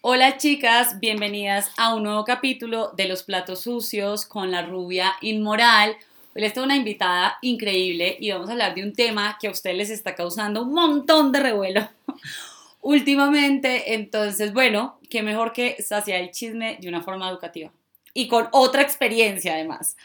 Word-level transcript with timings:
Hola 0.00 0.36
chicas, 0.36 1.00
bienvenidas 1.00 1.72
a 1.76 1.92
un 1.92 2.04
nuevo 2.04 2.24
capítulo 2.24 2.92
de 2.96 3.08
Los 3.08 3.24
Platos 3.24 3.62
Sucios 3.62 4.26
con 4.26 4.52
la 4.52 4.62
rubia 4.62 5.14
inmoral. 5.22 5.96
Hoy 6.36 6.42
les 6.42 6.52
tengo 6.52 6.66
una 6.66 6.76
invitada 6.76 7.36
increíble 7.42 8.16
y 8.20 8.30
vamos 8.30 8.48
a 8.48 8.52
hablar 8.52 8.76
de 8.76 8.84
un 8.84 8.92
tema 8.92 9.36
que 9.40 9.48
a 9.48 9.50
ustedes 9.50 9.76
les 9.76 9.90
está 9.90 10.14
causando 10.14 10.62
un 10.62 10.72
montón 10.72 11.32
de 11.32 11.40
revuelo 11.40 11.88
últimamente. 12.80 13.94
Entonces, 13.94 14.52
bueno, 14.52 15.00
qué 15.10 15.24
mejor 15.24 15.52
que 15.52 15.82
saciar 15.82 16.20
el 16.20 16.30
chisme 16.30 16.78
de 16.80 16.88
una 16.88 17.02
forma 17.02 17.28
educativa 17.28 17.72
y 18.14 18.28
con 18.28 18.48
otra 18.52 18.82
experiencia 18.82 19.54
además. 19.54 19.96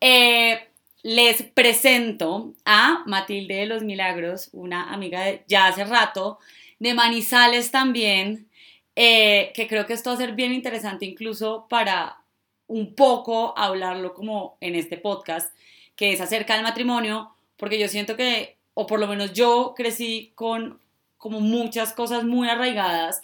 Eh, 0.00 0.68
les 1.04 1.44
presento 1.44 2.54
a 2.64 3.04
Matilde 3.06 3.54
de 3.54 3.66
los 3.66 3.84
Milagros, 3.84 4.50
una 4.52 4.92
amiga 4.92 5.20
de 5.20 5.44
ya 5.46 5.68
hace 5.68 5.84
rato, 5.84 6.40
de 6.80 6.94
Manizales 6.94 7.70
también, 7.70 8.48
eh, 8.96 9.52
que 9.54 9.66
creo 9.68 9.86
que 9.86 9.94
esto 9.94 10.10
va 10.10 10.14
a 10.14 10.18
ser 10.18 10.32
bien 10.32 10.52
interesante 10.52 11.06
incluso 11.06 11.66
para 11.68 12.18
un 12.66 12.94
poco 12.94 13.56
hablarlo 13.56 14.14
como 14.14 14.56
en 14.60 14.74
este 14.74 14.96
podcast, 14.96 15.54
que 15.96 16.12
es 16.12 16.20
acerca 16.20 16.54
del 16.54 16.62
matrimonio, 16.62 17.34
porque 17.56 17.78
yo 17.78 17.88
siento 17.88 18.16
que, 18.16 18.56
o 18.74 18.86
por 18.86 18.98
lo 18.98 19.06
menos 19.06 19.32
yo 19.32 19.74
crecí 19.76 20.32
con 20.34 20.80
como 21.18 21.40
muchas 21.40 21.92
cosas 21.92 22.24
muy 22.24 22.48
arraigadas 22.48 23.20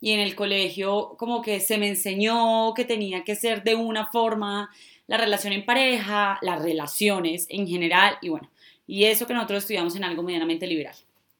y 0.00 0.12
en 0.12 0.20
el 0.20 0.34
colegio 0.34 1.16
como 1.18 1.42
que 1.42 1.60
se 1.60 1.78
me 1.78 1.88
enseñó 1.88 2.72
que 2.74 2.84
tenía 2.84 3.24
que 3.24 3.34
ser 3.34 3.64
de 3.64 3.74
una 3.74 4.06
forma 4.06 4.70
la 5.06 5.16
relación 5.16 5.52
en 5.52 5.64
pareja, 5.64 6.38
las 6.42 6.62
relaciones 6.62 7.46
en 7.48 7.66
general 7.66 8.16
y 8.22 8.28
bueno, 8.28 8.50
y 8.86 9.04
eso 9.04 9.26
que 9.26 9.34
nosotros 9.34 9.64
estudiamos 9.64 9.96
en 9.96 10.04
algo 10.04 10.22
medianamente 10.22 10.66
liberal, 10.66 10.94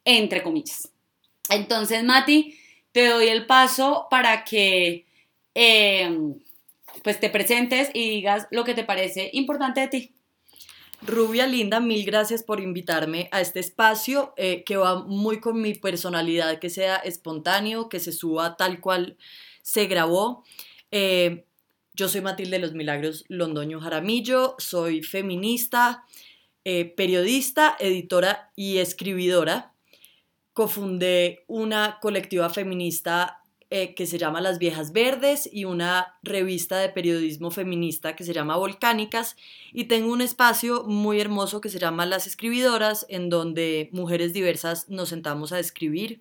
entre 0.04 0.42
comillas. 0.42 0.90
Entonces, 1.48 2.02
Mati, 2.02 2.58
te 2.92 3.06
doy 3.08 3.28
el 3.28 3.46
paso 3.46 4.06
para 4.10 4.44
que 4.44 5.06
em, 5.54 6.34
pues 7.02 7.20
te 7.20 7.30
presentes 7.30 7.90
y 7.94 8.08
digas 8.10 8.48
lo 8.50 8.64
que 8.64 8.74
te 8.74 8.84
parece 8.84 9.30
importante 9.32 9.80
de 9.80 9.88
ti. 9.88 10.14
Rubia 11.02 11.46
Linda, 11.46 11.80
mil 11.80 12.04
gracias 12.04 12.42
por 12.42 12.60
invitarme 12.60 13.28
a 13.32 13.40
este 13.40 13.58
espacio 13.60 14.34
eh, 14.36 14.64
que 14.64 14.76
va 14.76 15.02
muy 15.02 15.40
con 15.40 15.60
mi 15.60 15.72
personalidad, 15.74 16.58
que 16.58 16.68
sea 16.68 16.96
espontáneo, 16.96 17.88
que 17.88 18.00
se 18.00 18.12
suba 18.12 18.56
tal 18.56 18.80
cual 18.80 19.16
se 19.62 19.86
grabó. 19.86 20.44
Eh, 20.90 21.46
yo 21.94 22.08
soy 22.08 22.20
Matilde 22.20 22.58
Los 22.58 22.74
Milagros 22.74 23.24
Londoño 23.28 23.80
Jaramillo, 23.80 24.56
soy 24.58 25.02
feminista, 25.02 26.04
eh, 26.64 26.84
periodista, 26.84 27.76
editora 27.80 28.52
y 28.54 28.78
escribidora 28.78 29.69
cofundé 30.52 31.44
una 31.46 31.98
colectiva 32.00 32.50
feminista 32.50 33.40
eh, 33.72 33.94
que 33.94 34.06
se 34.06 34.18
llama 34.18 34.40
Las 34.40 34.58
Viejas 34.58 34.92
Verdes 34.92 35.48
y 35.52 35.64
una 35.64 36.18
revista 36.24 36.78
de 36.78 36.88
periodismo 36.88 37.52
feminista 37.52 38.16
que 38.16 38.24
se 38.24 38.32
llama 38.32 38.56
Volcánicas 38.56 39.36
y 39.72 39.84
tengo 39.84 40.12
un 40.12 40.22
espacio 40.22 40.82
muy 40.82 41.20
hermoso 41.20 41.60
que 41.60 41.68
se 41.68 41.78
llama 41.78 42.04
Las 42.04 42.26
Escribidoras 42.26 43.06
en 43.08 43.28
donde 43.28 43.88
mujeres 43.92 44.32
diversas 44.32 44.88
nos 44.88 45.10
sentamos 45.10 45.52
a 45.52 45.60
escribir 45.60 46.20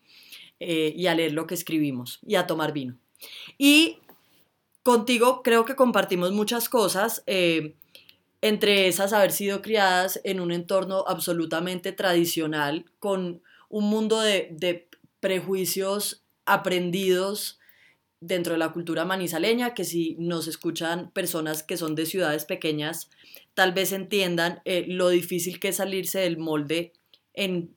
eh, 0.60 0.94
y 0.96 1.08
a 1.08 1.16
leer 1.16 1.34
lo 1.34 1.48
que 1.48 1.56
escribimos 1.56 2.20
y 2.22 2.36
a 2.36 2.46
tomar 2.46 2.72
vino. 2.72 3.00
Y 3.58 3.98
contigo 4.84 5.42
creo 5.42 5.66
que 5.66 5.76
compartimos 5.76 6.32
muchas 6.32 6.70
cosas. 6.70 7.24
Eh, 7.26 7.74
entre 8.42 8.88
esas 8.88 9.12
haber 9.12 9.32
sido 9.32 9.64
criadas 9.64 10.22
en 10.24 10.40
un 10.40 10.52
entorno 10.52 11.04
absolutamente 11.08 11.94
tradicional, 11.94 12.86
con 13.00 13.42
un 13.70 13.86
mundo 13.86 14.20
de, 14.20 14.88
prejuicios 15.20 16.24
aprendidos 16.46 17.60
dentro 18.22 18.54
de 18.54 18.60
la 18.60 18.72
cultura 18.72 19.04
manizaleña, 19.04 19.74
que 19.74 19.84
si 19.84 20.16
nos 20.18 20.48
escuchan 20.48 21.12
personas 21.12 21.62
que 21.62 21.78
son 21.78 21.94
de 21.94 22.06
ciudades 22.06 22.46
pequeñas, 22.46 23.10
tal 23.54 23.74
vez 23.74 23.92
entiendan 23.92 24.62
eh, 24.64 24.86
lo 24.88 25.10
difícil 25.10 25.60
que 25.60 25.70
es 25.70 25.76
salirse 25.78 26.20
del 26.20 26.38
molde 26.38 26.94
en 27.34 27.76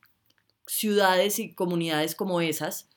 ciudades 0.66 1.40
y 1.40 1.52
comunidades 1.52 2.14
como 2.14 2.40
esas. 2.40 2.88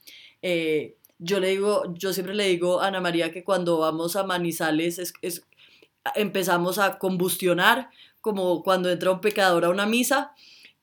Eh, 0.44 0.96
yo 1.18 1.40
le 1.40 1.50
digo, 1.50 1.94
yo 1.96 2.14
siempre 2.14 2.36
le 2.36 2.48
digo 2.48 2.82
a 2.82 2.88
Ana 2.88 3.02
María 3.02 3.32
que 3.32 3.44
cuando 3.44 3.80
vamos 3.80 4.16
a 4.16 4.24
Manizales 4.24 5.00
es, 5.00 5.44
empezamos 6.16 6.78
a 6.78 7.00
combustionar, 7.00 7.90
como 8.22 8.62
cuando 8.64 8.92
entra 8.92 9.12
un 9.12 9.22
pecador 9.22 9.66
a 9.66 9.70
una 9.70 9.86
misa. 9.86 10.34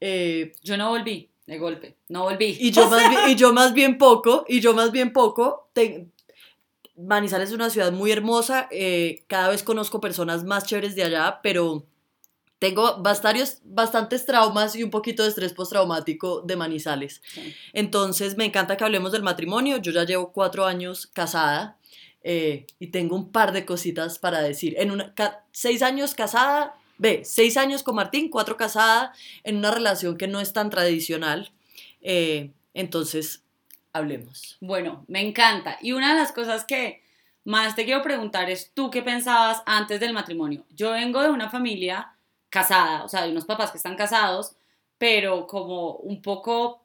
Eh, 0.01 0.53
yo 0.63 0.77
no 0.77 0.91
volví 0.91 1.32
de 1.47 1.59
golpe. 1.59 1.97
No 2.09 2.25
volví. 2.25 2.57
Y 2.59 2.71
yo, 2.71 2.89
más, 2.91 3.09
bien, 3.09 3.21
y 3.29 3.35
yo 3.35 3.53
más 3.53 3.75
bien 3.75 3.99
poco, 3.99 4.45
y 4.49 4.61
yo 4.61 4.75
más 4.75 4.93
bien 4.93 5.13
poco. 5.13 5.71
Manizales 6.97 7.49
es 7.49 7.55
una 7.55 7.71
ciudad 7.71 7.91
muy 7.91 8.11
hermosa, 8.13 8.69
eh, 8.71 9.25
cada 9.27 9.49
vez 9.49 9.63
conozco 9.63 10.01
personas 10.01 10.45
más 10.45 10.65
chéveres 10.65 10.95
de 10.95 11.05
allá, 11.05 11.41
pero 11.43 11.87
tengo 12.63 12.99
bastantes, 12.99 13.61
bastantes 13.65 14.25
traumas 14.25 14.77
y 14.77 14.85
un 14.85 14.91
poquito 14.91 15.25
de 15.25 15.31
estrés 15.31 15.53
postraumático 15.53 16.43
de 16.43 16.55
Manizales. 16.55 17.21
Entonces 17.73 18.37
me 18.37 18.45
encanta 18.45 18.77
que 18.77 18.85
hablemos 18.85 19.11
del 19.11 19.25
matrimonio. 19.25 19.79
Yo 19.79 19.91
ya 19.91 20.05
llevo 20.05 20.33
cuatro 20.33 20.65
años 20.65 21.09
casada 21.09 21.77
eh, 22.23 22.67
y 22.79 22.89
tengo 22.89 23.17
un 23.17 23.33
par 23.33 23.51
de 23.53 23.65
cositas 23.65 24.21
para 24.21 24.41
decir. 24.43 24.77
En 24.79 24.93
una, 24.93 25.13
seis 25.51 25.83
años 25.83 26.15
casada, 26.15 26.77
Ve, 27.03 27.25
seis 27.25 27.57
años 27.57 27.83
con 27.83 27.97
Martín, 27.97 28.29
cuatro 28.29 28.57
casada, 28.57 29.13
en 29.43 29.57
una 29.57 29.73
relación 29.73 30.17
que 30.17 30.29
no 30.29 30.39
es 30.39 30.53
tan 30.53 30.71
tradicional. 30.71 31.51
Eh, 32.01 32.53
entonces, 32.75 33.43
hablemos. 33.93 34.57
Bueno, 34.61 35.05
me 35.09 35.21
encanta. 35.21 35.79
Y 35.83 35.91
una 35.91 36.15
de 36.15 36.21
las 36.21 36.31
cosas 36.31 36.65
que 36.65 37.03
más 37.43 37.75
te 37.75 37.85
quiero 37.85 38.03
preguntar 38.03 38.49
es, 38.51 38.71
¿tú 38.73 38.89
qué 38.89 39.03
pensabas 39.03 39.65
antes 39.67 39.99
del 39.99 40.13
matrimonio? 40.13 40.65
Yo 40.71 40.93
vengo 40.93 41.21
de 41.21 41.31
una 41.31 41.51
familia 41.51 42.15
casada, 42.51 43.03
o 43.03 43.09
sea, 43.09 43.23
de 43.23 43.33
unos 43.33 43.47
papás 43.47 43.73
que 43.73 43.79
están 43.79 43.97
casados, 43.97 44.55
pero 44.97 45.49
como 45.49 45.97
un 45.97 46.23
poco, 46.23 46.85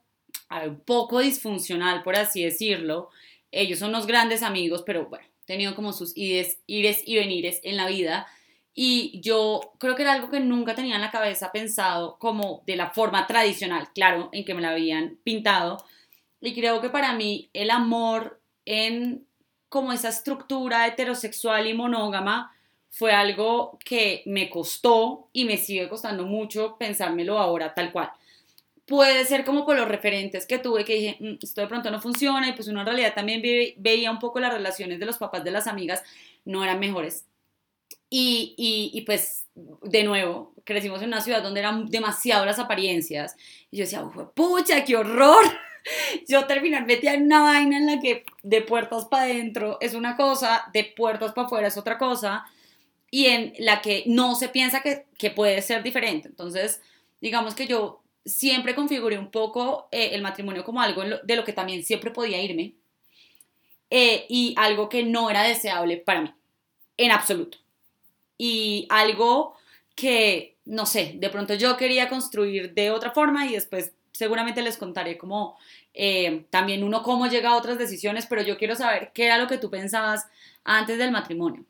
un 0.50 0.80
poco 0.80 1.20
disfuncional, 1.20 2.02
por 2.02 2.16
así 2.16 2.44
decirlo. 2.44 3.12
Ellos 3.52 3.78
son 3.78 3.90
unos 3.90 4.08
grandes 4.08 4.42
amigos, 4.42 4.82
pero 4.84 5.06
bueno, 5.06 5.28
tenido 5.46 5.76
como 5.76 5.94
sus 5.94 6.18
ires, 6.18 6.58
ires 6.66 7.04
y 7.06 7.18
venires 7.18 7.60
en 7.62 7.78
la 7.78 7.86
vida. 7.86 8.26
Y 8.80 9.20
yo 9.22 9.74
creo 9.80 9.96
que 9.96 10.04
era 10.04 10.14
algo 10.14 10.30
que 10.30 10.40
nunca 10.40 10.76
tenía 10.76 10.98
en 10.98 11.02
la 11.02 11.10
cabeza 11.10 11.52
pensado 11.52 12.20
como 12.20 12.62
de 12.68 12.76
la 12.76 12.92
forma 12.92 13.26
tradicional, 13.26 13.90
claro, 13.92 14.30
en 14.32 14.46
que 14.46 14.54
me 14.54 14.62
la 14.62 14.70
habían 14.70 15.18
pintado. 15.24 15.78
Y 16.42 16.54
creo 16.54 16.80
que 16.80 16.92
para 16.92 17.14
mí 17.14 17.50
el 17.54 17.72
amor 17.72 18.40
en 18.66 19.26
como 19.68 19.94
esa 19.94 20.10
estructura 20.10 20.86
heterosexual 20.86 21.66
y 21.66 21.74
monógama 21.74 22.56
fue 22.92 23.14
algo 23.14 23.80
que 23.84 24.22
me 24.28 24.48
costó 24.48 25.30
y 25.34 25.46
me 25.46 25.58
sigue 25.58 25.90
costando 25.90 26.28
mucho 26.28 26.78
pensármelo 26.78 27.40
ahora 27.40 27.74
tal 27.74 27.92
cual. 27.92 28.12
Puede 28.86 29.26
ser 29.26 29.44
como 29.44 29.66
por 29.66 29.76
los 29.76 29.88
referentes 29.88 30.46
que 30.46 30.60
tuve 30.60 30.86
que 30.86 30.94
dije, 30.94 31.18
mm, 31.20 31.40
esto 31.42 31.62
de 31.62 31.68
pronto 31.68 31.90
no 31.90 32.00
funciona 32.00 32.48
y 32.48 32.54
pues 32.54 32.68
uno 32.68 32.82
en 32.82 32.86
realidad 32.86 33.16
también 33.16 33.42
veía 33.78 34.12
un 34.12 34.20
poco 34.20 34.40
las 34.40 34.54
relaciones 34.54 35.00
de 35.00 35.08
los 35.08 35.18
papás 35.18 35.44
de 35.44 35.50
las 35.50 35.66
amigas 35.66 36.04
no 36.46 36.64
eran 36.64 36.80
mejores 36.80 37.27
y, 38.10 38.92
y, 38.94 39.02
pues, 39.02 39.46
de 39.56 40.04
nuevo, 40.04 40.54
crecimos 40.64 41.02
en 41.02 41.10
una 41.10 41.22
ciudad 41.22 41.44
donde 41.44 41.60
eran 41.60 41.88
demasiado 41.88 42.46
las 42.46 42.60
apariencias. 42.60 43.36
Y 43.72 43.78
yo 43.78 43.84
decía, 43.84 44.04
pucha, 44.34 44.86
qué 44.86 44.96
horror. 44.96 45.44
Yo 46.28 46.46
terminar 46.48 46.86
metida 46.86 47.14
en 47.14 47.24
una 47.24 47.44
vaina 47.44 47.78
en 47.78 47.86
la 47.86 48.02
que 48.02 48.26
de 48.44 48.60
puertas 48.62 49.06
para 49.06 49.24
adentro 49.24 49.78
es 49.80 49.94
una 49.94 50.18
cosa, 50.18 50.66
de 50.74 50.84
puertas 50.84 51.32
para 51.32 51.48
afuera 51.48 51.68
es 51.70 51.78
otra 51.78 51.98
cosa, 51.98 52.44
y 53.10 53.28
en 53.28 53.54
la 53.60 53.82
que 53.82 54.04
no 54.06 54.36
se 54.36 54.50
piensa 54.50 54.82
que, 54.82 55.06
que 55.18 55.32
puede 55.32 55.62
ser 55.62 55.84
diferente. 55.84 56.28
Entonces, 56.28 56.82
digamos 57.22 57.56
que 57.56 57.68
yo 57.68 58.02
siempre 58.26 58.76
configuré 58.76 59.18
un 59.18 59.32
poco 59.32 59.88
eh, 59.94 60.10
el 60.12 60.22
matrimonio 60.22 60.66
como 60.66 60.82
algo 60.82 61.04
de 61.24 61.36
lo 61.38 61.46
que 61.46 61.54
también 61.54 61.84
siempre 61.86 62.12
podía 62.12 62.42
irme, 62.42 62.76
eh, 63.90 64.26
y 64.28 64.56
algo 64.58 64.90
que 64.90 65.04
no 65.04 65.30
era 65.30 65.44
deseable 65.44 65.96
para 65.96 66.22
mí, 66.22 66.34
en 66.98 67.12
absoluto 67.12 67.60
y 68.38 68.88
algo 68.90 69.56
que, 69.96 70.58
no 70.66 70.86
sé, 70.86 71.16
de 71.18 71.30
pronto 71.30 71.54
yo 71.56 71.78
quería 71.78 72.10
construir 72.10 72.74
de 72.74 72.92
otra 72.92 73.12
forma 73.12 73.46
y 73.48 73.54
después 73.54 73.94
seguramente 74.12 74.62
les 74.62 74.78
contaré 74.78 75.18
cómo 75.18 75.58
eh, 75.94 76.46
también 76.50 76.84
uno 76.84 77.04
cómo 77.04 77.28
llega 77.28 77.50
a 77.50 77.56
otras 77.58 77.78
decisiones, 77.78 78.26
pero 78.28 78.42
yo 78.42 78.58
quiero 78.58 78.76
saber 78.76 79.12
qué 79.14 79.26
era 79.26 79.38
lo 79.38 79.48
que 79.48 79.58
tú 79.58 79.70
pensabas 79.70 80.28
antes 80.64 80.98
del 80.98 81.12
matrimonio. 81.12 81.66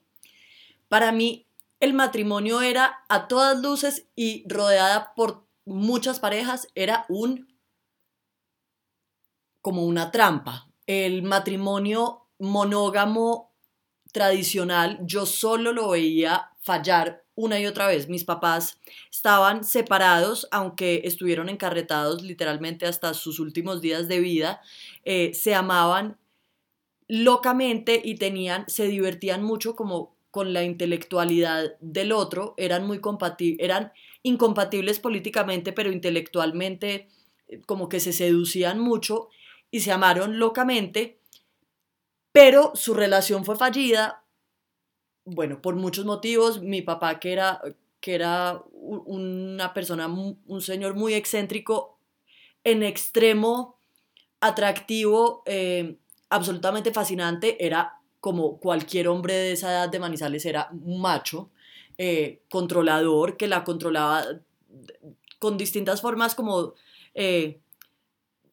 Para 0.87 1.11
mí, 1.11 1.45
el 1.79 1.93
matrimonio 1.93 2.61
era 2.61 3.03
a 3.09 3.27
todas 3.27 3.59
luces 3.59 4.07
y 4.15 4.43
rodeada 4.47 5.13
por 5.15 5.45
muchas 5.65 6.19
parejas, 6.19 6.67
era 6.75 7.05
un 7.09 7.53
como 9.61 9.83
una 9.83 10.11
trampa. 10.11 10.69
El 10.85 11.23
matrimonio 11.23 12.27
monógamo 12.39 13.46
tradicional, 14.17 14.97
yo 15.03 15.27
solo 15.27 15.73
lo 15.73 15.89
veía 15.89 16.49
fallar 16.59 17.23
una 17.35 17.59
y 17.59 17.67
otra 17.67 17.85
vez. 17.85 18.09
Mis 18.09 18.23
papás 18.23 18.79
estaban 19.11 19.63
separados, 19.63 20.47
aunque 20.49 21.01
estuvieron 21.03 21.49
encarretados 21.49 22.23
literalmente 22.23 22.87
hasta 22.87 23.13
sus 23.13 23.39
últimos 23.39 23.79
días 23.79 24.07
de 24.07 24.19
vida, 24.19 24.61
eh, 25.05 25.35
se 25.35 25.53
amaban 25.53 26.17
locamente 27.07 28.01
y 28.03 28.15
tenían, 28.15 28.65
se 28.67 28.87
divertían 28.87 29.43
mucho 29.43 29.75
como 29.75 30.15
con 30.31 30.51
la 30.51 30.63
intelectualidad 30.63 31.77
del 31.79 32.11
otro, 32.11 32.55
eran 32.57 32.87
muy 32.87 32.99
compatibles, 32.99 33.63
eran 33.63 33.91
incompatibles 34.23 34.99
políticamente, 34.99 35.73
pero 35.73 35.91
intelectualmente 35.91 37.07
eh, 37.47 37.59
como 37.67 37.87
que 37.87 37.99
se 37.99 38.13
seducían 38.13 38.79
mucho 38.79 39.29
y 39.69 39.81
se 39.81 39.91
amaron 39.91 40.39
locamente, 40.39 41.16
pero 42.37 42.71
su 42.75 42.93
relación 42.93 43.43
fue 43.43 43.55
fallida, 43.55 44.23
bueno, 45.25 45.59
por 45.59 45.75
muchos 45.75 46.05
motivos, 46.05 46.61
mi 46.61 46.83
papá 46.83 47.19
que 47.19 47.33
era, 47.33 47.59
que 47.99 48.13
era 48.13 48.61
una 48.73 49.73
persona, 49.73 50.05
un 50.05 50.61
señor 50.61 50.93
muy 50.93 51.15
excéntrico, 51.15 51.97
en 52.63 52.83
extremo 52.83 53.79
atractivo, 54.39 55.41
eh, 55.47 55.97
absolutamente 56.29 56.93
fascinante, 56.93 57.65
era 57.65 58.01
como 58.19 58.59
cualquier 58.59 59.07
hombre 59.07 59.33
de 59.33 59.53
esa 59.53 59.71
edad 59.71 59.89
de 59.89 59.99
Manizales, 59.99 60.45
era 60.45 60.69
un 60.71 61.01
macho, 61.01 61.49
eh, 61.97 62.43
controlador, 62.51 63.35
que 63.35 63.47
la 63.47 63.63
controlaba 63.63 64.23
con 65.39 65.57
distintas 65.57 66.01
formas 66.01 66.35
como 66.35 66.75
eh, 67.15 67.59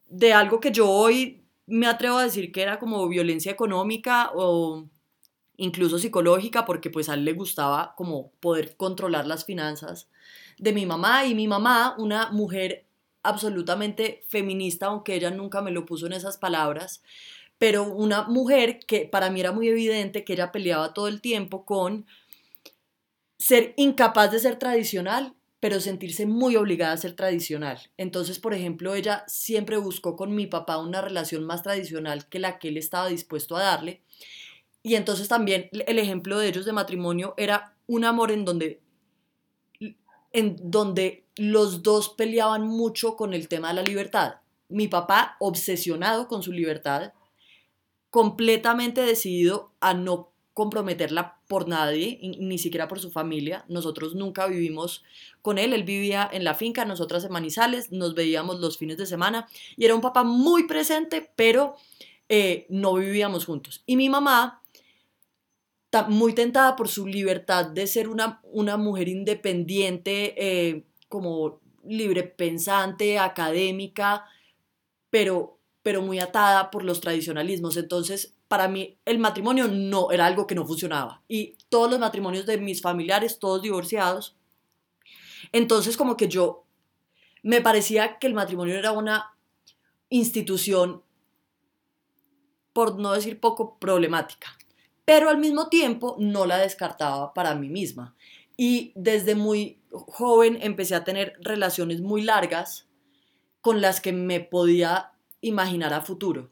de 0.07 0.33
algo 0.33 0.59
que 0.59 0.73
yo 0.73 0.89
hoy 0.89 1.44
me 1.67 1.87
atrevo 1.87 2.19
a 2.19 2.25
decir 2.25 2.53
que 2.53 2.63
era 2.63 2.79
como 2.79 3.09
violencia 3.09 3.53
económica 3.53 4.31
o 4.35 4.89
incluso 5.57 5.99
psicológica, 5.99 6.65
porque 6.65 6.91
pues 6.91 7.09
a 7.09 7.15
él 7.15 7.25
le 7.25 7.33
gustaba 7.33 7.95
como 7.97 8.33
poder 8.41 8.77
controlar 8.77 9.27
las 9.27 9.45
finanzas 9.45 10.09
de 10.59 10.73
mi 10.73 10.87
mamá 10.87 11.25
y 11.27 11.35
mi 11.35 11.49
mamá, 11.49 11.95
una 11.99 12.31
mujer 12.31 12.87
absolutamente 13.23 14.25
feminista, 14.29 14.87
aunque 14.87 15.15
ella 15.15 15.31
nunca 15.31 15.63
me 15.63 15.71
lo 15.71 15.87
puso 15.87 16.07
en 16.07 16.13
esas 16.13 16.37
palabras, 16.37 17.03
pero 17.59 17.85
una 17.85 18.25
mujer 18.25 18.81
que 18.81 19.07
para 19.07 19.31
mí 19.31 19.41
era 19.41 19.53
muy 19.53 19.69
evidente 19.69 20.25
que 20.25 20.35
ella 20.35 20.53
peleaba 20.53 20.93
todo 20.93 21.09
el 21.09 21.21
tiempo 21.21 21.65
con 21.65 22.07
ser 23.39 23.75
incapaz 23.77 24.33
de 24.33 24.39
ser 24.41 24.59
tradicional, 24.59 25.35
pero 25.65 25.81
sentirse 25.81 26.27
muy 26.27 26.57
obligada 26.57 26.93
a 26.93 26.99
ser 26.99 27.15
tradicional. 27.15 27.81
Entonces, 27.97 28.39
por 28.39 28.53
ejemplo, 28.53 28.95
ella 28.95 29.25
siempre 29.27 29.79
buscó 29.79 30.15
con 30.15 30.35
mi 30.35 30.47
papá 30.47 30.77
una 30.77 31.01
relación 31.01 31.43
más 31.47 31.63
tradicional 31.63 32.29
que 32.29 32.39
la 32.39 32.59
que 32.59 32.69
él 32.69 32.77
estaba 32.77 33.09
dispuesto 33.09 33.57
a 33.57 33.63
darle. 33.63 34.03
Y 34.83 34.97
entonces 34.97 35.27
también 35.27 35.71
el 35.73 35.99
ejemplo 35.99 36.39
de 36.39 36.49
ellos 36.49 36.67
de 36.67 36.75
matrimonio 36.75 37.33
era 37.39 37.75
un 37.87 38.05
amor 38.05 38.31
en 38.31 38.45
donde 38.45 38.83
en 40.33 40.59
donde 40.61 41.25
los 41.37 41.83
dos 41.83 42.11
peleaban 42.11 42.67
mucho 42.67 43.17
con 43.17 43.33
el 43.33 43.49
tema 43.49 43.69
de 43.69 43.75
la 43.77 43.83
libertad. 43.85 44.35
Mi 44.69 44.87
papá 44.87 45.37
obsesionado 45.41 46.29
con 46.29 46.43
su 46.43 46.53
libertad, 46.53 47.15
completamente 48.11 49.01
decidido 49.01 49.73
a 49.81 49.95
no 49.95 50.34
comprometerla 50.55 51.41
por 51.49 51.69
nadie, 51.69 52.19
ni 52.39 52.59
siquiera 52.59 52.89
por 52.89 53.01
su 53.01 53.11
familia. 53.11 53.65
Nosotros 53.69 54.15
nunca 54.15 54.47
vivimos 54.47 55.05
con 55.43 55.59
él, 55.59 55.73
él 55.73 55.83
vivía 55.83 56.29
en 56.33 56.45
la 56.45 56.55
finca, 56.55 56.85
nosotras 56.85 57.25
en 57.25 57.33
Manizales, 57.33 57.93
nos 57.93 58.15
veíamos 58.15 58.61
los 58.61 58.79
fines 58.79 58.97
de 58.97 59.07
semana 59.07 59.49
y 59.77 59.85
era 59.85 59.95
un 59.95 60.01
papá 60.01 60.23
muy 60.23 60.67
presente, 60.67 61.31
pero 61.37 61.75
eh, 62.29 62.67
no 62.71 62.95
vivíamos 62.95 63.45
juntos. 63.45 63.83
Y 63.85 63.97
mi 63.97 64.09
mamá 64.09 64.63
muy 66.09 66.35
tentada 66.35 66.77
por 66.77 66.89
su 66.89 67.07
libertad 67.07 67.67
de 67.67 67.87
ser 67.87 68.09
una, 68.09 68.41
una 68.45 68.77
mujer 68.77 69.09
independiente, 69.09 70.35
eh, 70.37 70.85
como 71.09 71.61
libre 71.87 72.25
pensante, 72.25 73.19
académica, 73.19 74.25
pero, 75.11 75.59
pero 75.83 76.03
muy 76.03 76.19
atada 76.19 76.71
por 76.71 76.85
los 76.85 77.01
tradicionalismos. 77.01 77.77
Entonces, 77.77 78.34
para 78.49 78.69
mí, 78.69 78.99
el 79.05 79.19
matrimonio 79.19 79.69
no 79.69 80.11
era 80.11 80.27
algo 80.27 80.47
que 80.47 80.55
no 80.55 80.67
funcionaba. 80.67 81.23
Y 81.29 81.57
todos 81.69 81.91
los 81.91 81.99
matrimonios 81.99 82.47
de 82.47 82.59
mis 82.59 82.83
familiares, 82.83 83.39
todos 83.39 83.63
divorciados. 83.63 84.37
Entonces, 85.53 85.97
como 85.97 86.17
que 86.17 86.29
yo 86.29 86.65
me 87.43 87.61
parecía 87.61 88.19
que 88.19 88.27
el 88.27 88.35
matrimonio 88.35 88.77
era 88.77 88.93
una 88.93 89.37
institución, 90.09 91.03
por 92.73 92.99
no 92.99 93.13
decir 93.13 93.41
poco, 93.41 93.79
problemática 93.79 94.57
pero 95.05 95.29
al 95.29 95.39
mismo 95.39 95.69
tiempo 95.69 96.17
no 96.19 96.47
la 96.47 96.59
descartaba 96.59 97.35
para 97.35 97.55
mí 97.55 97.69
misma. 97.69 98.15
Y 98.57 98.93
desde 98.95 99.35
muy 99.35 99.81
joven 99.91 100.59
empecé 100.61 100.95
a 100.95 101.05
tener 101.05 101.35
relaciones 101.41 102.01
muy 102.01 102.23
largas 102.23 102.89
con 103.61 103.81
las 103.81 104.01
que 104.01 104.13
me 104.13 104.41
podía 104.41 105.13
imaginar 105.41 105.93
a 105.93 106.01
futuro. 106.01 106.51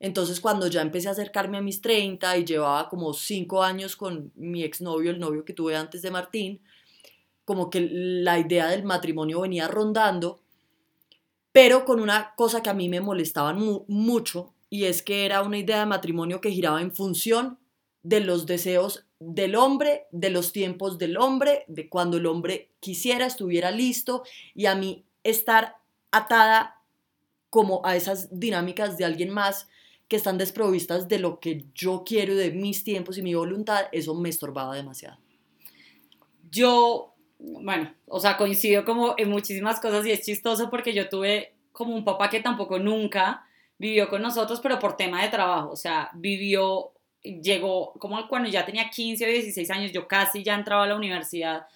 Entonces 0.00 0.40
cuando 0.40 0.68
ya 0.68 0.82
empecé 0.82 1.08
a 1.08 1.12
acercarme 1.12 1.58
a 1.58 1.62
mis 1.62 1.80
30 1.80 2.36
y 2.38 2.44
llevaba 2.44 2.88
como 2.88 3.12
5 3.12 3.62
años 3.62 3.96
con 3.96 4.32
mi 4.36 4.62
exnovio, 4.62 5.10
el 5.10 5.18
novio 5.18 5.44
que 5.44 5.52
tuve 5.52 5.76
antes 5.76 6.02
de 6.02 6.10
Martín, 6.10 6.60
como 7.44 7.70
que 7.70 7.88
la 7.90 8.38
idea 8.38 8.68
del 8.68 8.84
matrimonio 8.84 9.40
venía 9.40 9.68
rondando, 9.68 10.40
pero 11.50 11.84
con 11.84 12.00
una 12.00 12.34
cosa 12.36 12.62
que 12.62 12.70
a 12.70 12.74
mí 12.74 12.88
me 12.88 13.00
molestaba 13.00 13.54
mucho 13.54 14.52
y 14.70 14.84
es 14.84 15.02
que 15.02 15.24
era 15.24 15.42
una 15.42 15.58
idea 15.58 15.80
de 15.80 15.86
matrimonio 15.86 16.40
que 16.40 16.50
giraba 16.50 16.80
en 16.80 16.94
función 16.94 17.58
de 18.02 18.20
los 18.20 18.46
deseos 18.46 19.06
del 19.18 19.56
hombre, 19.56 20.06
de 20.12 20.30
los 20.30 20.52
tiempos 20.52 20.98
del 20.98 21.16
hombre, 21.16 21.64
de 21.66 21.88
cuando 21.88 22.18
el 22.18 22.26
hombre 22.26 22.70
quisiera, 22.80 23.26
estuviera 23.26 23.70
listo 23.70 24.22
y 24.54 24.66
a 24.66 24.74
mí 24.74 25.04
estar 25.24 25.76
atada 26.12 26.80
como 27.50 27.84
a 27.84 27.96
esas 27.96 28.28
dinámicas 28.38 28.96
de 28.98 29.04
alguien 29.04 29.30
más 29.30 29.68
que 30.08 30.16
están 30.16 30.38
desprovistas 30.38 31.08
de 31.08 31.18
lo 31.18 31.38
que 31.38 31.64
yo 31.74 32.02
quiero, 32.04 32.34
de 32.34 32.50
mis 32.50 32.82
tiempos 32.84 33.18
y 33.18 33.22
mi 33.22 33.34
voluntad, 33.34 33.86
eso 33.92 34.14
me 34.14 34.28
estorbaba 34.28 34.74
demasiado. 34.74 35.18
Yo, 36.50 37.14
bueno, 37.38 37.92
o 38.06 38.18
sea, 38.18 38.36
coincido 38.36 38.84
como 38.84 39.14
en 39.18 39.28
muchísimas 39.28 39.80
cosas 39.80 40.06
y 40.06 40.12
es 40.12 40.22
chistoso 40.22 40.70
porque 40.70 40.94
yo 40.94 41.08
tuve 41.08 41.52
como 41.72 41.94
un 41.94 42.04
papá 42.04 42.30
que 42.30 42.40
tampoco 42.40 42.78
nunca 42.78 43.44
vivió 43.78 44.08
con 44.08 44.22
nosotros, 44.22 44.60
pero 44.60 44.78
por 44.78 44.96
tema 44.96 45.22
de 45.22 45.28
trabajo, 45.28 45.70
o 45.70 45.76
sea, 45.76 46.10
vivió 46.14 46.92
llegó, 47.22 47.92
como 47.98 48.26
cuando 48.28 48.48
ya 48.48 48.64
tenía 48.64 48.90
15 48.90 49.24
o 49.24 49.28
16 49.28 49.70
años, 49.70 49.92
yo 49.92 50.08
casi 50.08 50.42
ya 50.42 50.54
entraba 50.54 50.84
a 50.84 50.86
la 50.86 50.96
universidad, 50.96 51.66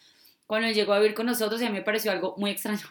cuando 0.46 0.70
llegó 0.70 0.92
a 0.92 0.98
vivir 0.98 1.14
con 1.14 1.26
nosotros 1.26 1.60
y 1.60 1.64
a 1.64 1.70
mí 1.70 1.78
me 1.78 1.82
pareció 1.82 2.12
algo 2.12 2.34
muy 2.36 2.50
extraño. 2.50 2.86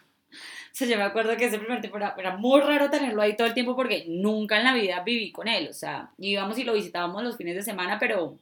O 0.71 0.73
sea, 0.73 0.87
yo 0.87 0.97
me 0.97 1.03
acuerdo 1.03 1.35
que 1.35 1.45
ese 1.45 1.59
primer 1.59 1.81
tiempo 1.81 1.97
era, 1.97 2.15
era, 2.17 2.37
muy 2.37 2.61
raro 2.61 2.89
tenerlo 2.89 3.21
ahí 3.21 3.35
todo 3.35 3.47
el 3.47 3.53
tiempo 3.53 3.75
porque 3.75 4.05
nunca 4.07 4.57
en 4.57 4.63
la 4.63 4.73
vida 4.73 5.01
viví 5.03 5.31
con 5.31 5.47
él. 5.47 5.67
O 5.69 5.73
sea, 5.73 6.11
íbamos 6.17 6.57
y 6.57 6.63
lo 6.63 6.73
visitábamos 6.73 7.23
los 7.23 7.37
fines 7.37 7.55
de 7.55 7.63
semana, 7.63 7.99
pero 7.99 8.39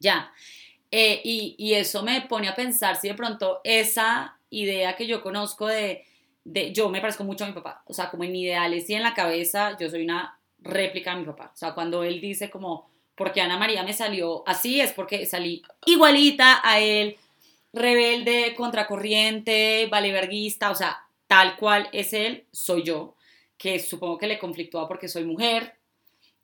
ya. 0.00 0.32
Eh, 0.90 1.20
y, 1.22 1.54
y, 1.56 1.74
eso 1.74 2.02
me 2.02 2.22
pone 2.22 2.48
a 2.48 2.56
pensar 2.56 2.96
si 2.96 3.06
de 3.06 3.14
pronto 3.14 3.60
esa 3.62 4.36
idea 4.50 4.96
que 4.96 5.06
yo 5.06 5.22
conozco 5.22 5.68
de, 5.68 6.04
de, 6.44 6.72
yo 6.72 6.88
me 6.88 7.00
parezco 7.00 7.22
mucho 7.22 7.44
a 7.44 7.46
mi 7.46 7.52
papá. 7.52 7.84
O 7.86 7.94
sea, 7.94 8.10
como 8.10 8.24
en 8.24 8.34
ideales 8.34 8.90
y 8.90 8.94
en 8.94 9.04
la 9.04 9.14
cabeza, 9.14 9.76
yo 9.78 9.88
soy 9.88 10.02
una 10.02 10.38
réplica 10.58 11.12
de 11.12 11.20
mi 11.20 11.26
papá. 11.26 11.52
O 11.54 11.56
sea, 11.56 11.74
cuando 11.74 12.02
él 12.02 12.20
dice 12.20 12.50
como, 12.50 12.90
porque 13.14 13.40
Ana 13.40 13.58
María 13.58 13.82
me 13.82 13.92
salió 13.92 14.42
así, 14.46 14.80
es 14.80 14.92
porque 14.92 15.26
salí 15.26 15.62
igualita 15.86 16.60
a 16.64 16.80
él, 16.80 17.16
rebelde, 17.72 18.54
contracorriente, 18.56 19.86
valeverguista, 19.90 20.70
o 20.70 20.74
sea, 20.74 20.98
tal 21.30 21.54
cual 21.54 21.88
es 21.92 22.12
él, 22.12 22.44
soy 22.50 22.82
yo, 22.82 23.14
que 23.56 23.78
supongo 23.78 24.18
que 24.18 24.26
le 24.26 24.36
conflictúa 24.36 24.88
porque 24.88 25.06
soy 25.06 25.22
mujer, 25.22 25.74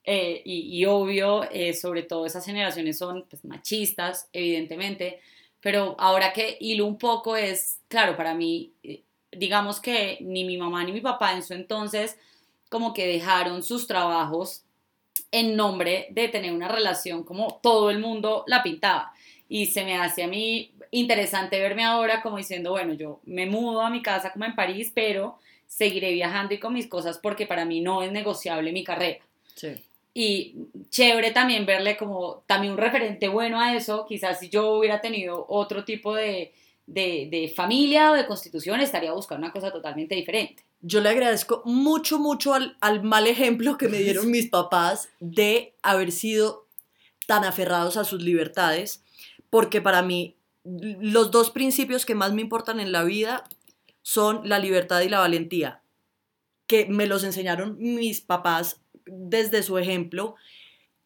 eh, 0.05 0.43
y, 0.45 0.85
obvio, 0.85 1.43
eh, 1.51 1.75
sobre 1.75 2.05
todo 2.05 2.25
esas 2.25 2.47
generaciones 2.47 2.97
son 2.97 3.27
pues, 3.29 3.45
machistas, 3.45 4.29
evidentemente, 4.33 5.19
pero 5.61 5.97
ahora 5.99 6.33
que 6.33 6.57
hilo 6.61 6.87
un 6.87 6.99
poco 6.99 7.37
es, 7.37 7.81
claro, 7.89 8.17
para 8.17 8.33
mí, 8.37 8.75
eh, 8.85 9.03
digamos 9.33 9.81
que 9.81 10.19
ni 10.21 10.45
mi 10.45 10.57
mamá 10.57 10.85
ni 10.85 10.93
mi 10.93 11.01
papá 11.01 11.33
en 11.33 11.43
su 11.43 11.53
entonces 11.55 12.17
como 12.69 12.95
que 12.95 13.09
dejaron 13.09 13.65
sus 13.65 13.89
trabajos 13.89 14.63
en 15.33 15.57
nombre 15.57 16.07
de 16.11 16.29
tener 16.29 16.53
una 16.53 16.69
relación 16.69 17.25
como 17.25 17.59
todo 17.61 17.91
el 17.91 17.99
mundo 17.99 18.45
la 18.47 18.63
pintaba. 18.63 19.13
Y 19.49 19.67
se 19.67 19.85
me 19.85 19.97
hace 19.97 20.23
a 20.23 20.29
mí 20.29 20.76
interesante 21.01 21.61
verme 21.61 21.85
ahora 21.85 22.23
como 22.23 22.37
diciendo, 22.37 22.71
bueno, 22.71 22.95
yo 22.95 23.21
me 23.25 23.47
mudo 23.47 23.83
a 23.83 23.91
mi 23.91 24.03
casa 24.03 24.33
como 24.33 24.45
en 24.45 24.55
París, 24.55 24.93
pero 24.95 25.39
seguiré 25.67 26.13
viajando 26.13 26.55
y 26.55 26.59
con 26.59 26.73
mis 26.73 26.87
cosas 26.87 27.19
porque 27.19 27.47
para 27.47 27.65
mí 27.65 27.81
no 27.81 28.03
es 28.03 28.13
negociable 28.13 28.73
mi 28.73 28.85
carrera. 28.85 29.19
Y 30.15 30.55
chévere 30.91 31.31
también 31.33 31.67
verle 31.67 31.97
como 31.97 32.43
también 32.47 32.73
un 32.73 32.79
referente 32.79 33.29
bueno 33.29 33.61
a 33.61 33.75
eso, 33.75 34.07
quizás 34.09 34.41
si 34.41 34.49
yo 34.49 34.73
hubiera 34.73 35.01
tenido 35.01 35.45
otro 35.49 35.85
tipo 35.85 36.15
de, 36.15 36.55
de, 36.87 37.29
de 37.31 37.53
familia 37.55 38.13
o 38.13 38.15
de 38.15 38.27
constitución, 38.27 38.81
estaría 38.81 39.13
buscando 39.13 39.45
una 39.45 39.53
cosa 39.53 39.71
totalmente 39.71 40.15
diferente. 40.15 40.63
Yo 40.81 41.01
le 41.01 41.09
agradezco 41.09 41.63
mucho, 41.65 42.19
mucho 42.19 42.55
al, 42.55 43.03
mal 43.03 43.27
ejemplo 43.27 43.77
que 43.77 43.89
me 43.89 43.99
dieron 43.99 44.31
mis 44.31 44.49
papás 44.49 45.09
de 45.21 45.75
haber 45.83 46.13
sido 46.13 46.67
tan 47.27 47.45
aferrados 47.45 47.97
a 47.97 48.05
sus 48.05 48.23
libertades, 48.23 49.03
porque 49.51 49.81
para 49.81 50.03
mí 50.03 50.36
los 50.67 51.31
dos 51.31 51.51
principios 51.51 52.05
que 52.05 52.15
más 52.15 52.33
me 52.33 52.43
importan 52.43 52.81
en 52.81 52.93
la 52.93 53.05
vida 53.05 53.45
son 54.03 54.49
la 54.49 54.59
libertad 54.59 55.01
y 55.01 55.09
la 55.09 55.21
valentía, 55.21 55.83
que 56.67 56.87
me 56.87 57.07
los 57.07 57.25
enseñaron 57.25 57.77
mis 57.79 58.21
papás 58.21 58.81
desde 59.07 59.63
su 59.63 59.79
ejemplo 59.79 60.35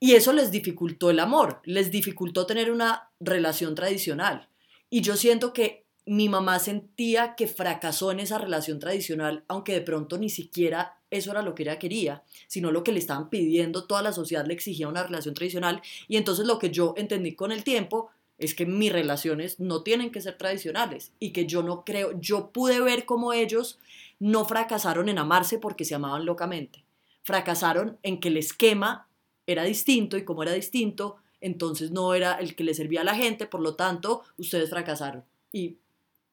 Y 0.03 0.13
eso 0.15 0.33
les 0.33 0.51
dificultó 0.51 1.11
el 1.11 1.21
amor, 1.21 1.61
les 1.65 1.91
dificultó 1.91 2.47
tener 2.47 2.71
una 2.71 3.11
relación 3.21 3.75
tradicional. 3.75 4.49
Y 4.89 5.03
yo 5.03 5.15
siento 5.17 5.53
que 5.53 5.85
mi 6.07 6.31
mamá 6.31 6.59
sentía 6.59 7.35
que 7.37 7.47
fracasó 7.47 8.11
en 8.11 8.21
esa 8.21 8.39
relación 8.39 8.79
tradicional, 8.79 9.45
aunque 9.47 9.75
de 9.75 9.83
pronto 9.83 10.17
ni 10.17 10.31
siquiera 10.31 10.97
eso 11.11 11.31
era 11.33 11.43
lo 11.43 11.55
que 11.55 11.65
ella 11.65 11.79
quería, 11.79 12.23
sino 12.47 12.71
lo 12.71 12.83
que 12.83 12.93
le 12.93 12.99
estaban 12.99 13.29
pidiendo, 13.29 13.85
toda 13.85 14.01
la 14.01 14.13
sociedad 14.13 14.47
le 14.47 14.55
exigía 14.55 14.89
una 14.89 15.03
relación 15.03 15.35
tradicional. 15.35 15.83
Y 16.09 16.17
entonces 16.17 16.47
lo 16.47 16.59
que 16.59 16.71
yo 16.71 16.95
entendí 16.97 17.35
con 17.35 17.53
el 17.53 17.63
tiempo 17.63 18.11
es 18.41 18.55
que 18.55 18.67
mis 18.67 18.91
relaciones 18.91 19.61
no 19.61 19.83
tienen 19.83 20.11
que 20.11 20.23
ser 20.23 20.37
tradicionales 20.39 21.13
y 21.21 21.33
que 21.33 21.47
yo 21.47 21.63
no 21.63 21.85
creo, 21.85 22.19
yo 22.19 22.51
pude 22.51 22.81
ver 22.81 23.05
cómo 23.05 23.35
ellos 23.35 23.79
no 24.19 24.47
fracasaron 24.47 25.09
en 25.11 25.19
amarse 25.19 25.59
porque 25.59 25.85
se 25.85 25.95
amaban 25.95 26.25
locamente, 26.25 26.83
fracasaron 27.23 27.99
en 28.03 28.19
que 28.19 28.29
el 28.29 28.39
esquema 28.39 29.07
era 29.47 29.65
distinto 29.65 30.17
y 30.17 30.25
como 30.25 30.43
era 30.43 30.53
distinto, 30.53 31.17
entonces 31.43 31.91
no 31.91 32.15
era 32.15 32.35
el 32.35 32.55
que 32.55 32.65
le 32.65 32.75
servía 32.75 33.03
a 33.03 33.05
la 33.05 33.15
gente, 33.15 33.47
por 33.47 33.61
lo 33.61 33.75
tanto, 33.75 34.23
ustedes 34.39 34.71
fracasaron. 34.71 35.23
Y 35.53 35.77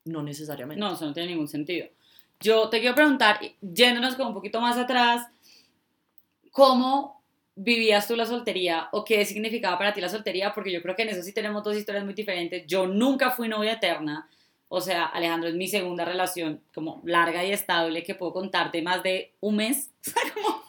no 0.06 0.24
necesariamente. 0.24 0.80
No, 0.80 0.94
eso 0.94 1.06
no 1.06 1.14
tiene 1.14 1.32
ningún 1.32 1.48
sentido. 1.48 1.88
Yo 2.40 2.70
te 2.70 2.80
quiero 2.80 2.96
preguntar, 2.96 3.40
yéndonos 3.62 4.16
como 4.16 4.30
un 4.30 4.36
poquito 4.36 4.62
más 4.62 4.78
atrás, 4.78 5.28
¿cómo 6.52 7.17
vivías 7.58 8.08
tú 8.08 8.16
la 8.16 8.28
soltería 8.28 8.88
o 8.92 9.04
qué 9.04 9.26
significaba 9.26 9.78
para 9.78 9.94
ti 9.94 10.00
la 10.00 10.10
soltería? 10.10 10.54
Porque 10.54 10.72
yo 10.72 10.82
creo 10.82 10.96
que 10.96 11.02
en 11.02 11.10
eso 11.10 11.24
sí 11.24 11.34
tenemos 11.34 11.64
dos 11.64 11.76
historias 11.76 12.06
muy 12.06 12.14
diferentes. 12.14 12.66
Yo 12.68 12.88
nunca 12.88 13.32
fui 13.32 13.50
novia 13.50 13.74
eterna. 13.74 14.30
O 14.70 14.80
sea, 14.80 15.06
Alejandro 15.06 15.50
es 15.50 15.56
mi 15.56 15.68
segunda 15.68 16.06
relación 16.06 16.62
como 16.74 17.02
larga 17.06 17.44
y 17.44 17.52
estable 17.52 18.04
que 18.04 18.16
puedo 18.16 18.34
contarte 18.34 18.82
más 18.82 19.02
de 19.02 19.34
un 19.40 19.58
mes. 19.58 19.92
Como 20.34 20.64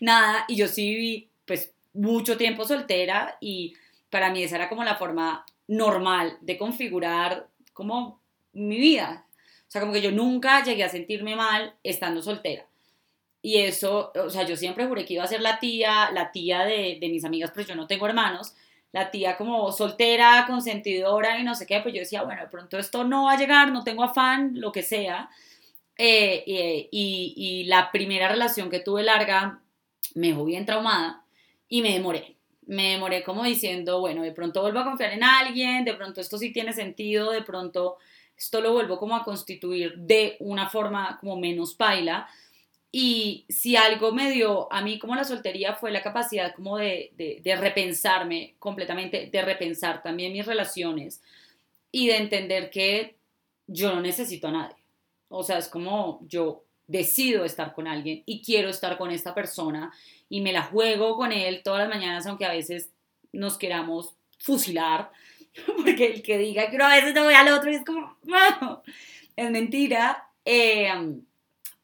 nada. 0.00 0.44
Y 0.48 0.56
yo 0.56 0.68
sí 0.68 0.94
viví 0.94 1.28
pues 1.44 1.72
mucho 1.92 2.36
tiempo 2.36 2.64
soltera 2.64 3.36
y 3.40 3.74
para 4.10 4.30
mí 4.30 4.42
esa 4.42 4.56
era 4.56 4.68
como 4.68 4.84
la 4.84 4.96
forma 4.96 5.46
normal 5.66 6.36
de 6.40 6.58
configurar 6.58 7.48
como 7.72 8.20
mi 8.52 8.78
vida. 8.78 9.26
O 9.62 9.70
sea, 9.70 9.80
como 9.80 9.92
que 9.92 10.02
yo 10.02 10.12
nunca 10.12 10.62
llegué 10.62 10.84
a 10.84 10.88
sentirme 10.88 11.36
mal 11.36 11.74
estando 11.82 12.22
soltera. 12.22 12.65
Y 13.46 13.58
eso, 13.58 14.10
o 14.16 14.28
sea, 14.28 14.42
yo 14.42 14.56
siempre 14.56 14.88
juré 14.88 15.04
que 15.04 15.14
iba 15.14 15.22
a 15.22 15.28
ser 15.28 15.40
la 15.40 15.60
tía, 15.60 16.10
la 16.10 16.32
tía 16.32 16.64
de, 16.64 16.98
de 17.00 17.08
mis 17.08 17.24
amigas, 17.24 17.52
pero 17.54 17.68
yo 17.68 17.76
no 17.76 17.86
tengo 17.86 18.04
hermanos, 18.08 18.56
la 18.90 19.12
tía 19.12 19.36
como 19.36 19.70
soltera, 19.70 20.46
consentidora 20.48 21.38
y 21.38 21.44
no 21.44 21.54
sé 21.54 21.64
qué, 21.64 21.78
pues 21.78 21.94
yo 21.94 22.00
decía, 22.00 22.24
bueno, 22.24 22.42
de 22.42 22.48
pronto 22.48 22.76
esto 22.76 23.04
no 23.04 23.26
va 23.26 23.34
a 23.34 23.38
llegar, 23.38 23.70
no 23.70 23.84
tengo 23.84 24.02
afán, 24.02 24.60
lo 24.60 24.72
que 24.72 24.82
sea. 24.82 25.30
Eh, 25.96 26.42
eh, 26.44 26.88
y, 26.90 27.34
y, 27.36 27.64
la 27.66 27.92
primera 27.92 28.26
relación 28.26 28.68
que 28.68 28.80
tuve 28.80 29.04
larga 29.04 29.60
me 30.16 30.26
dejó 30.26 30.44
bien 30.44 30.66
traumada 30.66 31.22
y 31.68 31.82
me 31.82 31.92
demoré. 31.92 32.34
Me 32.66 32.94
demoré 32.94 33.22
como 33.22 33.44
diciendo, 33.44 34.00
bueno, 34.00 34.24
de 34.24 34.32
pronto 34.32 34.60
vuelvo 34.60 34.80
a 34.80 34.84
confiar 34.84 35.12
en 35.12 35.22
alguien, 35.22 35.84
de 35.84 35.94
pronto 35.94 36.20
esto 36.20 36.36
sí 36.36 36.52
tiene 36.52 36.72
sentido, 36.72 37.30
de 37.30 37.42
pronto 37.42 37.96
esto 38.36 38.60
lo 38.60 38.72
vuelvo 38.72 38.98
como 38.98 39.14
a 39.14 39.22
constituir 39.22 39.94
de 39.98 40.36
una 40.40 40.68
forma 40.68 41.16
como 41.20 41.36
menos 41.36 41.74
paila. 41.74 42.26
Y 42.98 43.44
si 43.50 43.76
algo 43.76 44.10
me 44.12 44.30
dio 44.30 44.72
a 44.72 44.80
mí 44.80 44.98
como 44.98 45.14
la 45.14 45.24
soltería 45.24 45.74
fue 45.74 45.90
la 45.90 46.02
capacidad 46.02 46.54
como 46.54 46.78
de, 46.78 47.12
de, 47.18 47.42
de, 47.44 47.56
repensarme 47.56 48.54
completamente, 48.58 49.28
de 49.30 49.42
repensar 49.42 50.02
también 50.02 50.32
mis 50.32 50.46
relaciones 50.46 51.20
y 51.92 52.06
de 52.06 52.16
entender 52.16 52.70
que 52.70 53.16
yo 53.66 53.94
no 53.94 54.00
necesito 54.00 54.48
a 54.48 54.52
nadie. 54.52 54.76
O 55.28 55.42
sea, 55.42 55.58
es 55.58 55.68
como 55.68 56.20
yo 56.26 56.64
decido 56.86 57.44
estar 57.44 57.74
con 57.74 57.86
alguien 57.86 58.22
y 58.24 58.40
quiero 58.40 58.70
estar 58.70 58.96
con 58.96 59.10
esta 59.10 59.34
persona 59.34 59.92
y 60.30 60.40
me 60.40 60.54
la 60.54 60.62
juego 60.62 61.18
con 61.18 61.32
él 61.32 61.60
todas 61.62 61.80
las 61.80 61.90
mañanas, 61.90 62.26
aunque 62.26 62.46
a 62.46 62.52
veces 62.52 62.88
nos 63.30 63.58
queramos 63.58 64.14
fusilar, 64.38 65.10
porque 65.84 66.14
el 66.14 66.22
que 66.22 66.38
diga 66.38 66.70
que 66.70 66.78
no, 66.78 66.86
a 66.86 66.96
veces 66.96 67.12
no 67.12 67.24
voy 67.24 67.34
al 67.34 67.48
otro 67.48 67.70
y 67.70 67.74
es 67.74 67.84
como, 67.84 68.16
no, 68.22 68.82
es 69.36 69.50
mentira, 69.50 70.30
eh, 70.46 70.90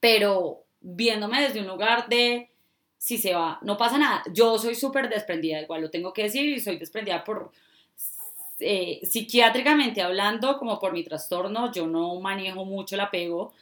pero 0.00 0.62
viéndome 0.82 1.40
desde 1.40 1.60
un 1.60 1.66
lugar 1.66 2.08
de 2.08 2.50
si 2.98 3.18
se 3.18 3.34
va, 3.34 3.58
no 3.62 3.76
pasa 3.76 3.98
nada. 3.98 4.22
Yo 4.32 4.58
soy 4.58 4.74
súper 4.74 5.08
desprendida, 5.08 5.60
igual 5.60 5.82
lo 5.82 5.90
tengo 5.90 6.12
que 6.12 6.24
decir, 6.24 6.48
y 6.48 6.60
soy 6.60 6.76
desprendida 6.76 7.24
por 7.24 7.50
eh, 8.60 9.00
psiquiátricamente 9.02 10.02
hablando, 10.02 10.56
como 10.56 10.78
por 10.78 10.92
mi 10.92 11.02
trastorno, 11.02 11.72
yo 11.72 11.88
no 11.88 12.20
manejo 12.20 12.64
mucho 12.64 12.94
el 12.94 13.00
apego. 13.00 13.52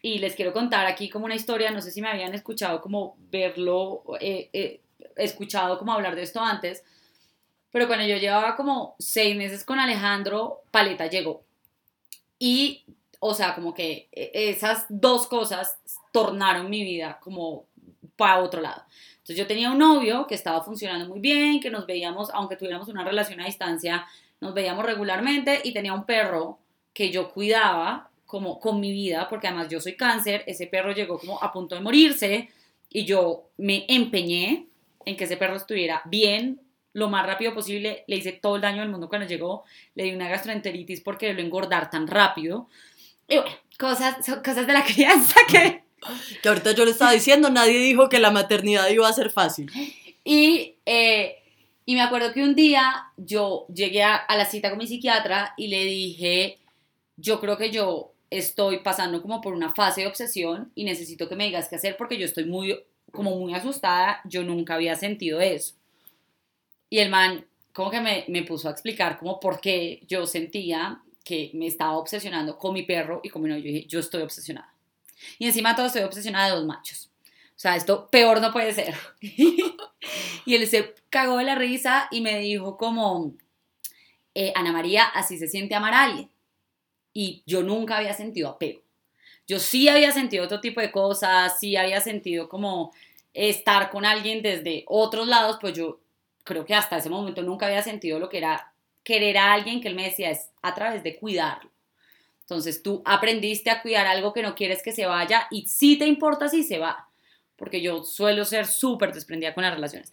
Y 0.00 0.18
les 0.18 0.36
quiero 0.36 0.52
contar 0.52 0.86
aquí 0.86 1.08
como 1.08 1.24
una 1.24 1.34
historia, 1.34 1.70
no 1.70 1.80
sé 1.80 1.90
si 1.90 2.00
me 2.00 2.08
habían 2.08 2.34
escuchado 2.34 2.80
como 2.80 3.16
verlo, 3.30 4.04
eh, 4.20 4.50
eh, 4.52 4.80
escuchado 5.16 5.78
como 5.78 5.92
hablar 5.92 6.14
de 6.14 6.22
esto 6.22 6.40
antes, 6.40 6.84
pero 7.72 7.88
cuando 7.88 8.06
yo 8.06 8.16
llevaba 8.18 8.54
como 8.54 8.94
seis 9.00 9.36
meses 9.36 9.64
con 9.64 9.80
Alejandro, 9.80 10.62
Paleta 10.70 11.08
llegó. 11.08 11.42
Y, 12.38 12.84
o 13.18 13.34
sea, 13.34 13.54
como 13.56 13.74
que 13.74 14.08
e, 14.12 14.50
esas 14.50 14.86
dos 14.88 15.26
cosas 15.26 15.78
tornaron 16.14 16.70
mi 16.70 16.84
vida 16.84 17.18
como 17.20 17.66
para 18.14 18.40
otro 18.40 18.60
lado. 18.60 18.84
Entonces 19.14 19.36
yo 19.36 19.48
tenía 19.48 19.72
un 19.72 19.78
novio 19.78 20.28
que 20.28 20.36
estaba 20.36 20.62
funcionando 20.62 21.08
muy 21.08 21.18
bien, 21.18 21.58
que 21.58 21.70
nos 21.70 21.86
veíamos, 21.86 22.30
aunque 22.32 22.54
tuviéramos 22.54 22.86
una 22.86 23.02
relación 23.02 23.40
a 23.40 23.46
distancia, 23.46 24.06
nos 24.40 24.54
veíamos 24.54 24.86
regularmente 24.86 25.60
y 25.64 25.72
tenía 25.72 25.92
un 25.92 26.06
perro 26.06 26.60
que 26.92 27.10
yo 27.10 27.32
cuidaba 27.32 28.10
como 28.26 28.60
con 28.60 28.78
mi 28.78 28.92
vida, 28.92 29.26
porque 29.28 29.48
además 29.48 29.68
yo 29.68 29.80
soy 29.80 29.96
cáncer, 29.96 30.44
ese 30.46 30.68
perro 30.68 30.92
llegó 30.92 31.18
como 31.18 31.42
a 31.42 31.52
punto 31.52 31.74
de 31.74 31.80
morirse 31.80 32.48
y 32.88 33.04
yo 33.04 33.48
me 33.56 33.84
empeñé 33.88 34.68
en 35.04 35.16
que 35.16 35.24
ese 35.24 35.36
perro 35.36 35.56
estuviera 35.56 36.00
bien 36.04 36.60
lo 36.92 37.08
más 37.08 37.26
rápido 37.26 37.52
posible, 37.52 38.04
le 38.06 38.16
hice 38.16 38.30
todo 38.30 38.54
el 38.54 38.62
daño 38.62 38.82
del 38.82 38.90
mundo 38.90 39.08
cuando 39.08 39.26
llegó, 39.26 39.64
le 39.96 40.04
di 40.04 40.14
una 40.14 40.28
gastroenteritis 40.28 41.00
porque 41.00 41.34
lo 41.34 41.40
engordar 41.40 41.90
tan 41.90 42.06
rápido. 42.06 42.68
Y 43.26 43.34
bueno, 43.34 43.50
cosas, 43.80 44.16
cosas 44.44 44.64
de 44.64 44.72
la 44.72 44.84
crianza 44.84 45.40
que... 45.50 45.83
Que 46.42 46.48
ahorita 46.48 46.72
yo 46.72 46.84
le 46.84 46.90
estaba 46.90 47.12
diciendo, 47.12 47.50
nadie 47.50 47.78
dijo 47.78 48.08
que 48.08 48.18
la 48.18 48.30
maternidad 48.30 48.88
iba 48.88 49.08
a 49.08 49.12
ser 49.12 49.30
fácil. 49.30 49.70
Y, 50.24 50.76
eh, 50.86 51.36
y 51.86 51.94
me 51.94 52.02
acuerdo 52.02 52.32
que 52.32 52.42
un 52.42 52.54
día 52.54 53.06
yo 53.16 53.66
llegué 53.72 54.02
a, 54.02 54.16
a 54.16 54.36
la 54.36 54.46
cita 54.46 54.70
con 54.70 54.78
mi 54.78 54.86
psiquiatra 54.86 55.54
y 55.56 55.68
le 55.68 55.84
dije, 55.84 56.58
yo 57.16 57.40
creo 57.40 57.56
que 57.56 57.70
yo 57.70 58.12
estoy 58.30 58.80
pasando 58.80 59.22
como 59.22 59.40
por 59.40 59.54
una 59.54 59.72
fase 59.72 60.02
de 60.02 60.06
obsesión 60.06 60.72
y 60.74 60.84
necesito 60.84 61.28
que 61.28 61.36
me 61.36 61.44
digas 61.44 61.68
qué 61.68 61.76
hacer 61.76 61.96
porque 61.96 62.18
yo 62.18 62.24
estoy 62.24 62.44
muy, 62.44 62.78
como 63.12 63.36
muy 63.38 63.54
asustada, 63.54 64.20
yo 64.24 64.42
nunca 64.42 64.74
había 64.74 64.96
sentido 64.96 65.40
eso. 65.40 65.74
Y 66.90 66.98
el 66.98 67.10
man 67.10 67.46
como 67.72 67.90
que 67.90 68.00
me, 68.00 68.24
me 68.28 68.44
puso 68.44 68.68
a 68.68 68.70
explicar 68.70 69.18
como 69.18 69.40
por 69.40 69.60
qué 69.60 70.00
yo 70.08 70.26
sentía 70.26 71.02
que 71.24 71.50
me 71.54 71.66
estaba 71.66 71.98
obsesionando 71.98 72.56
con 72.56 72.72
mi 72.72 72.84
perro 72.84 73.20
y 73.22 73.30
con 73.30 73.42
mi 73.42 73.48
novio. 73.48 73.64
Yo 73.64 73.72
dije, 73.72 73.86
yo 73.86 73.98
estoy 73.98 74.22
obsesionada. 74.22 74.73
Y 75.38 75.46
encima 75.46 75.74
todo 75.74 75.86
estoy 75.86 76.02
obsesionada 76.02 76.46
de 76.46 76.56
dos 76.56 76.66
machos. 76.66 77.10
O 77.56 77.58
sea, 77.58 77.76
esto 77.76 78.08
peor 78.10 78.40
no 78.40 78.52
puede 78.52 78.72
ser. 78.72 78.94
y 79.20 80.54
él 80.54 80.66
se 80.66 80.94
cagó 81.08 81.38
de 81.38 81.44
la 81.44 81.54
risa 81.54 82.08
y 82.10 82.20
me 82.20 82.38
dijo 82.40 82.76
como, 82.76 83.34
eh, 84.34 84.52
Ana 84.56 84.72
María, 84.72 85.04
así 85.04 85.38
se 85.38 85.48
siente 85.48 85.74
amar 85.74 85.94
a 85.94 86.04
alguien. 86.04 86.30
Y 87.12 87.42
yo 87.46 87.62
nunca 87.62 87.98
había 87.98 88.12
sentido 88.12 88.48
apego. 88.48 88.82
Yo 89.46 89.60
sí 89.60 89.88
había 89.88 90.10
sentido 90.10 90.44
otro 90.44 90.60
tipo 90.60 90.80
de 90.80 90.90
cosas, 90.90 91.58
sí 91.60 91.76
había 91.76 92.00
sentido 92.00 92.48
como 92.48 92.92
estar 93.34 93.90
con 93.90 94.04
alguien 94.04 94.42
desde 94.42 94.84
otros 94.86 95.28
lados, 95.28 95.58
pues 95.60 95.74
yo 95.74 96.00
creo 96.44 96.64
que 96.64 96.74
hasta 96.74 96.96
ese 96.96 97.10
momento 97.10 97.42
nunca 97.42 97.66
había 97.66 97.82
sentido 97.82 98.18
lo 98.18 98.28
que 98.28 98.38
era 98.38 98.72
querer 99.02 99.36
a 99.36 99.52
alguien 99.52 99.80
que 99.80 99.88
él 99.88 99.94
me 99.94 100.04
decía 100.04 100.30
es 100.30 100.50
a 100.62 100.74
través 100.74 101.02
de 101.02 101.16
cuidarlo. 101.16 101.70
Entonces 102.44 102.82
tú 102.82 103.02
aprendiste 103.06 103.70
a 103.70 103.80
cuidar 103.80 104.06
algo 104.06 104.34
que 104.34 104.42
no 104.42 104.54
quieres 104.54 104.82
que 104.82 104.92
se 104.92 105.06
vaya 105.06 105.46
y 105.50 105.66
sí 105.66 105.96
te 105.96 106.06
importa 106.06 106.48
si 106.48 106.62
se 106.62 106.78
va, 106.78 107.08
porque 107.56 107.80
yo 107.80 108.04
suelo 108.04 108.44
ser 108.44 108.66
súper 108.66 109.14
desprendida 109.14 109.54
con 109.54 109.64
las 109.64 109.74
relaciones. 109.74 110.12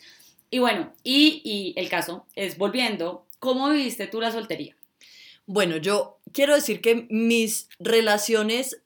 Y 0.49 0.59
bueno, 0.59 0.93
y, 1.03 1.41
y 1.43 1.73
el 1.79 1.89
caso 1.89 2.25
es 2.35 2.57
volviendo, 2.57 3.27
¿cómo 3.39 3.69
viviste 3.69 4.07
tú 4.07 4.21
la 4.21 4.31
soltería? 4.31 4.77
Bueno, 5.45 5.75
yo 5.75 6.19
quiero 6.31 6.55
decir 6.55 6.79
que 6.81 7.07
mis 7.09 7.67
relaciones 7.79 8.81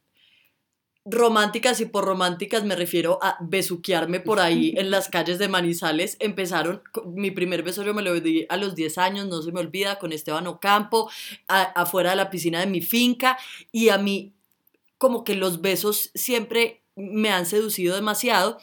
románticas 1.05 1.79
y 1.81 1.85
por 1.85 2.03
románticas 2.03 2.63
me 2.63 2.75
refiero 2.75 3.19
a 3.21 3.37
besuquearme 3.39 4.19
por 4.19 4.39
ahí 4.39 4.73
en 4.77 4.89
las 4.89 5.07
calles 5.07 5.37
de 5.37 5.47
Manizales. 5.47 6.17
Empezaron, 6.19 6.81
mi 7.05 7.31
primer 7.31 7.63
beso 7.63 7.83
yo 7.83 7.93
me 7.93 8.01
lo 8.01 8.19
di 8.19 8.45
a 8.49 8.57
los 8.57 8.75
10 8.75 8.97
años, 8.97 9.27
no 9.27 9.41
se 9.41 9.51
me 9.51 9.59
olvida, 9.59 9.99
con 9.99 10.11
Esteban 10.11 10.47
Ocampo, 10.47 11.09
a, 11.47 11.61
afuera 11.61 12.09
de 12.09 12.15
la 12.15 12.29
piscina 12.29 12.59
de 12.59 12.65
mi 12.65 12.81
finca 12.81 13.37
y 13.71 13.89
a 13.89 13.97
mí 13.97 14.33
como 14.97 15.23
que 15.23 15.35
los 15.35 15.61
besos 15.61 16.09
siempre 16.15 16.81
me 16.95 17.29
han 17.29 17.45
seducido 17.45 17.95
demasiado. 17.95 18.57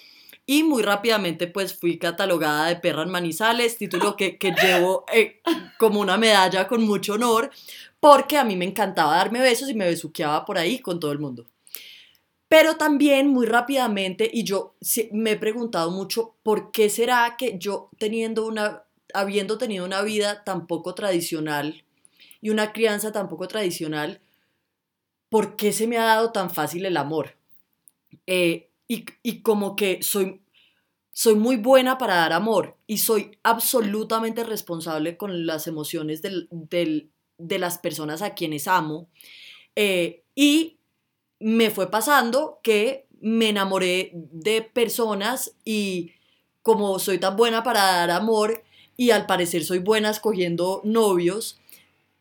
Y 0.44 0.64
muy 0.64 0.82
rápidamente 0.82 1.46
pues 1.46 1.78
fui 1.78 1.98
catalogada 1.98 2.66
de 2.66 2.76
perra 2.76 3.04
en 3.04 3.10
Manizales, 3.10 3.78
título 3.78 4.16
que, 4.16 4.38
que 4.38 4.50
llevo 4.50 5.04
eh, 5.12 5.40
como 5.78 6.00
una 6.00 6.16
medalla 6.16 6.66
con 6.66 6.82
mucho 6.82 7.14
honor, 7.14 7.52
porque 8.00 8.36
a 8.36 8.44
mí 8.44 8.56
me 8.56 8.64
encantaba 8.64 9.16
darme 9.16 9.40
besos 9.40 9.70
y 9.70 9.74
me 9.74 9.84
besuqueaba 9.84 10.44
por 10.44 10.58
ahí 10.58 10.80
con 10.80 10.98
todo 10.98 11.12
el 11.12 11.20
mundo. 11.20 11.46
Pero 12.52 12.76
también 12.76 13.28
muy 13.28 13.46
rápidamente, 13.46 14.30
y 14.30 14.44
yo 14.44 14.74
me 15.10 15.30
he 15.30 15.36
preguntado 15.38 15.90
mucho, 15.90 16.36
¿por 16.42 16.70
qué 16.70 16.90
será 16.90 17.36
que 17.38 17.56
yo 17.58 17.88
teniendo 17.96 18.44
una, 18.44 18.82
habiendo 19.14 19.56
tenido 19.56 19.86
una 19.86 20.02
vida 20.02 20.44
tan 20.44 20.66
poco 20.66 20.94
tradicional 20.94 21.86
y 22.42 22.50
una 22.50 22.74
crianza 22.74 23.10
tan 23.10 23.30
poco 23.30 23.48
tradicional, 23.48 24.20
¿por 25.30 25.56
qué 25.56 25.72
se 25.72 25.86
me 25.86 25.96
ha 25.96 26.04
dado 26.04 26.30
tan 26.30 26.50
fácil 26.50 26.84
el 26.84 26.98
amor? 26.98 27.38
Eh, 28.26 28.68
y, 28.86 29.06
y, 29.22 29.40
como 29.40 29.74
que 29.74 30.02
soy, 30.02 30.42
soy 31.10 31.36
muy 31.36 31.56
buena 31.56 31.96
para 31.96 32.16
dar 32.16 32.34
amor 32.34 32.76
y 32.86 32.98
soy 32.98 33.38
absolutamente 33.44 34.44
responsable 34.44 35.16
con 35.16 35.46
las 35.46 35.68
emociones 35.68 36.20
del, 36.20 36.48
del, 36.50 37.12
de 37.38 37.58
las 37.58 37.78
personas 37.78 38.20
a 38.20 38.34
quienes 38.34 38.68
amo. 38.68 39.08
Eh, 39.74 40.22
y 40.34 40.80
me 41.42 41.70
fue 41.70 41.90
pasando 41.90 42.60
que 42.62 43.06
me 43.20 43.50
enamoré 43.50 44.10
de 44.14 44.62
personas 44.62 45.54
y 45.64 46.12
como 46.62 46.98
soy 46.98 47.18
tan 47.18 47.36
buena 47.36 47.62
para 47.62 47.80
dar 47.82 48.10
amor 48.10 48.64
y 48.96 49.10
al 49.10 49.26
parecer 49.26 49.64
soy 49.64 49.78
buena 49.78 50.10
escogiendo 50.10 50.80
novios, 50.84 51.60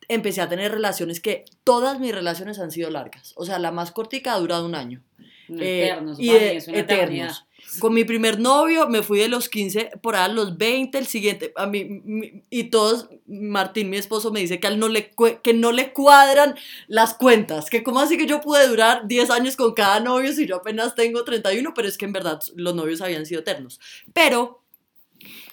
empecé 0.08 0.42
a 0.42 0.50
tener 0.50 0.72
relaciones 0.72 1.20
que 1.20 1.46
todas 1.64 2.00
mis 2.00 2.14
relaciones 2.14 2.60
han 2.60 2.72
sido 2.72 2.90
largas. 2.90 3.34
O 3.36 3.46
sea, 3.46 3.60
la 3.60 3.72
más 3.72 3.92
cortica 3.92 4.34
ha 4.34 4.40
durado 4.40 4.66
un 4.66 4.76
año. 4.76 5.04
Eh, 5.50 5.86
eternos, 5.86 6.20
y 6.20 6.30
eternos. 6.30 7.46
Con 7.80 7.94
mi 7.94 8.04
primer 8.04 8.40
novio 8.40 8.88
me 8.90 9.02
fui 9.02 9.20
de 9.20 9.30
los 9.30 9.48
15 9.48 9.92
por 10.02 10.16
a 10.16 10.28
los 10.28 10.58
20, 10.58 10.98
el 10.98 11.08
siguiente, 11.08 11.54
a 11.56 11.68
mí, 11.68 12.44
y 12.50 12.66
todos, 12.66 13.10
Martín, 13.28 13.90
mi 13.90 13.98
esposo, 13.98 14.32
me 14.32 14.42
dice 14.42 14.60
que, 14.60 14.70
no 14.72 14.90
le, 14.90 15.14
que 15.42 15.54
no 15.54 15.72
le 15.72 15.94
cuadran 15.94 16.56
las 16.88 17.14
cuentas, 17.14 17.70
que 17.70 17.84
cómo 17.84 18.00
así 18.00 18.18
que 18.18 18.26
yo 18.26 18.42
pude 18.42 18.68
durar 18.68 19.08
10 19.08 19.30
años 19.30 19.56
con 19.56 19.74
cada 19.74 20.00
novio 20.00 20.34
si 20.34 20.48
yo 20.48 20.58
apenas 20.58 20.96
tengo 20.96 21.24
31, 21.24 21.74
pero 21.74 21.88
es 21.88 21.98
que 21.98 22.06
en 22.06 22.14
verdad 22.14 22.42
los 22.56 22.76
novios 22.76 23.02
habían 23.02 23.26
sido 23.26 23.42
eternos. 23.42 23.80
Pero 24.14 24.64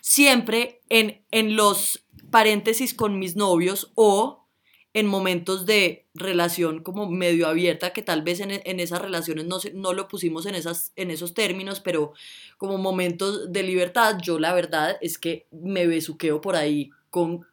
siempre 0.01 0.81
en, 0.89 1.23
en 1.31 1.55
los 1.55 2.05
paréntesis 2.31 2.95
con 2.95 3.19
mis 3.19 3.37
novios 3.37 3.93
o 3.95 4.47
en 4.95 5.07
momentos 5.07 5.67
de 5.67 6.08
relación 6.19 6.83
como 6.83 7.09
medio 7.09 7.47
abierta, 7.47 7.93
que 7.93 8.03
tal 8.03 8.23
vez 8.23 8.41
en, 8.41 8.51
en 8.65 8.81
esas 8.81 9.01
relaciones 9.01 9.47
no, 9.47 9.59
no 9.75 9.93
lo 9.93 10.09
pusimos 10.09 10.47
en, 10.47 10.55
esas, 10.55 10.93
en 10.97 11.11
esos 11.11 11.35
términos, 11.35 11.81
pero 11.81 12.13
como 12.57 12.79
momentos 12.79 13.53
de 13.53 13.63
libertad, 13.63 14.19
yo 14.23 14.39
la 14.39 14.55
verdad 14.55 14.97
es 15.01 15.19
que 15.19 15.47
me 15.51 15.87
besuqueo 15.87 16.41
por 16.41 16.57
ahí 16.57 16.91
con 17.11 17.47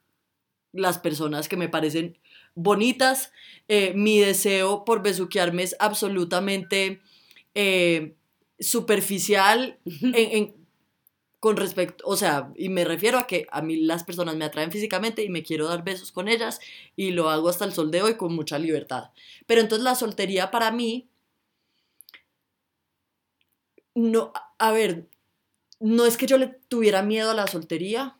las 0.71 0.99
personas 0.99 1.47
que 1.47 1.57
me 1.57 1.69
parecen 1.69 2.17
bonitas. 2.55 3.31
Eh, 3.67 3.93
mi 3.95 4.19
deseo 4.19 4.85
por 4.85 5.01
besuquearme 5.01 5.63
es 5.63 5.75
absolutamente 5.79 7.01
eh, 7.53 8.15
superficial 8.59 9.79
en, 10.01 10.55
con 11.45 11.57
respecto, 11.57 12.03
o 12.07 12.17
sea, 12.17 12.51
y 12.55 12.69
me 12.69 12.83
refiero 12.85 13.19
a 13.19 13.27
que 13.27 13.45
a 13.51 13.61
mí 13.61 13.75
las 13.75 14.03
personas 14.03 14.35
me 14.35 14.45
atraen 14.45 14.71
físicamente 14.71 15.21
y 15.21 15.29
me 15.29 15.43
quiero 15.43 15.67
dar 15.67 15.83
besos 15.83 16.11
con 16.11 16.27
ellas 16.27 16.59
y 16.95 17.11
lo 17.11 17.29
hago 17.29 17.49
hasta 17.49 17.65
el 17.65 17.71
sol 17.71 17.91
de 17.91 18.01
hoy 18.01 18.17
con 18.17 18.33
mucha 18.33 18.57
libertad. 18.57 19.11
Pero 19.45 19.61
entonces 19.61 19.83
la 19.83 19.93
soltería 19.93 20.49
para 20.49 20.71
mí, 20.71 21.07
no, 23.93 24.33
a 24.57 24.71
ver, 24.71 25.07
no 25.79 26.07
es 26.07 26.17
que 26.17 26.25
yo 26.25 26.39
le 26.39 26.47
tuviera 26.47 27.03
miedo 27.03 27.29
a 27.29 27.35
la 27.35 27.45
soltería, 27.45 28.17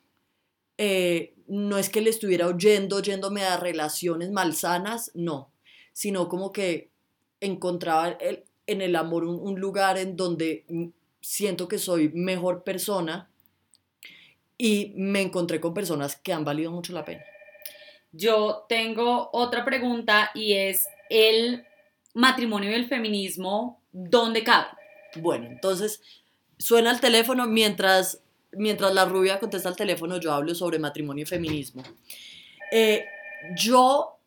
eh, 0.78 1.34
no 1.48 1.80
es 1.80 1.90
que 1.90 2.02
le 2.02 2.12
estuviera 2.12 2.46
oyendo, 2.46 2.98
oyéndome 2.98 3.44
a 3.44 3.58
relaciones 3.58 4.30
malsanas, 4.30 5.10
no, 5.16 5.52
sino 5.94 6.30
como 6.30 6.52
que 6.52 6.92
encontraba 7.40 8.10
el, 8.10 8.44
en 8.68 8.84
el 8.84 8.96
amor 8.96 9.24
un 9.24 9.60
lugar 9.60 9.98
en 9.98 10.16
donde 10.16 10.94
siento 11.26 11.68
que 11.68 11.80
soy 11.80 12.10
mejor 12.10 12.64
persona 12.64 13.28
y 14.60 14.94
me 14.96 15.22
encontré 15.22 15.60
con 15.60 15.74
personas 15.74 16.16
que 16.16 16.32
han 16.32 16.46
valido 16.46 16.72
mucho 16.72 16.94
la 16.94 17.04
pena. 17.04 17.24
Yo 18.12 18.66
tengo 18.70 19.32
otra 19.34 19.66
pregunta 19.66 20.30
y 20.36 20.54
es 20.54 20.88
el 21.10 21.66
matrimonio 22.14 22.70
y 22.70 22.76
el 22.76 22.88
feminismo, 22.88 23.82
¿dónde 23.92 24.44
cabe? 24.44 24.68
Bueno, 25.16 25.48
entonces 25.48 26.00
suena 26.60 26.92
el 26.92 27.00
teléfono 27.00 27.48
mientras, 27.48 28.22
mientras 28.52 28.94
la 28.94 29.06
rubia 29.06 29.40
contesta 29.40 29.70
el 29.70 29.76
teléfono, 29.76 30.18
yo 30.18 30.32
hablo 30.32 30.54
sobre 30.54 30.78
matrimonio 30.78 31.24
y 31.24 31.26
feminismo. 31.26 31.82
Eh, 32.72 33.04
yo... 33.58 34.20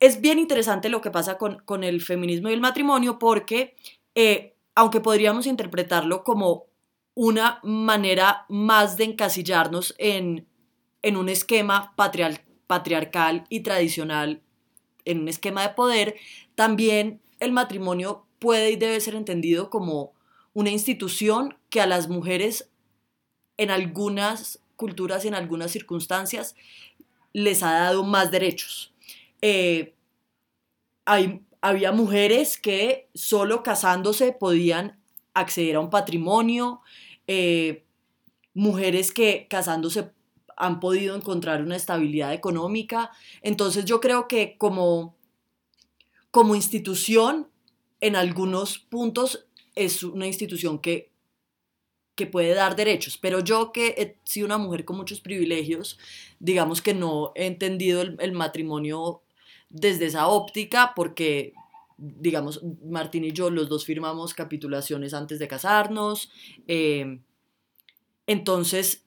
es 0.00 0.20
bien 0.22 0.38
interesante 0.38 0.88
lo 0.88 1.02
que 1.02 1.10
pasa 1.10 1.36
con, 1.36 1.58
con, 1.66 1.84
el 1.84 2.00
feminismo 2.00 2.48
y 2.48 2.54
el 2.54 2.60
matrimonio 2.60 3.18
porque 3.18 3.76
eh, 4.14 4.53
aunque 4.74 5.00
podríamos 5.00 5.46
interpretarlo 5.46 6.24
como 6.24 6.66
una 7.14 7.60
manera 7.62 8.44
más 8.48 8.96
de 8.96 9.04
encasillarnos 9.04 9.94
en, 9.98 10.46
un 11.04 11.28
esquema 11.28 11.94
patriarcal 12.66 13.44
y 13.48 13.60
tradicional, 13.60 14.42
en 15.04 15.20
un 15.20 15.28
esquema 15.28 15.62
de 15.62 15.74
poder, 15.74 16.16
también 16.54 17.20
el 17.40 17.52
matrimonio 17.52 18.26
puede 18.38 18.72
y 18.72 18.76
debe 18.76 19.00
ser 19.00 19.14
entendido 19.14 19.70
como 19.70 20.12
una 20.54 20.70
institución 20.70 21.56
que 21.70 21.80
a 21.80 21.86
las 21.86 22.08
mujeres 22.08 22.68
en 23.58 23.70
algunas 23.70 24.60
culturas 24.76 25.24
y 25.24 25.28
en 25.28 25.34
algunas 25.34 25.70
circunstancias 25.70 26.56
les 27.32 27.62
ha 27.62 27.72
dado 27.72 28.02
más 28.02 28.30
derechos. 28.30 28.92
Eh, 29.42 29.94
hay 31.04 31.42
había 31.64 31.92
mujeres 31.92 32.58
que 32.58 33.08
solo 33.14 33.62
casándose 33.62 34.32
podían 34.32 35.00
acceder 35.32 35.76
a 35.76 35.80
un 35.80 35.88
patrimonio, 35.88 36.82
eh, 37.26 37.86
mujeres 38.52 39.12
que 39.12 39.46
casándose 39.48 40.10
han 40.58 40.78
podido 40.78 41.16
encontrar 41.16 41.62
una 41.62 41.76
estabilidad 41.76 42.34
económica. 42.34 43.12
Entonces 43.40 43.86
yo 43.86 44.02
creo 44.02 44.28
que 44.28 44.58
como, 44.58 45.16
como 46.30 46.54
institución, 46.54 47.48
en 48.02 48.14
algunos 48.14 48.78
puntos 48.78 49.46
es 49.74 50.02
una 50.02 50.26
institución 50.26 50.78
que, 50.78 51.12
que 52.14 52.26
puede 52.26 52.52
dar 52.52 52.76
derechos, 52.76 53.16
pero 53.16 53.40
yo 53.40 53.72
que 53.72 53.94
he 53.96 54.18
sido 54.24 54.44
una 54.44 54.58
mujer 54.58 54.84
con 54.84 54.98
muchos 54.98 55.22
privilegios, 55.22 55.98
digamos 56.40 56.82
que 56.82 56.92
no 56.92 57.32
he 57.34 57.46
entendido 57.46 58.02
el, 58.02 58.18
el 58.20 58.32
matrimonio 58.32 59.23
desde 59.74 60.06
esa 60.06 60.28
óptica 60.28 60.92
porque, 60.94 61.52
digamos, 61.98 62.62
Martín 62.84 63.24
y 63.24 63.32
yo 63.32 63.50
los 63.50 63.68
dos 63.68 63.84
firmamos 63.84 64.32
capitulaciones 64.32 65.12
antes 65.14 65.40
de 65.40 65.48
casarnos. 65.48 66.30
Em, 66.68 67.22
entonces, 68.28 69.04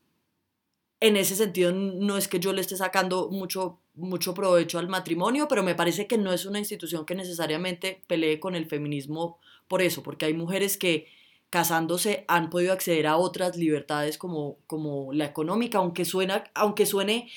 en 1.00 1.16
ese 1.16 1.36
sentido, 1.36 1.72
no 1.72 2.18
es 2.18 2.28
que 2.28 2.40
yo 2.40 2.52
le 2.52 2.60
esté 2.60 2.76
sacando 2.76 3.30
mucho, 3.32 3.80
mucho 3.96 4.34
provecho 4.34 4.78
al 4.78 4.90
matrimonio, 4.90 5.48
pero 5.48 5.64
me 5.64 5.74
parece 5.74 6.06
que 6.06 6.18
no 6.18 6.34
es 6.34 6.46
una 6.46 6.60
institución 6.60 7.06
que 7.06 7.16
necesariamente 7.16 8.04
pelee 8.08 8.40
con 8.40 8.54
el 8.54 8.66
feminismo 8.66 9.40
por 9.70 9.82
eso, 9.82 10.04
porque 10.04 10.26
hay 10.26 10.34
mujeres 10.34 10.78
que 10.78 11.08
casándose 11.50 12.26
han 12.28 12.50
podido 12.50 12.74
acceder 12.74 13.08
a 13.08 13.16
otras 13.16 13.56
libertades 13.56 14.18
como, 14.18 14.58
como 14.68 15.14
la 15.14 15.24
económica, 15.24 15.78
aunque, 15.78 16.04
suena, 16.04 16.44
aunque 16.56 16.86
suene 16.86 17.30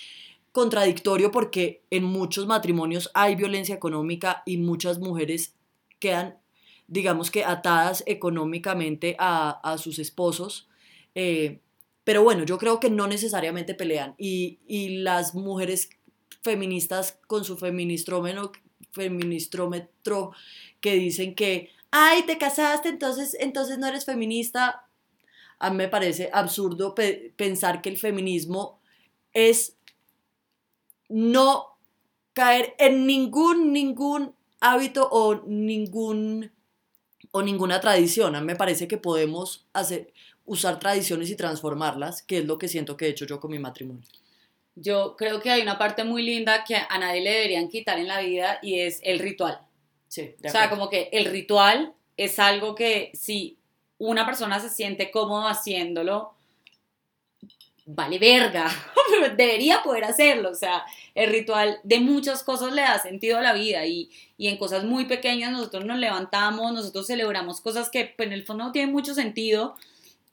contradictorio 0.52 1.30
porque 1.30 1.82
en 1.90 2.04
muchos 2.04 2.46
matrimonios 2.46 3.10
hay 3.14 3.36
violencia 3.36 3.74
económica 3.74 4.42
y 4.46 4.56
muchas 4.56 4.98
mujeres 4.98 5.54
quedan, 5.98 6.38
digamos 6.88 7.30
que, 7.30 7.44
atadas 7.44 8.02
económicamente 8.06 9.16
a, 9.18 9.76
sus 9.78 9.98
esposos. 9.98 10.68
Eh, 11.14 11.60
pero 12.04 12.24
bueno, 12.24 12.44
yo 12.44 12.58
creo 12.58 12.80
que 12.80 12.90
no 12.90 13.06
necesariamente 13.06 13.74
pelean. 13.74 14.14
Y, 14.18 14.58
las 15.02 15.34
mujeres 15.34 15.90
feministas 16.42 17.18
con 17.26 17.44
su 17.44 17.56
feministrómetro, 17.56 18.52
feministrómetro 18.92 20.32
que 20.80 20.94
dicen 20.94 21.34
que, 21.34 21.70
ay, 21.90 22.24
te 22.24 22.38
casaste, 22.38 22.88
entonces, 22.88 23.36
entonces 23.38 23.78
no 23.78 23.86
eres 23.86 24.04
feminista. 24.04 24.86
A 25.58 25.70
mí 25.70 25.76
me 25.76 25.88
parece 25.88 26.30
absurdo 26.32 26.94
pensar 27.36 27.82
que 27.82 27.90
el 27.90 27.98
feminismo 27.98 28.80
es 29.32 29.76
no 31.10 31.76
caer 32.32 32.74
en 32.78 33.06
ningún, 33.06 33.72
ningún 33.72 34.34
hábito 34.60 35.08
o 35.10 35.42
ningún 35.46 36.50
o 37.32 37.42
ninguna 37.42 37.80
tradición. 37.80 38.34
A 38.34 38.40
mí 38.40 38.46
me 38.46 38.56
parece 38.56 38.88
que 38.88 38.96
podemos 38.96 39.66
hacer, 39.72 40.12
usar 40.46 40.78
tradiciones 40.78 41.30
y 41.30 41.36
transformarlas, 41.36 42.22
que 42.22 42.38
es 42.38 42.44
lo 42.44 42.58
que 42.58 42.68
siento 42.68 42.96
que 42.96 43.06
he 43.06 43.10
hecho 43.10 43.26
yo 43.26 43.38
con 43.40 43.50
mi 43.50 43.58
matrimonio. 43.58 44.02
Yo 44.74 45.14
creo 45.16 45.40
que 45.40 45.50
hay 45.50 45.62
una 45.62 45.78
parte 45.78 46.04
muy 46.04 46.22
linda 46.22 46.64
que 46.64 46.76
a 46.76 46.98
nadie 46.98 47.20
le 47.20 47.30
deberían 47.30 47.68
quitar 47.68 47.98
en 47.98 48.08
la 48.08 48.20
vida 48.20 48.58
y 48.62 48.80
es 48.80 49.00
el 49.02 49.18
ritual. 49.18 49.60
Sí, 50.08 50.34
o 50.44 50.48
sea, 50.48 50.70
como 50.70 50.88
que 50.88 51.08
el 51.12 51.26
ritual 51.26 51.94
es 52.16 52.38
algo 52.38 52.74
que 52.74 53.12
si 53.14 53.58
una 53.98 54.26
persona 54.26 54.58
se 54.58 54.70
siente 54.70 55.10
cómodo 55.10 55.46
haciéndolo, 55.46 56.34
vale 57.94 58.18
verga, 58.18 58.70
pero 59.10 59.34
debería 59.34 59.82
poder 59.82 60.04
hacerlo. 60.04 60.50
O 60.50 60.54
sea, 60.54 60.84
el 61.14 61.30
ritual 61.30 61.78
de 61.82 62.00
muchas 62.00 62.42
cosas 62.42 62.72
le 62.72 62.82
da 62.82 62.98
sentido 62.98 63.38
a 63.38 63.42
la 63.42 63.52
vida 63.52 63.84
y, 63.86 64.10
y 64.36 64.48
en 64.48 64.56
cosas 64.56 64.84
muy 64.84 65.06
pequeñas 65.06 65.52
nosotros 65.52 65.84
nos 65.84 65.98
levantamos, 65.98 66.72
nosotros 66.72 67.06
celebramos 67.06 67.60
cosas 67.60 67.90
que 67.90 68.12
pues, 68.16 68.26
en 68.26 68.32
el 68.32 68.44
fondo 68.44 68.64
no 68.64 68.72
tienen 68.72 68.92
mucho 68.92 69.14
sentido, 69.14 69.74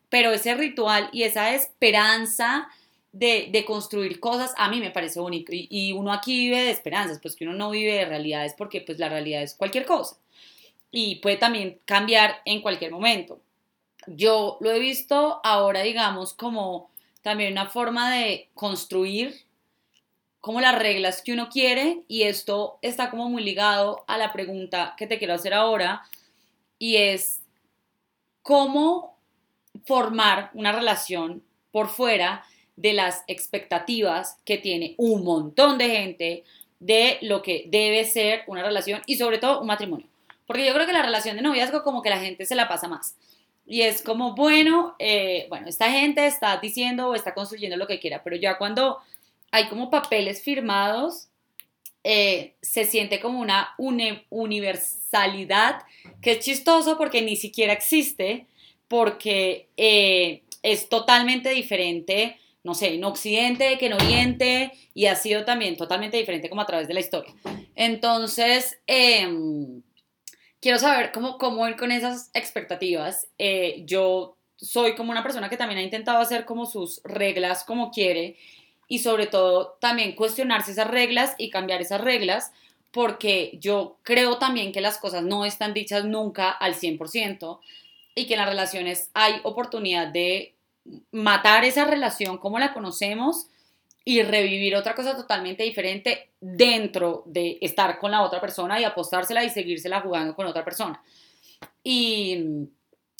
pero 0.10 0.32
ese 0.32 0.56
ritual 0.56 1.10
y 1.12 1.24
esa 1.24 1.54
esperanza 1.54 2.70
de, 3.12 3.50
de 3.52 3.66
construir 3.66 4.20
cosas 4.20 4.54
a 4.58 4.70
mí 4.70 4.80
me 4.80 4.92
parece 4.92 5.20
bonito. 5.20 5.52
Y, 5.54 5.68
y, 5.70 5.92
uno 5.94 6.14
aquí 6.14 6.38
vive 6.38 6.62
de 6.62 6.72
esperanzas, 6.72 7.20
pues 7.20 7.36
que 7.36 7.46
uno 7.46 7.54
no 7.54 7.72
vive 7.72 7.94
de 7.94 8.06
realidades 8.06 8.54
porque 8.58 8.82
pues 8.82 9.00
la 9.00 9.10
realidad 9.10 9.42
es 9.42 9.56
cualquier 9.56 9.86
cosa. 9.86 10.18
Y 10.92 11.16
puede 11.18 11.38
también 11.38 11.80
cambiar 11.86 12.42
en 12.46 12.62
cualquier 12.62 12.92
momento. 12.92 13.42
Yo 14.08 14.58
lo 14.62 14.72
he 14.72 14.80
visto 14.80 15.42
ahora, 15.44 15.82
digamos, 15.82 16.34
como 16.34 16.90
también 17.28 17.52
una 17.52 17.66
forma 17.66 18.10
de 18.10 18.48
construir 18.54 19.36
como 20.40 20.62
las 20.62 20.80
reglas 20.80 21.22
que 21.22 21.34
uno 21.34 21.50
quiere 21.50 22.04
y 22.08 22.24
esto 22.24 22.80
está 22.82 23.10
como 23.10 23.30
muy 23.30 23.44
ligado 23.44 24.06
a 24.08 24.18
la 24.18 24.32
pregunta 24.32 24.96
que 24.98 25.08
te 25.08 25.18
quiero 25.18 25.34
hacer 25.34 25.54
ahora 25.54 26.04
y 26.80 26.96
es 26.96 27.42
cómo 28.44 29.18
formar 29.84 30.52
una 30.54 30.72
relación 30.72 31.44
por 31.74 31.90
fuera 31.90 32.46
de 32.78 32.94
las 32.94 33.26
expectativas 33.28 34.40
que 34.46 34.58
tiene 34.58 34.96
un 34.98 35.26
montón 35.26 35.78
de 35.78 35.90
gente 35.90 36.44
de 36.80 37.18
lo 37.24 37.42
que 37.42 37.66
debe 37.68 38.06
ser 38.06 38.44
una 38.48 38.64
relación 38.64 39.02
y 39.06 39.18
sobre 39.18 39.38
todo 39.38 39.60
un 39.60 39.68
matrimonio. 39.68 40.08
Porque 40.46 40.66
yo 40.66 40.74
creo 40.74 40.88
que 40.88 40.94
la 40.94 41.04
relación 41.04 41.36
de 41.36 41.42
noviazgo 41.42 41.84
como 41.84 42.02
que 42.02 42.10
la 42.10 42.22
gente 42.22 42.46
se 42.46 42.56
la 42.56 42.70
pasa 42.70 42.88
más. 42.88 43.18
Y 43.68 43.82
es 43.82 44.02
como, 44.02 44.34
bueno, 44.34 44.96
eh, 44.98 45.46
bueno, 45.50 45.68
esta 45.68 45.92
gente 45.92 46.26
está 46.26 46.58
diciendo 46.58 47.10
o 47.10 47.16
está 47.16 47.34
construyendo 47.34 47.76
lo 47.76 47.86
que 47.86 48.00
quiera, 48.00 48.24
pero 48.24 48.38
ya 48.38 48.58
cuando 48.58 48.98
hay 49.52 49.68
como 49.68 49.90
papeles 49.90 50.42
firmados, 50.42 51.28
eh, 52.06 52.56
se 52.62 52.86
siente 52.86 53.20
como 53.20 53.42
una 53.42 53.76
universalidad 54.30 55.82
que 56.22 56.32
es 56.32 56.40
chistoso 56.40 56.98
porque 56.98 57.22
ni 57.22 57.36
siquiera 57.36 57.74
existe, 57.74 58.48
porque 58.88 59.68
eh, 59.76 60.44
es 60.64 60.88
totalmente 60.88 61.50
diferente, 61.50 62.38
no 62.64 62.74
sé, 62.74 62.94
en 62.94 63.04
Occidente 63.04 63.78
que 63.78 63.88
en 63.88 63.94
Oriente, 63.94 64.72
y 64.94 65.08
ha 65.08 65.18
sido 65.18 65.44
también 65.44 65.76
totalmente 65.76 66.16
diferente 66.16 66.50
como 66.50 66.62
a 66.62 66.66
través 66.66 66.88
de 66.88 66.94
la 66.94 67.02
historia. 67.02 67.34
Entonces, 67.76 68.80
eh, 68.88 69.28
quiero 70.62 70.80
saber 70.80 71.12
cómo, 71.12 71.38
cómo 71.38 71.68
ir 71.68 71.76
con 71.76 71.92
esas 71.92 72.30
expectativas. 72.34 73.28
Eh, 73.38 73.84
yo 73.86 74.38
soy 74.58 74.96
como 74.96 75.12
una 75.12 75.24
persona 75.24 75.50
que 75.50 75.58
también 75.58 75.80
ha 75.80 75.84
intentado 75.84 76.20
hacer 76.20 76.46
como 76.46 76.66
sus 76.66 77.02
reglas 77.04 77.64
como 77.64 77.92
quiere 77.92 78.38
y 78.88 79.00
sobre 79.00 79.28
todo 79.28 79.78
también 79.80 80.16
cuestionarse 80.16 80.72
esas 80.72 80.88
reglas 80.88 81.36
y 81.38 81.50
cambiar 81.50 81.82
esas 81.82 82.02
reglas 82.02 82.52
porque 82.92 83.58
yo 83.62 83.98
creo 84.04 84.38
también 84.38 84.72
que 84.72 84.82
las 84.82 84.98
cosas 84.98 85.24
no 85.24 85.46
están 85.46 85.74
dichas 85.74 86.06
nunca 86.06 86.50
al 86.50 86.74
100% 86.74 87.60
y 88.16 88.26
que 88.26 88.34
en 88.34 88.40
las 88.40 88.50
relaciones 88.50 89.12
hay 89.14 89.36
oportunidad 89.44 90.08
de 90.08 90.56
matar 91.12 91.66
esa 91.66 91.86
relación 91.86 92.38
como 92.38 92.60
la 92.60 92.74
conocemos 92.74 93.48
y 94.08 94.24
revivir 94.24 94.74
otra 94.74 94.96
cosa 94.96 95.18
totalmente 95.18 95.64
diferente 95.64 96.30
dentro 96.40 97.24
de 97.26 97.58
estar 97.60 98.00
con 98.00 98.10
la 98.10 98.22
otra 98.22 98.40
persona 98.40 98.80
y 98.80 98.86
apostársela 98.86 99.44
y 99.44 99.50
seguírsela 99.50 100.00
jugando 100.00 100.34
con 100.34 100.48
otra 100.48 100.64
persona. 100.64 101.04
Y, 101.84 102.38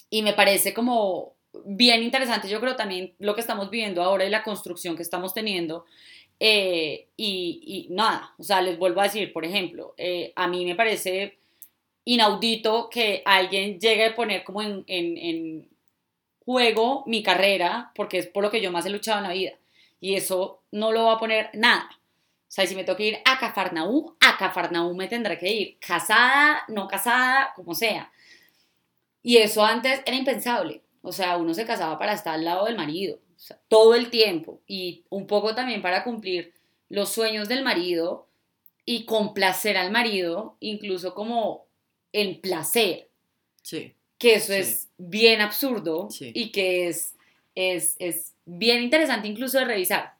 y 0.10 0.22
me 0.22 0.32
parece 0.32 0.74
como 0.74 1.34
bien 1.66 2.04
interesante, 2.04 2.48
yo 2.48 2.62
creo 2.62 2.78
también 2.78 3.14
lo 3.20 3.36
que 3.36 3.42
estamos 3.42 3.70
viviendo 3.70 4.02
ahora 4.02 4.24
y 4.24 4.30
la 4.30 4.44
construcción 4.44 4.96
que 4.96 5.02
estamos 5.02 5.34
teniendo. 5.34 5.84
Eh, 6.40 7.08
y, 7.18 7.88
y, 7.90 7.94
nada, 7.94 8.34
o 8.38 8.44
sea, 8.44 8.62
les 8.62 8.80
vuelvo 8.80 9.02
a 9.02 9.06
decir, 9.06 9.34
por 9.34 9.44
ejemplo, 9.44 9.94
eh, 9.98 10.32
a 10.38 10.48
mí 10.48 10.64
me 10.64 10.76
parece 10.76 11.38
inaudito 12.06 12.90
que 12.90 13.24
alguien 13.26 13.78
llegue 13.78 14.06
a 14.06 14.16
poner 14.16 14.46
como 14.46 14.62
en, 14.62 14.86
en, 14.88 15.18
en 15.18 15.70
juego 16.46 17.04
mi 17.08 17.24
carrera, 17.24 17.92
porque 17.94 18.20
es 18.20 18.28
por 18.28 18.42
lo 18.42 18.50
que 18.50 18.62
yo 18.62 18.72
más 18.72 18.86
he 18.86 18.90
luchado 18.90 19.18
en 19.18 19.24
la 19.26 19.34
vida 19.34 19.58
y 20.00 20.16
eso 20.16 20.64
no 20.72 20.92
lo 20.92 21.06
va 21.06 21.14
a 21.14 21.20
poner 21.20 21.50
nada. 21.54 21.90
O 22.48 22.50
sea, 22.52 22.66
si 22.66 22.76
me 22.76 22.84
toca 22.84 23.04
ir 23.04 23.20
a 23.26 23.38
Cafarnaú, 23.40 24.16
a 24.22 24.38
Cafarnaú 24.38 24.96
me 24.96 25.08
tendré 25.08 25.38
que 25.38 25.52
ir, 25.52 25.78
casada, 25.80 26.64
no 26.70 26.88
casada, 26.88 27.52
como 27.56 27.74
sea. 27.74 28.12
Y 29.22 29.38
eso 29.38 29.66
antes 29.66 30.02
era 30.06 30.16
impensable. 30.16 30.82
O 31.02 31.12
sea, 31.12 31.38
uno 31.38 31.54
se 31.54 31.66
casaba 31.66 32.00
para 32.00 32.14
estar 32.14 32.36
al 32.36 32.46
lado 32.46 32.66
del 32.66 32.78
marido, 32.78 33.20
todo 33.68 33.96
el 33.96 34.10
tiempo. 34.10 34.62
Y 34.66 35.04
un 35.10 35.28
poco 35.28 35.56
también 35.56 35.82
para 35.82 36.04
cumplir 36.04 36.54
los 36.90 37.10
sueños 37.10 37.50
del 37.50 37.64
marido 37.64 38.28
y 38.86 39.06
complacer 39.06 39.76
al 39.76 39.92
marido, 39.92 40.56
incluso 40.62 41.14
como 41.14 41.66
el 42.14 42.40
placer. 42.40 43.10
Sí. 43.62 43.94
Que 44.18 44.36
eso 44.36 44.54
es 44.54 44.90
bien 44.98 45.42
absurdo 45.42 46.08
y 46.20 46.52
que 46.52 46.88
es, 46.88 47.16
es, 47.54 47.98
es 48.00 48.34
bien 48.48 48.82
interesante 48.82 49.28
incluso 49.28 49.60
de 49.60 49.66
revisar. 49.66 50.16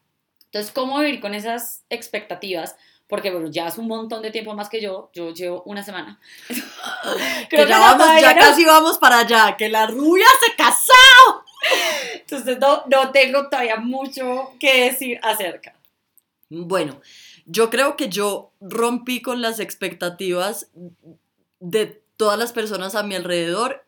Entonces, 0.46 0.72
¿cómo 0.72 1.00
vivir 1.00 1.20
con 1.20 1.34
esas 1.34 1.84
expectativas? 1.90 2.76
Porque, 3.08 3.32
bueno, 3.32 3.48
ya 3.50 3.68
hace 3.68 3.80
un 3.80 3.88
montón 3.88 4.22
de 4.22 4.32
tiempo 4.32 4.54
más 4.54 4.70
que 4.70 4.82
yo, 4.82 5.10
yo 5.14 5.34
llevo 5.34 5.64
una 5.64 5.82
semana. 5.82 6.20
Creo 7.50 7.66
que 7.66 7.70
ya, 7.70 7.80
vamos, 7.80 8.22
ya 8.22 8.36
casi 8.36 8.66
vamos 8.66 8.98
para 8.98 9.20
allá, 9.20 9.56
que 9.58 9.70
la 9.70 9.88
rubia 9.88 10.28
se 10.46 10.56
casó. 10.56 11.44
Entonces, 12.14 12.60
no, 12.60 12.84
no 12.88 13.12
tengo 13.12 13.50
todavía 13.50 13.78
mucho 13.78 14.52
que 14.60 14.90
decir 14.90 15.20
acerca. 15.24 15.74
Bueno, 16.50 17.02
yo 17.46 17.70
creo 17.70 17.96
que 17.96 18.10
yo 18.10 18.52
rompí 18.60 19.22
con 19.22 19.42
las 19.42 19.60
expectativas 19.60 20.70
de 21.60 22.02
todas 22.18 22.38
las 22.38 22.52
personas 22.52 22.96
a 22.96 23.04
mi 23.04 23.16
alrededor 23.16 23.86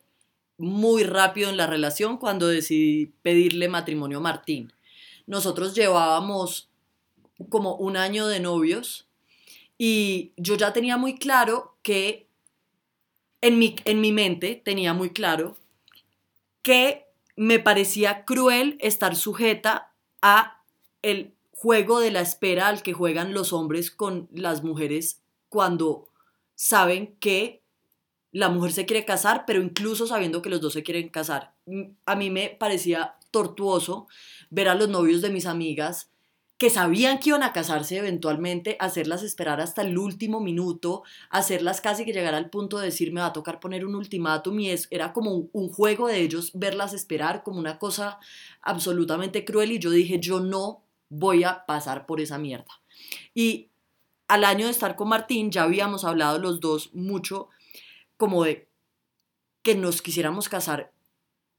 muy 0.60 1.04
rápido 1.04 1.48
en 1.48 1.56
la 1.56 1.66
relación 1.66 2.18
cuando 2.18 2.46
decidí 2.46 3.06
pedirle 3.22 3.68
matrimonio 3.68 4.18
a 4.18 4.22
Martín. 4.22 4.72
Nosotros 5.26 5.74
llevábamos 5.74 6.68
como 7.48 7.76
un 7.76 7.96
año 7.96 8.26
de 8.26 8.40
novios 8.40 9.08
y 9.78 10.32
yo 10.36 10.56
ya 10.56 10.74
tenía 10.74 10.98
muy 10.98 11.18
claro 11.18 11.76
que 11.82 12.28
en 13.40 13.58
mi, 13.58 13.74
en 13.86 14.02
mi 14.02 14.12
mente 14.12 14.60
tenía 14.62 14.92
muy 14.92 15.10
claro 15.10 15.56
que 16.60 17.06
me 17.36 17.58
parecía 17.58 18.26
cruel 18.26 18.76
estar 18.80 19.16
sujeta 19.16 19.94
a 20.20 20.62
el 21.00 21.32
juego 21.52 22.00
de 22.00 22.10
la 22.10 22.20
espera 22.20 22.68
al 22.68 22.82
que 22.82 22.92
juegan 22.92 23.32
los 23.32 23.54
hombres 23.54 23.90
con 23.90 24.28
las 24.30 24.62
mujeres 24.62 25.22
cuando 25.48 26.08
saben 26.54 27.16
que 27.16 27.59
la 28.32 28.48
mujer 28.48 28.72
se 28.72 28.86
quiere 28.86 29.04
casar, 29.04 29.44
pero 29.46 29.60
incluso 29.62 30.06
sabiendo 30.06 30.42
que 30.42 30.50
los 30.50 30.60
dos 30.60 30.72
se 30.72 30.82
quieren 30.82 31.08
casar. 31.08 31.52
Mm, 31.66 31.82
a 32.06 32.16
mí 32.16 32.30
me 32.30 32.48
parecía 32.48 33.16
tortuoso 33.30 34.06
ver 34.50 34.68
a 34.68 34.74
los 34.74 34.88
novios 34.88 35.22
de 35.22 35.30
mis 35.30 35.46
amigas 35.46 36.10
que 36.60 36.68
sabían 36.68 37.20
que 37.20 37.30
iban 37.30 37.42
a 37.42 37.54
casarse 37.54 37.96
eventualmente, 37.96 38.76
hacerlas 38.80 39.22
esperar 39.22 39.62
hasta 39.62 39.80
el 39.80 39.96
último 39.96 40.40
minuto, 40.40 41.04
hacerlas 41.30 41.80
casi 41.80 42.04
que 42.04 42.12
llegar 42.12 42.34
al 42.34 42.50
punto 42.50 42.78
de 42.78 42.84
decir 42.84 43.14
me 43.14 43.22
va 43.22 43.28
a 43.28 43.32
tocar 43.32 43.60
poner 43.60 43.86
un 43.86 43.94
ultimátum 43.94 44.60
y 44.60 44.68
es, 44.68 44.86
era 44.90 45.14
como 45.14 45.48
un, 45.52 45.72
juego 45.72 46.06
de 46.06 46.20
ellos 46.20 46.50
verlas 46.52 46.92
esperar 46.92 47.42
como 47.44 47.58
una 47.58 47.78
cosa 47.78 48.18
absolutamente 48.60 49.46
cruel 49.46 49.72
y 49.72 49.78
yo 49.78 49.88
dije 49.90 50.20
yo 50.20 50.40
no 50.40 50.82
voy 51.08 51.44
a 51.44 51.64
pasar 51.64 52.04
por 52.04 52.20
esa 52.20 52.36
mierda. 52.36 52.82
Y 53.34 53.70
al 54.28 54.44
año 54.44 54.66
de 54.66 54.72
estar 54.72 54.96
con 54.96 55.08
Martín 55.08 55.50
ya 55.50 55.62
habíamos 55.62 56.04
hablado 56.04 56.38
los 56.38 56.60
dos 56.60 56.90
mucho 56.92 57.48
como 58.20 58.44
de 58.44 58.68
que 59.62 59.74
nos 59.74 60.02
quisiéramos 60.02 60.50
casar 60.50 60.92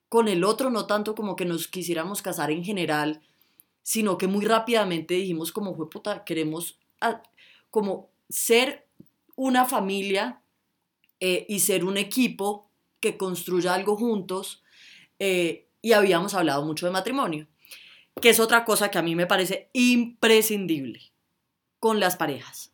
con 0.09 0.27
el 0.27 0.43
otro, 0.43 0.69
no 0.69 0.85
tanto 0.85 1.15
como 1.15 1.35
que 1.35 1.43
nos 1.43 1.67
quisiéramos 1.67 2.21
casar 2.21 2.51
en 2.51 2.63
general, 2.63 3.23
sino 3.81 4.19
que 4.19 4.27
muy 4.27 4.45
rápidamente 4.45 5.15
dijimos 5.15 5.51
como 5.51 5.73
fue 5.73 5.89
puta, 5.89 6.23
queremos 6.23 6.77
como 7.71 8.11
ser 8.29 8.85
una 9.35 9.65
familia 9.65 10.43
eh, 11.19 11.47
y 11.49 11.61
ser 11.61 11.83
un 11.83 11.97
equipo 11.97 12.69
que 12.99 13.17
construya 13.17 13.73
algo 13.73 13.97
juntos 13.97 14.61
eh, 15.17 15.67
y 15.81 15.93
habíamos 15.93 16.35
hablado 16.35 16.63
mucho 16.63 16.85
de 16.85 16.91
matrimonio, 16.91 17.47
que 18.21 18.29
es 18.29 18.39
otra 18.39 18.65
cosa 18.65 18.91
que 18.91 18.99
a 18.99 19.01
mí 19.01 19.15
me 19.15 19.25
parece 19.25 19.71
imprescindible 19.73 21.11
con 21.79 21.99
las 21.99 22.17
parejas. 22.17 22.71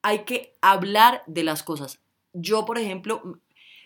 Hay 0.00 0.20
que 0.20 0.56
hablar 0.62 1.22
de 1.26 1.44
las 1.44 1.62
cosas 1.62 2.00
yo, 2.36 2.64
por 2.64 2.78
ejemplo, 2.78 3.40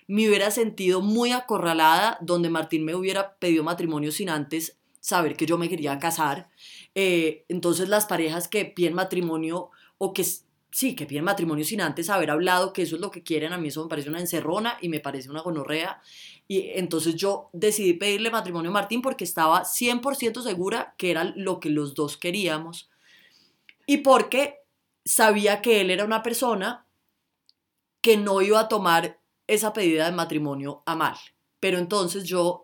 me 0.07 0.29
hubiera 0.29 0.51
sentido 0.51 1.01
muy 1.01 1.31
acorralada 1.31 2.19
donde 2.21 2.51
Martín 2.51 2.85
me 2.85 2.97
hubiera 2.97 3.37
pedido 3.37 3.63
matrimonio 3.63 4.11
sin 4.11 4.29
antes 4.29 4.77
saber 4.99 5.37
que 5.37 5.47
yo 5.47 5.57
me 5.57 5.69
quería 5.69 5.99
casar. 5.99 6.51
Eh, 6.95 7.45
entonces 7.49 7.89
las 7.89 8.07
parejas 8.07 8.49
que 8.49 8.65
piden 8.65 8.95
matrimonio 8.95 9.71
o 9.99 10.13
que 10.13 10.25
sí, 10.25 10.97
que 10.97 11.07
piden 11.07 11.25
matrimonio 11.25 11.65
sin 11.65 11.81
antes 11.81 12.11
haber 12.11 12.31
hablado 12.31 12.73
que 12.73 12.83
eso 12.83 12.97
es 12.97 13.01
lo 13.01 13.13
que 13.13 13.23
quieren, 13.23 13.53
a 13.53 13.59
mí 13.59 13.69
eso 13.69 13.85
me 13.85 13.89
parece 13.89 14.09
una 14.09 14.21
encerrona 14.21 14.79
y 14.81 14.89
me 14.89 14.99
parece 14.99 15.31
una 15.31 15.43
gonorrea. 15.43 16.03
Y 16.49 16.71
entonces 16.75 17.15
yo 17.15 17.49
decidí 17.53 17.93
pedirle 17.93 18.31
matrimonio 18.31 18.71
a 18.71 18.75
Martín 18.75 19.03
porque 19.03 19.25
estaba 19.25 19.63
100% 19.63 20.43
segura 20.43 20.95
que 20.99 21.13
era 21.13 21.33
lo 21.37 21.61
que 21.61 21.71
los 21.71 21.95
dos 21.95 22.17
queríamos. 22.17 22.91
Y 23.87 23.99
porque 23.99 24.59
sabía 25.05 25.63
que 25.63 25.81
él 25.81 25.91
era 25.91 26.05
una 26.05 26.25
persona 26.25 26.87
que 28.01 28.17
no 28.17 28.41
iba 28.43 28.61
a 28.61 28.69
tomar 28.69 29.19
esa 29.47 29.73
pedida 29.73 30.07
de 30.07 30.13
matrimonio 30.13 30.83
a 30.87 30.95
mal. 30.97 31.17
Pero 31.61 31.79
entonces 31.79 32.25
yo 32.25 32.63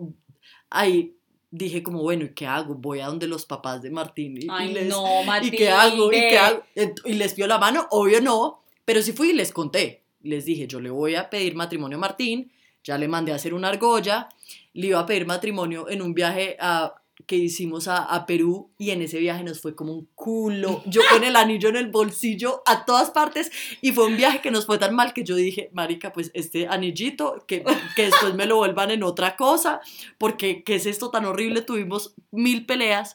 ahí 0.70 1.14
dije 1.50 1.82
como, 1.82 2.02
bueno, 2.02 2.24
¿y 2.24 2.34
qué 2.34 2.46
hago? 2.46 2.74
Voy 2.74 3.00
a 3.00 3.06
donde 3.06 3.26
los 3.26 3.46
papás 3.46 3.82
de 3.82 3.90
Martín 3.90 4.36
y, 4.40 4.46
Ay, 4.50 4.72
les, 4.72 4.88
no, 4.88 5.04
¿y 5.42 5.50
qué 5.50 5.70
hago? 5.70 6.12
¿Y 6.12 6.16
qué 6.30 6.38
hago? 6.38 6.62
Y 7.04 7.14
les 7.14 7.34
pido 7.34 7.48
la 7.48 7.58
mano, 7.58 7.86
obvio 7.90 8.20
no, 8.20 8.62
pero 8.84 9.02
sí 9.02 9.12
fui 9.12 9.30
y 9.30 9.32
les 9.32 9.52
conté. 9.52 10.02
Les 10.22 10.44
dije, 10.44 10.66
yo 10.66 10.80
le 10.80 10.90
voy 10.90 11.14
a 11.14 11.30
pedir 11.30 11.54
matrimonio 11.54 11.98
a 11.98 12.00
Martín, 12.00 12.50
ya 12.82 12.98
le 12.98 13.08
mandé 13.08 13.32
a 13.32 13.36
hacer 13.36 13.54
una 13.54 13.68
argolla, 13.68 14.28
le 14.72 14.88
iba 14.88 14.98
a 15.00 15.06
pedir 15.06 15.26
matrimonio 15.26 15.88
en 15.88 16.02
un 16.02 16.14
viaje 16.14 16.56
a- 16.60 16.94
que 17.26 17.36
hicimos 17.36 17.88
a, 17.88 18.04
a 18.04 18.26
Perú 18.26 18.70
y 18.78 18.90
en 18.90 19.02
ese 19.02 19.18
viaje 19.18 19.42
nos 19.42 19.60
fue 19.60 19.74
como 19.74 19.92
un 19.92 20.08
culo. 20.14 20.82
Yo 20.86 21.00
con 21.10 21.24
el 21.24 21.34
anillo 21.36 21.68
en 21.70 21.76
el 21.76 21.90
bolsillo 21.90 22.62
a 22.66 22.84
todas 22.84 23.10
partes 23.10 23.50
y 23.80 23.92
fue 23.92 24.06
un 24.06 24.16
viaje 24.16 24.40
que 24.40 24.50
nos 24.50 24.66
fue 24.66 24.78
tan 24.78 24.94
mal 24.94 25.14
que 25.14 25.24
yo 25.24 25.34
dije, 25.34 25.70
marica, 25.72 26.12
pues 26.12 26.30
este 26.34 26.68
anillito, 26.68 27.44
que, 27.46 27.64
que 27.96 28.02
después 28.02 28.34
me 28.34 28.46
lo 28.46 28.56
vuelvan 28.56 28.90
en 28.90 29.02
otra 29.02 29.36
cosa, 29.36 29.80
porque 30.18 30.62
¿qué 30.62 30.74
es 30.74 30.86
esto 30.86 31.10
tan 31.10 31.24
horrible? 31.24 31.62
Tuvimos 31.62 32.14
mil 32.30 32.66
peleas 32.66 33.14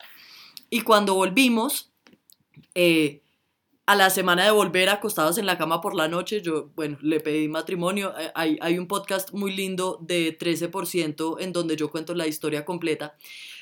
y 0.69 0.81
cuando 0.81 1.13
volvimos, 1.13 1.91
eh, 2.75 3.21
a 3.85 3.95
la 3.95 4.09
semana 4.09 4.45
de 4.45 4.51
volver 4.51 4.87
acostados 4.89 5.37
en 5.37 5.45
la 5.45 5.57
cama 5.57 5.81
por 5.81 5.95
la 5.95 6.07
noche, 6.07 6.41
yo, 6.41 6.69
bueno, 6.75 6.97
le 7.01 7.19
pedí 7.19 7.49
matrimonio. 7.49 8.13
Eh, 8.17 8.31
Hay, 8.35 8.57
hay 8.61 8.77
un 8.77 8.87
podcast 8.87 9.33
muy 9.33 9.53
lindo 9.53 9.97
de 10.01 10.37
13% 10.37 11.37
en 11.41 11.51
donde 11.51 11.75
yo 11.75 11.91
cuento 11.91 12.13
la 12.13 12.27
historia 12.27 12.63
completa. 12.63 13.17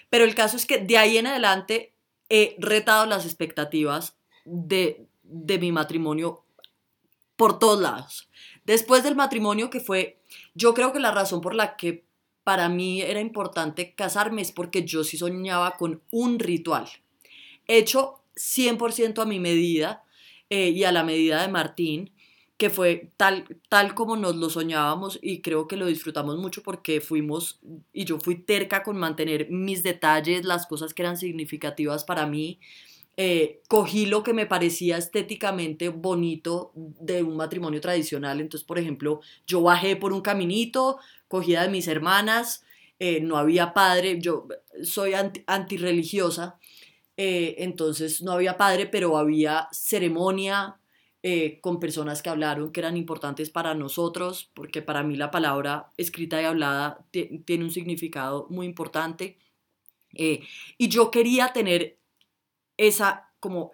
Pero 0.10 0.24
el 0.24 0.36
caso 0.36 0.58
es 0.58 0.66
que 0.66 0.80
de 0.80 0.98
ahí 0.98 1.18
en 1.18 1.28
adelante 1.28 1.94
he 2.30 2.56
retado 2.60 3.06
las 3.06 3.26
expectativas 3.26 4.18
de, 4.46 5.08
de 5.24 5.60
mi 5.60 5.72
matrimonio 5.72 6.44
por 7.36 7.60
todos 7.60 7.80
lados. 7.80 8.30
Después 8.66 9.04
del 9.04 9.16
matrimonio 9.16 9.70
que 9.70 9.80
fue, 9.80 10.20
yo 10.54 10.74
creo 10.74 10.94
que 10.94 11.00
la 11.00 11.12
razón 11.12 11.42
por 11.42 11.56
la 11.56 11.76
que 11.76 12.06
para 12.44 12.70
mí 12.70 13.02
era 13.02 13.20
importante 13.20 13.94
casarme 13.94 14.42
es 14.42 14.52
porque 14.52 14.84
yo 14.84 15.04
sí 15.04 15.18
soñaba 15.18 15.78
con 15.78 16.02
un 16.12 16.40
ritual 16.40 16.90
hecho 17.70 18.24
100% 18.36 19.22
a 19.22 19.26
mi 19.26 19.40
medida 19.40 20.04
eh, 20.50 20.70
y 20.70 20.84
a 20.84 20.92
la 20.92 21.04
medida 21.04 21.42
de 21.42 21.48
Martín, 21.48 22.12
que 22.60 22.70
fue 22.70 23.12
tal, 23.18 23.46
tal 23.70 23.96
como 23.96 24.18
nos 24.18 24.36
lo 24.36 24.52
soñábamos 24.52 25.18
y 25.22 25.42
creo 25.42 25.68
que 25.68 25.78
lo 25.78 25.88
disfrutamos 25.88 26.38
mucho 26.38 26.62
porque 26.64 27.02
fuimos, 27.02 27.60
y 27.94 28.06
yo 28.06 28.20
fui 28.20 28.36
terca 28.36 28.84
con 28.84 28.98
mantener 29.00 29.50
mis 29.50 29.84
detalles, 29.84 30.46
las 30.46 30.68
cosas 30.68 30.94
que 30.94 31.02
eran 31.04 31.18
significativas 31.18 32.04
para 32.06 32.28
mí. 32.28 32.60
Eh, 33.18 33.62
cogí 33.68 34.06
lo 34.06 34.24
que 34.24 34.34
me 34.34 34.46
parecía 34.46 34.98
estéticamente 34.98 35.90
bonito 35.90 36.72
de 36.76 37.24
un 37.24 37.36
matrimonio 37.38 37.82
tradicional. 37.82 38.40
Entonces, 38.40 38.66
por 38.66 38.80
ejemplo, 38.80 39.20
yo 39.46 39.62
bajé 39.62 39.96
por 39.98 40.14
un 40.14 40.22
caminito, 40.22 41.00
cogida 41.28 41.64
de 41.64 41.70
mis 41.70 41.88
hermanas, 41.88 42.64
eh, 43.00 43.20
no 43.22 43.38
había 43.38 43.74
padre, 43.74 44.20
yo 44.22 44.48
soy 44.84 45.14
anti- 45.14 45.44
antirreligiosa, 45.48 46.58
eh, 47.18 47.56
entonces 47.60 48.22
no 48.22 48.32
había 48.34 48.58
padre, 48.58 48.88
pero 48.88 49.18
había 49.18 49.68
ceremonia 49.72 50.79
eh, 51.24 51.60
con 51.62 51.80
personas 51.80 52.22
que 52.22 52.30
hablaron 52.30 52.72
que 52.72 52.80
eran 52.80 52.98
importantes 52.98 53.50
para 53.50 53.74
nosotros, 53.76 54.52
porque 54.54 54.82
para 54.82 55.04
mí 55.04 55.16
la 55.16 55.32
palabra 55.32 55.92
escrita 55.98 56.42
y 56.42 56.46
hablada 56.46 57.06
ti- 57.12 57.40
tiene 57.46 57.66
un 57.66 57.72
significado 57.72 58.48
muy 58.50 58.66
importante. 58.66 59.38
Eh, 60.16 60.42
y 60.78 60.88
yo 60.90 61.12
quería 61.12 61.54
tener 61.54 62.00
esa, 62.78 63.32
como, 63.40 63.72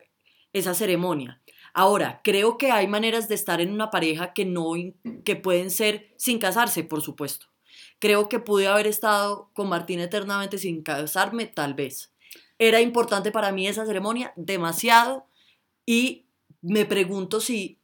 esa 0.54 0.74
ceremonia. 0.74 1.42
Ahora, 1.74 2.22
creo 2.24 2.58
que 2.58 2.72
hay 2.72 2.88
maneras 2.88 3.28
de 3.28 3.36
estar 3.36 3.62
en 3.62 3.72
una 3.72 3.90
pareja 3.92 4.34
que, 4.34 4.46
no, 4.46 4.74
que 5.24 5.36
pueden 5.36 5.70
ser 5.72 6.14
sin 6.18 6.40
casarse, 6.40 6.84
por 6.84 7.02
supuesto. 7.02 7.48
Creo 8.00 8.30
que 8.30 8.40
pude 8.40 8.68
haber 8.68 8.88
estado 8.88 9.52
con 9.54 9.70
Martín 9.70 10.00
eternamente 10.00 10.58
sin 10.58 10.84
casarme, 10.84 11.46
tal 11.46 11.74
vez. 11.74 12.14
Era 12.58 12.82
importante 12.82 13.32
para 13.32 13.52
mí 13.52 13.68
esa 13.68 13.86
ceremonia, 13.86 14.34
demasiado, 14.38 15.28
y 15.86 16.25
me 16.66 16.86
pregunto 16.86 17.40
si, 17.40 17.80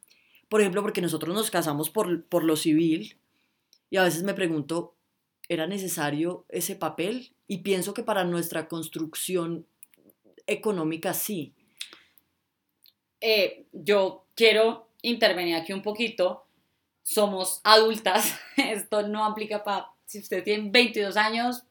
por 0.49 0.61
ejemplo, 0.61 0.81
porque 0.81 1.01
nosotros 1.01 1.33
nos 1.35 1.51
casamos 1.51 1.89
por, 1.89 2.25
por 2.25 2.43
lo 2.43 2.55
civil, 2.55 3.17
y 3.89 3.97
a 3.97 4.03
veces 4.03 4.23
me 4.23 4.33
pregunto, 4.33 4.95
¿era 5.49 5.67
necesario 5.67 6.45
ese 6.49 6.75
papel? 6.75 7.33
Y 7.47 7.59
pienso 7.59 7.93
que 7.93 8.03
para 8.03 8.23
nuestra 8.23 8.67
construcción 8.67 9.67
económica 10.47 11.13
sí. 11.13 11.53
Eh, 13.19 13.65
yo 13.71 14.25
quiero 14.35 14.87
intervenir 15.01 15.55
aquí 15.55 15.73
un 15.73 15.81
poquito. 15.81 16.45
Somos 17.03 17.61
adultas. 17.63 18.39
Esto 18.57 19.07
no 19.07 19.25
aplica 19.25 19.63
para 19.63 19.87
si 20.05 20.19
usted 20.19 20.43
tiene 20.43 20.69
22 20.69 21.15
años, 21.15 21.63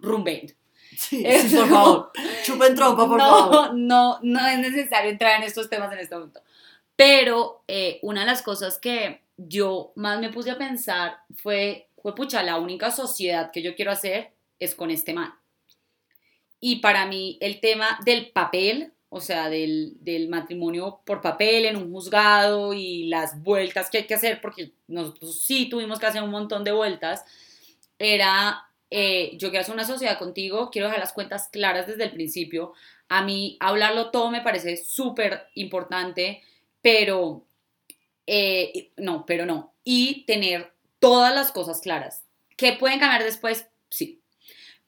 rumben. 0.00 0.56
Sí, 0.96 1.24
sí, 1.24 1.56
por 1.56 1.68
favor. 1.68 2.12
Chupen 2.44 2.74
trompa, 2.74 3.06
por 3.06 3.18
no, 3.18 3.24
favor. 3.24 3.74
no, 3.74 4.18
no 4.22 4.46
es 4.46 4.58
necesario 4.58 5.10
entrar 5.10 5.40
en 5.40 5.44
estos 5.44 5.68
temas 5.68 5.92
en 5.92 5.98
este 5.98 6.14
momento. 6.14 6.40
Pero 6.96 7.62
eh, 7.68 8.00
una 8.02 8.20
de 8.22 8.26
las 8.26 8.42
cosas 8.42 8.78
que 8.78 9.22
yo 9.36 9.92
más 9.94 10.18
me 10.20 10.32
puse 10.32 10.50
a 10.50 10.58
pensar 10.58 11.18
fue, 11.36 11.88
fue, 12.02 12.14
pucha, 12.14 12.42
la 12.42 12.58
única 12.58 12.90
sociedad 12.90 13.50
que 13.52 13.62
yo 13.62 13.76
quiero 13.76 13.92
hacer 13.92 14.32
es 14.58 14.74
con 14.74 14.90
este 14.90 15.14
man. 15.14 15.32
Y 16.60 16.76
para 16.80 17.06
mí 17.06 17.38
el 17.40 17.60
tema 17.60 18.00
del 18.04 18.30
papel, 18.30 18.92
o 19.10 19.20
sea, 19.20 19.48
del, 19.48 19.96
del 20.00 20.28
matrimonio 20.28 21.00
por 21.04 21.20
papel 21.20 21.66
en 21.66 21.76
un 21.76 21.92
juzgado 21.92 22.74
y 22.74 23.06
las 23.06 23.40
vueltas 23.42 23.90
que 23.90 23.98
hay 23.98 24.06
que 24.06 24.14
hacer, 24.14 24.40
porque 24.40 24.72
nosotros 24.88 25.40
sí 25.40 25.68
tuvimos 25.68 26.00
que 26.00 26.06
hacer 26.06 26.22
un 26.22 26.30
montón 26.30 26.64
de 26.64 26.72
vueltas, 26.72 27.24
era 27.98 28.67
eh, 28.90 29.32
yo 29.36 29.50
quiero 29.50 29.62
hacer 29.62 29.74
una 29.74 29.84
sociedad 29.84 30.18
contigo, 30.18 30.70
quiero 30.70 30.88
dejar 30.88 31.00
las 31.00 31.12
cuentas 31.12 31.48
claras 31.52 31.86
desde 31.86 32.04
el 32.04 32.12
principio. 32.12 32.72
A 33.08 33.22
mí 33.22 33.56
hablarlo 33.60 34.10
todo 34.10 34.30
me 34.30 34.40
parece 34.40 34.76
súper 34.76 35.48
importante, 35.54 36.42
pero 36.80 37.44
eh, 38.26 38.90
no, 38.96 39.24
pero 39.26 39.46
no. 39.46 39.74
Y 39.84 40.24
tener 40.26 40.72
todas 40.98 41.34
las 41.34 41.52
cosas 41.52 41.80
claras. 41.80 42.24
¿Que 42.56 42.72
pueden 42.72 42.98
cambiar 42.98 43.24
después? 43.24 43.68
Sí. 43.90 44.20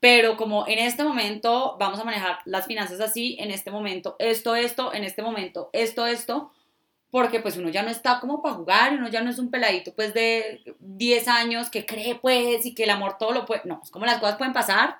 Pero 0.00 0.36
como 0.36 0.66
en 0.66 0.78
este 0.78 1.04
momento 1.04 1.76
vamos 1.78 2.00
a 2.00 2.04
manejar 2.04 2.38
las 2.46 2.66
finanzas 2.66 3.00
así, 3.00 3.36
en 3.38 3.50
este 3.50 3.70
momento 3.70 4.16
esto, 4.18 4.56
esto, 4.56 4.94
en 4.94 5.04
este 5.04 5.22
momento 5.22 5.68
esto, 5.74 6.06
esto, 6.06 6.52
porque 7.10 7.40
pues 7.40 7.56
uno 7.56 7.68
ya 7.68 7.82
no 7.82 7.90
está 7.90 8.20
como 8.20 8.42
para 8.42 8.54
jugar, 8.54 8.94
uno 8.94 9.08
ya 9.08 9.22
no 9.22 9.30
es 9.30 9.38
un 9.38 9.50
peladito 9.50 9.92
pues 9.94 10.14
de 10.14 10.62
10 10.78 11.28
años 11.28 11.70
que 11.70 11.86
cree 11.86 12.14
pues 12.14 12.64
y 12.66 12.74
que 12.74 12.84
el 12.84 12.90
amor 12.90 13.16
todo 13.18 13.32
lo 13.32 13.46
puede, 13.46 13.62
no, 13.64 13.80
es 13.82 13.90
como 13.90 14.06
las 14.06 14.18
cosas 14.18 14.36
pueden 14.36 14.52
pasar 14.52 14.98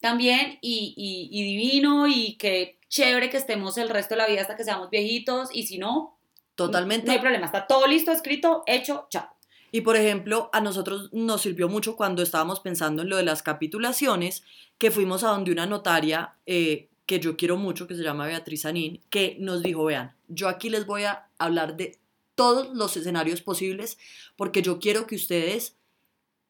también 0.00 0.58
y, 0.60 0.94
y, 0.96 1.28
y 1.30 1.42
divino 1.44 2.06
y 2.06 2.36
que 2.36 2.78
chévere 2.88 3.30
que 3.30 3.38
estemos 3.38 3.78
el 3.78 3.88
resto 3.88 4.14
de 4.14 4.18
la 4.18 4.26
vida 4.26 4.42
hasta 4.42 4.56
que 4.56 4.64
seamos 4.64 4.90
viejitos 4.90 5.48
y 5.52 5.66
si 5.66 5.78
no, 5.78 6.18
Totalmente. 6.54 7.06
no 7.06 7.12
hay 7.12 7.18
problema, 7.18 7.46
está 7.46 7.66
todo 7.66 7.86
listo, 7.86 8.12
escrito, 8.12 8.62
hecho, 8.66 9.06
chao. 9.08 9.28
Y 9.74 9.80
por 9.80 9.96
ejemplo, 9.96 10.50
a 10.52 10.60
nosotros 10.60 11.08
nos 11.12 11.40
sirvió 11.40 11.66
mucho 11.66 11.96
cuando 11.96 12.22
estábamos 12.22 12.60
pensando 12.60 13.00
en 13.02 13.08
lo 13.08 13.16
de 13.16 13.22
las 13.22 13.42
capitulaciones, 13.42 14.44
que 14.76 14.90
fuimos 14.90 15.24
a 15.24 15.28
donde 15.28 15.50
una 15.50 15.64
notaria 15.64 16.34
eh, 16.44 16.90
que 17.06 17.20
yo 17.20 17.36
quiero 17.36 17.56
mucho, 17.56 17.86
que 17.86 17.94
se 17.94 18.02
llama 18.02 18.26
Beatriz 18.26 18.64
Anín, 18.64 19.00
que 19.10 19.36
nos 19.40 19.62
dijo, 19.62 19.84
vean, 19.84 20.14
yo 20.28 20.48
aquí 20.48 20.70
les 20.70 20.86
voy 20.86 21.04
a 21.04 21.28
hablar 21.38 21.76
de 21.76 21.98
todos 22.34 22.74
los 22.74 22.96
escenarios 22.96 23.42
posibles, 23.42 23.98
porque 24.36 24.62
yo 24.62 24.78
quiero 24.78 25.06
que 25.06 25.16
ustedes 25.16 25.76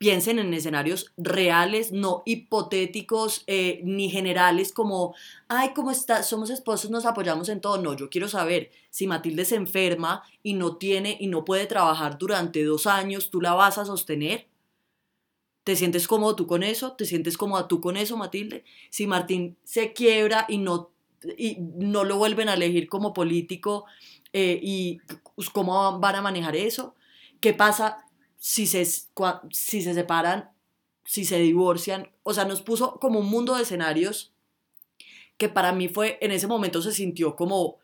piensen 0.03 0.41
en 0.41 0.53
escenarios 0.53 1.13
reales, 1.17 1.93
no 1.93 2.25
hipotéticos 2.27 3.45
eh, 3.47 3.83
ni 3.85 4.11
generales 4.11 4.73
como, 4.73 5.15
ay, 5.47 5.71
¿cómo 5.77 5.93
está? 5.93 6.25
Somos 6.25 6.51
esposos, 6.51 6.91
nos 6.91 7.07
apoyamos 7.07 7.49
en 7.49 7.61
todo. 7.61 7.79
No, 7.79 7.95
yo 7.95 8.11
quiero 8.11 8.27
saber 8.27 8.73
si 8.91 9.07
Matilde 9.07 9.45
se 9.45 9.55
enferma 9.55 10.25
y 10.43 10.55
no 10.55 10.77
tiene 10.77 11.17
y 11.21 11.29
no 11.29 11.45
puede 11.45 11.67
trabajar 11.67 12.19
durante 12.19 12.65
dos 12.65 12.89
años, 12.89 13.31
¿tú 13.31 13.41
la 13.41 13.55
vas 13.55 13.79
a 13.79 13.85
sostener? 13.85 14.49
¿Te 15.65 15.77
sientes 15.77 16.09
cómodo 16.09 16.35
tú 16.35 16.47
con 16.47 16.63
eso? 16.63 16.93
¿Te 16.93 17.05
sientes 17.05 17.37
cómoda 17.37 17.69
tú 17.69 17.81
con 17.81 17.97
eso, 17.97 18.17
Matilde? 18.17 18.65
Si 18.91 19.07
Martín 19.07 19.57
se 19.65 19.93
quiebra 19.93 20.45
y 20.49 20.59
no, 20.59 20.91
y 21.37 21.59
no 21.61 22.05
lo 22.05 22.17
vuelven 22.17 22.49
a 22.49 22.55
elegir 22.55 22.89
como 22.89 23.13
político, 23.13 23.85
eh, 24.33 24.59
¿y 24.61 25.01
cómo 25.53 25.99
van 26.01 26.17
a 26.17 26.23
manejar 26.23 26.57
eso? 26.57 26.95
¿Qué 27.41 27.53
pasa 27.55 28.07
si 28.39 28.67
se, 28.67 28.85
si 28.85 29.83
se 29.83 29.95
separan, 29.95 30.51
si 31.05 31.25
se 31.25 31.39
divorcian? 31.39 32.11
O 32.25 32.35
sea, 32.35 32.45
nos 32.45 32.63
puso 32.63 32.99
como 32.99 33.21
un 33.21 33.29
mundo 33.29 33.55
de 33.55 33.63
escenarios 33.63 34.33
que 35.37 35.49
para 35.49 35.73
mí 35.73 35.89
fue, 35.89 36.19
en 36.21 36.31
ese 36.33 36.47
momento 36.47 36.83
se 36.83 36.93
sintió 36.93 37.37
como 37.37 37.79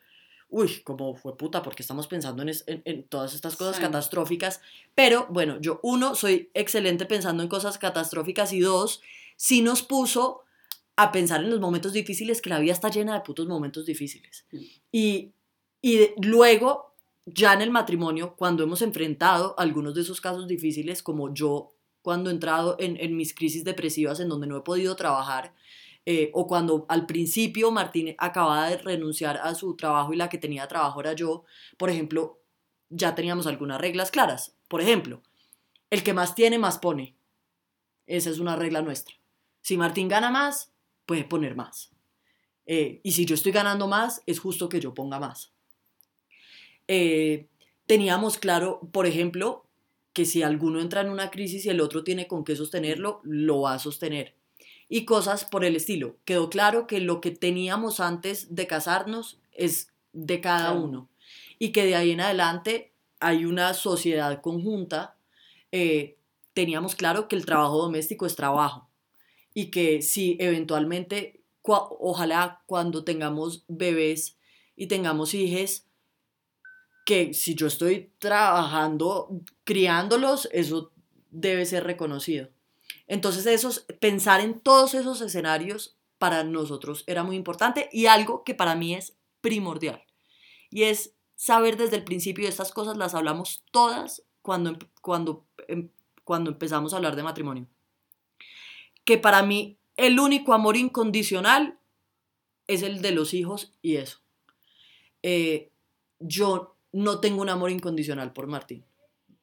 uy, 0.51 0.81
como 0.83 1.15
fue 1.15 1.37
puta, 1.37 1.63
porque 1.63 1.83
estamos 1.83 2.07
pensando 2.07 2.43
en, 2.43 2.53
en, 2.67 3.03
todas 3.05 3.35
estas 3.35 3.57
cosas 3.57 3.79
catastróficas. 3.79 4.61
Pero 4.95 5.27
bueno, 5.31 5.61
yo, 5.61 5.81
uno, 5.83 6.15
soy 6.15 6.51
excelente 6.55 7.07
pensando 7.07 7.43
en 7.43 7.49
cosas 7.49 7.79
catastróficas 7.79 8.53
y 8.53 8.61
dos, 8.61 9.03
sí 9.37 9.63
nos 9.63 9.83
puso 9.83 10.43
a 10.97 11.13
pensar 11.13 11.45
en 11.45 11.51
los 11.51 11.61
momentos 11.61 11.93
difíciles, 11.93 12.43
que 12.43 12.51
la 12.51 12.59
vida 12.59 12.73
está 12.73 12.89
llena 12.89 13.15
de 13.15 13.21
putos 13.21 13.47
momentos 13.47 13.87
difíciles. 13.87 14.47
Y, 14.91 15.33
y 15.81 16.11
luego, 16.21 16.95
ya 17.25 17.53
en 17.53 17.63
el 17.63 17.71
matrimonio, 17.71 18.35
cuando 18.37 18.65
hemos 18.65 18.83
enfrentado 18.83 19.55
algunos 19.59 19.95
de 19.95 20.01
esos 20.01 20.21
casos 20.21 20.49
difíciles, 20.49 21.03
como 21.03 21.33
yo 21.33 21.71
cuando 22.03 22.31
he 22.31 22.33
entrado 22.33 22.77
en, 22.81 22.97
en 22.97 23.17
mis 23.17 23.35
crisis 23.35 23.65
depresivas 23.65 24.19
en 24.19 24.29
donde 24.29 24.47
no 24.47 24.57
he 24.57 24.63
podido 24.63 24.97
trabajar, 24.97 25.53
eh, 26.11 26.31
o 26.33 26.47
cuando 26.47 26.87
al 26.88 27.05
principio 27.05 27.71
Martín 27.71 28.14
acababa 28.16 28.71
de 28.71 28.79
renunciar 28.79 29.37
a 29.42 29.55
su 29.55 29.77
trabajo 29.77 30.14
y 30.14 30.16
la 30.16 30.31
que 30.31 30.38
tenía 30.38 30.66
trabajo 30.66 31.01
era 31.01 31.12
yo, 31.12 31.44
por 31.77 31.90
ejemplo, 31.90 32.40
ya 32.88 33.14
teníamos 33.14 33.47
algunas 33.47 33.79
reglas 33.79 34.11
claras. 34.11 34.57
Por 34.68 34.81
ejemplo, 34.81 35.23
el 35.90 36.03
que 36.03 36.14
más 36.14 36.35
tiene, 36.35 36.59
más 36.59 36.79
pone. 36.79 37.14
Esa 38.07 38.31
es 38.31 38.38
una 38.38 38.57
regla 38.57 38.81
nuestra. 38.81 39.16
Si 39.61 39.77
Martín 39.77 40.09
gana 40.09 40.31
más, 40.31 40.73
puede 41.05 41.25
poner 41.25 41.57
más. 41.57 41.90
Eh, 42.64 43.03
y 43.03 43.12
si 43.12 43.27
yo 43.27 43.35
estoy 43.35 43.53
ganando 43.53 43.87
más, 43.87 44.23
es 44.25 44.40
justo 44.40 44.71
que 44.71 44.81
yo 44.81 44.94
ponga 44.94 45.21
más. 45.21 45.53
Eh, 46.87 47.49
teníamos 47.85 48.38
claro, 48.38 48.81
por 48.92 49.05
ejemplo, 49.05 49.66
que 50.14 50.25
si 50.25 50.42
alguno 50.42 50.81
entra 50.81 51.03
en 51.03 51.11
una 51.11 51.31
crisis 51.31 51.66
y 51.66 51.68
el 51.68 51.83
otro 51.83 52.03
tiene 52.03 52.27
con 52.27 52.44
qué 52.44 52.57
sostenerlo, 52.57 53.21
lo 53.25 53.61
va 53.61 53.75
a 53.75 53.79
sostener 53.79 54.38
y 54.88 55.05
cosas 55.05 55.44
por 55.44 55.64
el 55.64 55.77
estilo. 55.77 56.16
Quedó 56.24 56.51
claro 56.51 56.87
que 56.87 57.01
lo 57.01 57.20
que 57.20 57.31
teníamos 57.31 58.01
antes 58.01 58.55
de 58.55 58.66
casarnos 58.66 59.38
es 59.53 59.92
de 60.12 60.40
cada 60.40 60.72
uno 60.72 61.09
y 61.59 61.72
que 61.72 61.85
de 61.85 61.96
ahí 61.96 62.12
en 62.12 62.20
adelante 62.20 62.92
hay 63.20 63.44
una 63.44 63.74
sociedad 63.74 64.40
conjunta. 64.40 65.16
Eh, 65.72 66.16
teníamos 66.55 66.94
claro 66.94 67.29
que 67.29 67.37
el 67.37 67.44
trabajo 67.44 67.79
doméstico 67.79 68.27
es 68.27 68.37
trabajo 68.37 68.88
y 69.55 69.66
que 69.66 70.03
si 70.03 70.37
eventualmente, 70.40 71.42
ojalá 71.62 72.62
cuando 72.66 73.05
tengamos 73.05 73.64
bebés 73.68 74.37
y 74.77 74.87
tengamos 74.87 75.35
hijos, 75.35 75.85
que 77.05 77.35
si 77.35 77.55
yo 77.55 77.66
estoy 77.66 78.12
trabajando, 78.18 79.40
criándolos, 79.64 80.48
eso 80.53 80.92
debe 81.31 81.64
ser 81.66 81.85
reconocido. 81.85 82.51
Entonces, 83.09 83.47
esos, 83.47 83.87
pensar 84.01 84.40
en 84.40 84.61
todos 84.61 84.94
esos 84.94 85.21
escenarios 85.23 85.97
para 86.18 86.44
nosotros 86.44 87.05
era 87.07 87.25
muy 87.25 87.37
importante 87.37 87.88
y 87.90 88.07
algo 88.07 88.44
que 88.44 88.55
para 88.55 88.75
mí 88.75 88.94
es 88.94 89.16
primordial. 89.40 90.05
Y 90.71 90.85
es 90.85 91.14
saber 91.35 91.77
desde 91.77 91.97
el 91.97 92.05
principio, 92.05 92.49
estas 92.49 92.71
cosas 92.71 92.97
las 92.97 93.14
hablamos 93.14 93.62
todas 93.73 94.23
cuando, 94.42 94.79
cuando, 95.01 95.47
em, 95.68 95.88
cuando 96.25 96.51
empezamos 96.51 96.92
a 96.92 96.97
hablar 96.97 97.16
de 97.16 97.23
matrimonio, 97.23 97.66
que 99.05 99.16
para 99.16 99.42
mí 99.42 99.79
el 99.97 100.21
único 100.21 100.53
amor 100.53 100.77
incondicional 100.77 101.79
es 102.66 102.83
el 102.83 103.01
de 103.01 103.12
los 103.12 103.33
hijos 103.33 103.73
y 103.81 103.97
eso. 103.97 104.18
Eh, 105.23 105.73
yo 106.18 106.77
no 106.92 107.21
tengo 107.21 107.40
un 107.40 107.49
amor 107.49 107.71
incondicional 107.71 108.33
por 108.33 108.47
Martín. 108.47 108.85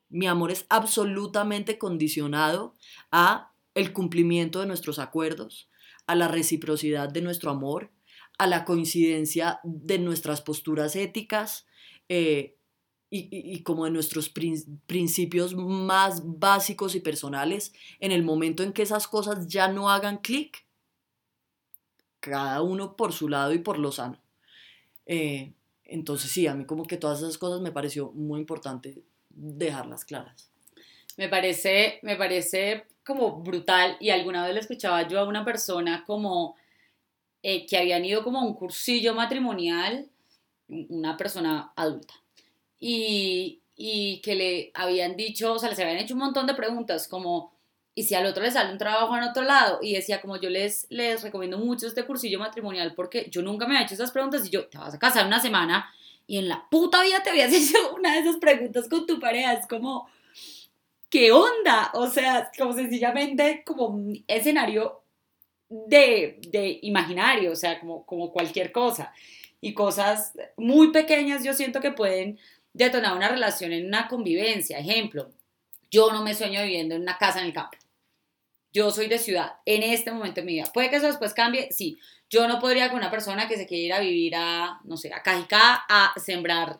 Mi 0.10 0.28
amor 0.28 0.52
es 0.52 0.66
absolutamente 0.70 1.80
condicionado 1.80 2.76
a 3.12 3.55
el 3.76 3.94
cumplimiento 3.94 4.62
de 4.62 4.66
nuestros 4.66 5.00
acuerdos, 5.00 5.70
a 6.08 6.16
la 6.16 6.28
reciprocidad 6.28 7.10
de 7.10 7.22
nuestro 7.22 7.52
amor, 7.52 7.92
a 8.38 8.48
la 8.48 8.66
coincidencia 8.66 9.60
de 9.64 10.00
nuestras 10.00 10.42
posturas 10.42 10.96
éticas 10.96 11.68
eh, 12.10 12.58
y, 13.10 13.64
como 13.64 13.86
de 13.86 13.92
nuestros 13.92 14.30
principios 14.30 15.56
más 15.56 16.22
básicos 16.26 16.96
y 16.96 17.00
personales, 17.00 17.74
en 18.00 18.12
el 18.12 18.24
momento 18.24 18.62
en 18.62 18.74
que 18.74 18.82
esas 18.82 19.08
cosas 19.08 19.48
ya 19.48 19.70
no 19.70 19.90
hagan 19.90 20.18
clic, 20.18 20.66
cada 22.20 22.62
uno 22.62 22.98
por 22.98 23.14
su 23.14 23.30
lado 23.30 23.54
y 23.54 23.60
por 23.60 23.80
lo 23.80 23.92
sano. 23.92 24.20
Eh, 25.06 25.54
entonces 25.86 26.32
sí, 26.32 26.48
a 26.48 26.56
mí 26.56 26.66
como 26.66 26.86
que 26.86 26.98
todas 26.98 27.20
esas 27.20 27.38
cosas 27.38 27.62
me 27.62 27.72
pareció 27.72 28.12
muy 28.12 28.40
importante 28.40 29.02
dejarlas 29.30 30.04
claras. 30.04 30.52
Me 31.16 31.30
parece, 31.30 32.00
me 32.02 32.18
parece 32.18 32.86
como 33.06 33.42
brutal 33.42 33.98
y 34.00 34.10
alguna 34.10 34.44
vez 34.46 34.54
le 34.54 34.60
escuchaba 34.62 35.08
yo 35.08 35.20
a 35.20 35.26
una 35.26 35.46
persona 35.46 36.04
como 36.06 36.56
eh, 37.44 37.66
que 37.68 37.78
habían 37.78 38.04
ido 38.04 38.24
como 38.24 38.40
a 38.40 38.44
un 38.44 38.56
cursillo 38.56 39.14
matrimonial, 39.14 40.08
una 40.68 41.16
persona 41.16 41.72
adulta, 41.76 42.16
y, 42.80 43.62
y 43.76 44.20
que 44.22 44.36
le 44.36 44.72
habían 44.74 45.16
dicho, 45.16 45.54
o 45.54 45.60
sea, 45.60 45.70
les 45.70 45.80
habían 45.80 45.98
hecho 45.98 46.16
un 46.16 46.22
montón 46.22 46.48
de 46.48 46.56
preguntas 46.56 47.08
como, 47.08 47.54
¿y 47.94 48.04
si 48.04 48.16
al 48.16 48.26
otro 48.26 48.42
le 48.42 48.50
sale 48.50 48.72
un 48.72 48.80
trabajo 48.80 49.16
en 49.16 49.24
otro 49.24 49.44
lado? 49.44 49.78
Y 49.84 49.94
decía, 49.94 50.22
como 50.22 50.38
yo 50.38 50.50
les, 50.50 50.88
les 50.90 51.22
recomiendo 51.22 51.60
mucho 51.60 51.86
este 51.86 52.04
cursillo 52.06 52.40
matrimonial 52.40 52.96
porque 52.96 53.30
yo 53.30 53.44
nunca 53.44 53.68
me 53.68 53.76
había 53.76 53.86
hecho 53.86 53.94
esas 53.94 54.12
preguntas 54.12 54.48
y 54.48 54.50
yo, 54.50 54.68
te 54.68 54.80
vas 54.80 54.96
a 54.96 55.00
casar 55.00 55.28
una 55.28 55.40
semana 55.40 55.94
y 56.26 56.40
en 56.40 56.50
la 56.50 56.68
puta 56.72 57.04
vida 57.04 57.22
te 57.22 57.30
habías 57.30 57.54
hecho 57.54 57.78
una 57.96 58.14
de 58.14 58.22
esas 58.22 58.38
preguntas 58.38 58.90
con 58.90 59.06
tu 59.06 59.20
pareja, 59.20 59.54
es 59.54 59.68
como 59.68 60.08
¿qué 61.16 61.32
onda? 61.32 61.92
O 61.94 62.08
sea, 62.08 62.52
como 62.58 62.74
sencillamente 62.74 63.64
como 63.66 63.98
escenario 64.28 65.02
de, 65.70 66.42
de 66.50 66.78
imaginario, 66.82 67.54
o 67.54 67.56
sea, 67.56 67.80
como, 67.80 68.06
como 68.06 68.34
cualquier 68.34 68.74
cosa. 68.74 69.14
Y 69.62 69.74
cosas 69.74 70.34
muy 70.58 70.92
pequeñas 70.92 71.46
yo 71.46 71.54
siento 71.54 71.80
que 71.80 71.94
pueden 71.94 72.38
detonar 72.74 73.16
una 73.16 73.30
relación 73.30 73.72
en 73.72 73.86
una 73.86 74.10
convivencia. 74.10 74.78
Ejemplo, 74.78 75.32
yo 75.90 76.12
no 76.12 76.22
me 76.22 76.36
sueño 76.36 76.62
viviendo 76.64 76.96
en 76.96 77.04
una 77.04 77.18
casa 77.18 77.40
en 77.40 77.46
el 77.46 77.54
campo. 77.54 77.78
Yo 78.74 78.92
soy 78.92 79.08
de 79.08 79.18
ciudad 79.18 79.54
en 79.64 79.84
este 79.84 80.12
momento 80.12 80.42
de 80.42 80.46
mi 80.48 80.54
vida. 80.56 80.70
Puede 80.74 80.90
que 80.90 80.98
eso 80.98 81.08
después 81.08 81.34
cambie, 81.34 81.72
sí. 81.72 81.98
Yo 82.30 82.46
no 82.50 82.60
podría 82.60 82.90
con 82.90 82.98
una 82.98 83.10
persona 83.10 83.48
que 83.48 83.56
se 83.56 83.66
quiere 83.66 83.86
ir 83.86 83.94
a 83.94 84.02
vivir 84.02 84.36
a, 84.36 84.82
no 84.84 84.98
sé, 84.98 85.14
a 85.14 85.24
Cajicá 85.24 85.86
a 85.88 86.14
sembrar 86.20 86.78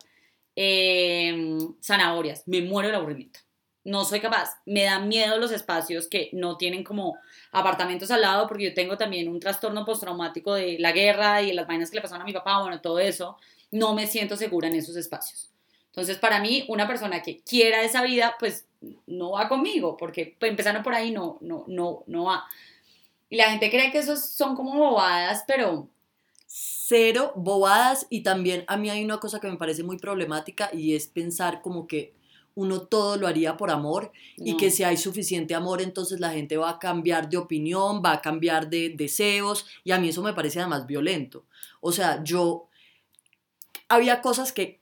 eh, 0.54 1.56
zanahorias. 1.80 2.46
Me 2.46 2.60
muero 2.60 2.90
el 2.90 2.96
aburrimiento 2.96 3.45
no 3.86 4.04
soy 4.04 4.20
capaz. 4.20 4.60
Me 4.66 4.82
dan 4.82 5.06
miedo 5.06 5.38
los 5.38 5.52
espacios 5.52 6.08
que 6.08 6.28
no 6.32 6.56
tienen 6.56 6.82
como 6.82 7.18
apartamentos 7.52 8.10
al 8.10 8.20
lado, 8.20 8.48
porque 8.48 8.64
yo 8.64 8.74
tengo 8.74 8.98
también 8.98 9.28
un 9.28 9.38
trastorno 9.38 9.84
postraumático 9.84 10.54
de 10.54 10.76
la 10.80 10.90
guerra 10.90 11.40
y 11.40 11.52
las 11.52 11.68
vainas 11.68 11.88
que 11.88 11.96
le 11.96 12.02
pasaron 12.02 12.22
a 12.22 12.24
mi 12.24 12.32
papá, 12.32 12.60
bueno, 12.60 12.80
todo 12.80 12.98
eso. 12.98 13.38
No 13.70 13.94
me 13.94 14.08
siento 14.08 14.36
segura 14.36 14.66
en 14.66 14.74
esos 14.74 14.96
espacios. 14.96 15.50
Entonces, 15.86 16.18
para 16.18 16.40
mí, 16.40 16.64
una 16.68 16.88
persona 16.88 17.22
que 17.22 17.38
quiera 17.38 17.82
esa 17.84 18.02
vida, 18.02 18.34
pues 18.40 18.66
no 19.06 19.30
va 19.32 19.48
conmigo, 19.48 19.96
porque 19.96 20.36
pues, 20.38 20.50
empezando 20.50 20.82
por 20.82 20.92
ahí 20.92 21.12
no, 21.12 21.38
no, 21.40 21.64
no, 21.68 22.02
no 22.08 22.24
va. 22.24 22.44
Y 23.30 23.36
la 23.36 23.50
gente 23.50 23.70
cree 23.70 23.92
que 23.92 23.98
esos 23.98 24.24
son 24.26 24.56
como 24.56 24.74
bobadas, 24.78 25.44
pero... 25.46 25.88
Cero 26.48 27.32
bobadas 27.34 28.06
y 28.08 28.22
también 28.22 28.64
a 28.68 28.76
mí 28.76 28.88
hay 28.88 29.04
una 29.04 29.18
cosa 29.18 29.40
que 29.40 29.48
me 29.48 29.56
parece 29.56 29.82
muy 29.82 29.98
problemática 29.98 30.70
y 30.72 30.94
es 30.94 31.08
pensar 31.08 31.60
como 31.60 31.88
que 31.88 32.15
uno 32.56 32.80
todo 32.80 33.18
lo 33.18 33.28
haría 33.28 33.58
por 33.58 33.70
amor 33.70 34.12
y 34.38 34.56
que 34.56 34.70
si 34.70 34.82
hay 34.82 34.96
suficiente 34.96 35.54
amor, 35.54 35.82
entonces 35.82 36.20
la 36.20 36.32
gente 36.32 36.56
va 36.56 36.70
a 36.70 36.78
cambiar 36.78 37.28
de 37.28 37.36
opinión, 37.36 38.02
va 38.04 38.12
a 38.12 38.22
cambiar 38.22 38.70
de 38.70 38.88
deseos 38.88 39.66
y 39.84 39.92
a 39.92 39.98
mí 39.98 40.08
eso 40.08 40.22
me 40.22 40.32
parece 40.32 40.60
además 40.60 40.86
violento. 40.86 41.44
O 41.82 41.92
sea, 41.92 42.24
yo 42.24 42.68
había 43.88 44.22
cosas 44.22 44.52
que, 44.52 44.80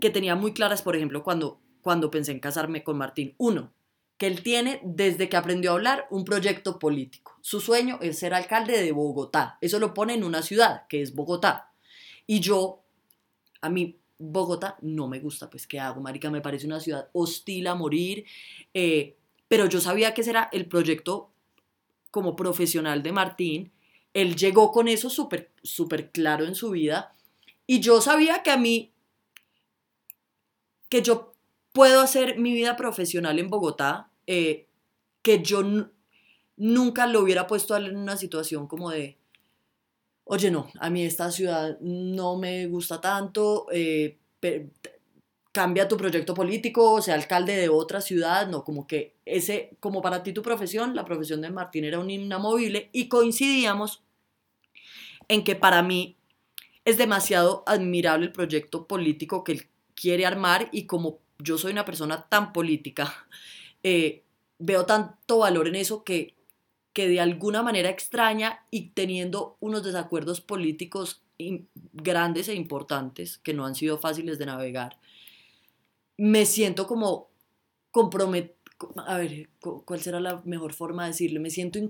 que 0.00 0.10
tenía 0.10 0.36
muy 0.36 0.54
claras, 0.54 0.82
por 0.82 0.94
ejemplo, 0.94 1.24
cuando, 1.24 1.58
cuando 1.82 2.12
pensé 2.12 2.30
en 2.30 2.38
casarme 2.38 2.84
con 2.84 2.96
Martín. 2.96 3.34
Uno, 3.38 3.72
que 4.18 4.28
él 4.28 4.44
tiene 4.44 4.80
desde 4.84 5.28
que 5.28 5.36
aprendió 5.36 5.72
a 5.72 5.74
hablar 5.74 6.06
un 6.10 6.24
proyecto 6.24 6.78
político. 6.78 7.36
Su 7.40 7.60
sueño 7.60 7.98
es 8.00 8.20
ser 8.20 8.34
alcalde 8.34 8.80
de 8.80 8.92
Bogotá. 8.92 9.58
Eso 9.60 9.80
lo 9.80 9.94
pone 9.94 10.14
en 10.14 10.22
una 10.22 10.42
ciudad, 10.42 10.86
que 10.88 11.02
es 11.02 11.12
Bogotá. 11.12 11.72
Y 12.24 12.38
yo, 12.38 12.84
a 13.60 13.68
mí 13.68 13.98
Bogotá 14.18 14.78
no 14.80 15.08
me 15.08 15.20
gusta, 15.20 15.50
pues 15.50 15.66
¿qué 15.66 15.78
hago, 15.78 16.00
marica? 16.00 16.30
Me 16.30 16.40
parece 16.40 16.66
una 16.66 16.80
ciudad 16.80 17.08
hostil 17.12 17.66
a 17.66 17.74
morir, 17.74 18.24
eh, 18.72 19.16
pero 19.48 19.66
yo 19.66 19.80
sabía 19.80 20.14
que 20.14 20.22
ese 20.22 20.30
era 20.30 20.48
el 20.52 20.66
proyecto 20.66 21.30
como 22.10 22.34
profesional 22.34 23.02
de 23.02 23.12
Martín, 23.12 23.72
él 24.14 24.36
llegó 24.36 24.72
con 24.72 24.88
eso 24.88 25.10
súper 25.10 25.50
súper 25.62 26.10
claro 26.10 26.46
en 26.46 26.54
su 26.54 26.70
vida 26.70 27.14
y 27.66 27.80
yo 27.80 28.00
sabía 28.00 28.42
que 28.42 28.50
a 28.50 28.56
mí, 28.56 28.92
que 30.88 31.02
yo 31.02 31.34
puedo 31.72 32.00
hacer 32.00 32.38
mi 32.38 32.52
vida 32.54 32.76
profesional 32.76 33.38
en 33.38 33.50
Bogotá, 33.50 34.10
eh, 34.26 34.66
que 35.20 35.42
yo 35.42 35.62
nunca 36.56 37.06
lo 37.06 37.20
hubiera 37.20 37.46
puesto 37.46 37.76
en 37.76 37.96
una 37.96 38.16
situación 38.16 38.66
como 38.66 38.90
de, 38.90 39.18
oye, 40.28 40.50
no, 40.50 40.68
a 40.80 40.90
mí 40.90 41.04
esta 41.04 41.30
ciudad 41.30 41.78
no 41.80 42.36
me 42.36 42.66
gusta 42.66 43.00
tanto, 43.00 43.66
eh, 43.72 44.18
cambia 45.52 45.88
tu 45.88 45.96
proyecto 45.96 46.34
político, 46.34 47.00
sea 47.00 47.14
alcalde 47.14 47.56
de 47.56 47.68
otra 47.68 48.00
ciudad, 48.00 48.48
no, 48.48 48.64
como 48.64 48.86
que 48.86 49.14
ese, 49.24 49.76
como 49.80 50.02
para 50.02 50.22
ti 50.22 50.32
tu 50.32 50.42
profesión, 50.42 50.94
la 50.94 51.04
profesión 51.04 51.40
de 51.40 51.50
Martín 51.50 51.84
era 51.84 51.98
un 51.98 52.10
inamovible 52.10 52.90
y 52.92 53.08
coincidíamos 53.08 54.02
en 55.28 55.44
que 55.44 55.56
para 55.56 55.82
mí 55.82 56.16
es 56.84 56.98
demasiado 56.98 57.62
admirable 57.66 58.26
el 58.26 58.32
proyecto 58.32 58.86
político 58.86 59.44
que 59.44 59.52
él 59.52 59.66
quiere 59.94 60.26
armar 60.26 60.68
y 60.72 60.86
como 60.86 61.20
yo 61.38 61.56
soy 61.56 61.72
una 61.72 61.84
persona 61.84 62.26
tan 62.28 62.52
política, 62.52 63.26
eh, 63.82 64.24
veo 64.58 64.86
tanto 64.86 65.38
valor 65.38 65.68
en 65.68 65.76
eso 65.76 66.04
que, 66.04 66.34
que 66.96 67.08
de 67.08 67.20
alguna 67.20 67.62
manera 67.62 67.90
extraña 67.90 68.64
y 68.70 68.88
teniendo 68.92 69.58
unos 69.60 69.84
desacuerdos 69.84 70.40
políticos 70.40 71.20
grandes 71.92 72.48
e 72.48 72.54
importantes 72.54 73.36
que 73.36 73.52
no 73.52 73.66
han 73.66 73.74
sido 73.74 73.98
fáciles 73.98 74.38
de 74.38 74.46
navegar, 74.46 74.98
me 76.16 76.46
siento 76.46 76.86
como 76.86 77.28
comprometido, 77.90 78.54
a 79.06 79.18
ver, 79.18 79.50
¿cuál 79.60 80.00
será 80.00 80.20
la 80.20 80.40
mejor 80.46 80.72
forma 80.72 81.02
de 81.02 81.10
decirle? 81.10 81.38
Me 81.38 81.50
siento 81.50 81.80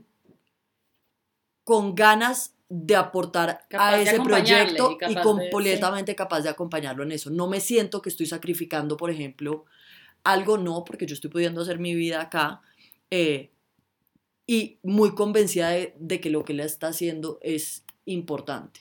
con 1.62 1.94
ganas 1.94 2.56
de 2.68 2.96
aportar 2.96 3.64
a 3.78 4.00
ese 4.00 4.20
proyecto 4.20 4.98
y, 5.08 5.14
completamente 5.14 6.16
capaz 6.16 6.40
de 6.40 6.48
acompañarlo 6.48 7.04
en 7.04 7.12
eso. 7.12 7.30
No 7.30 7.46
me 7.46 7.60
siento 7.60 8.02
que 8.02 8.08
estoy 8.08 8.26
sacrificando, 8.26 8.96
por 8.96 9.12
ejemplo, 9.12 9.66
algo, 10.24 10.58
no, 10.58 10.84
porque 10.84 11.06
yo 11.06 11.14
estoy 11.14 11.30
pudiendo 11.30 11.60
hacer 11.60 11.78
mi 11.78 11.94
vida 11.94 12.22
acá. 12.22 12.60
Eh, 13.08 13.52
y 14.46 14.78
muy 14.82 15.14
convencida 15.14 15.70
de, 15.70 16.20
que 16.20 16.30
lo 16.30 16.44
que 16.44 16.52
él 16.52 16.60
está 16.60 16.88
haciendo 16.88 17.38
es 17.42 17.84
importante. 18.04 18.80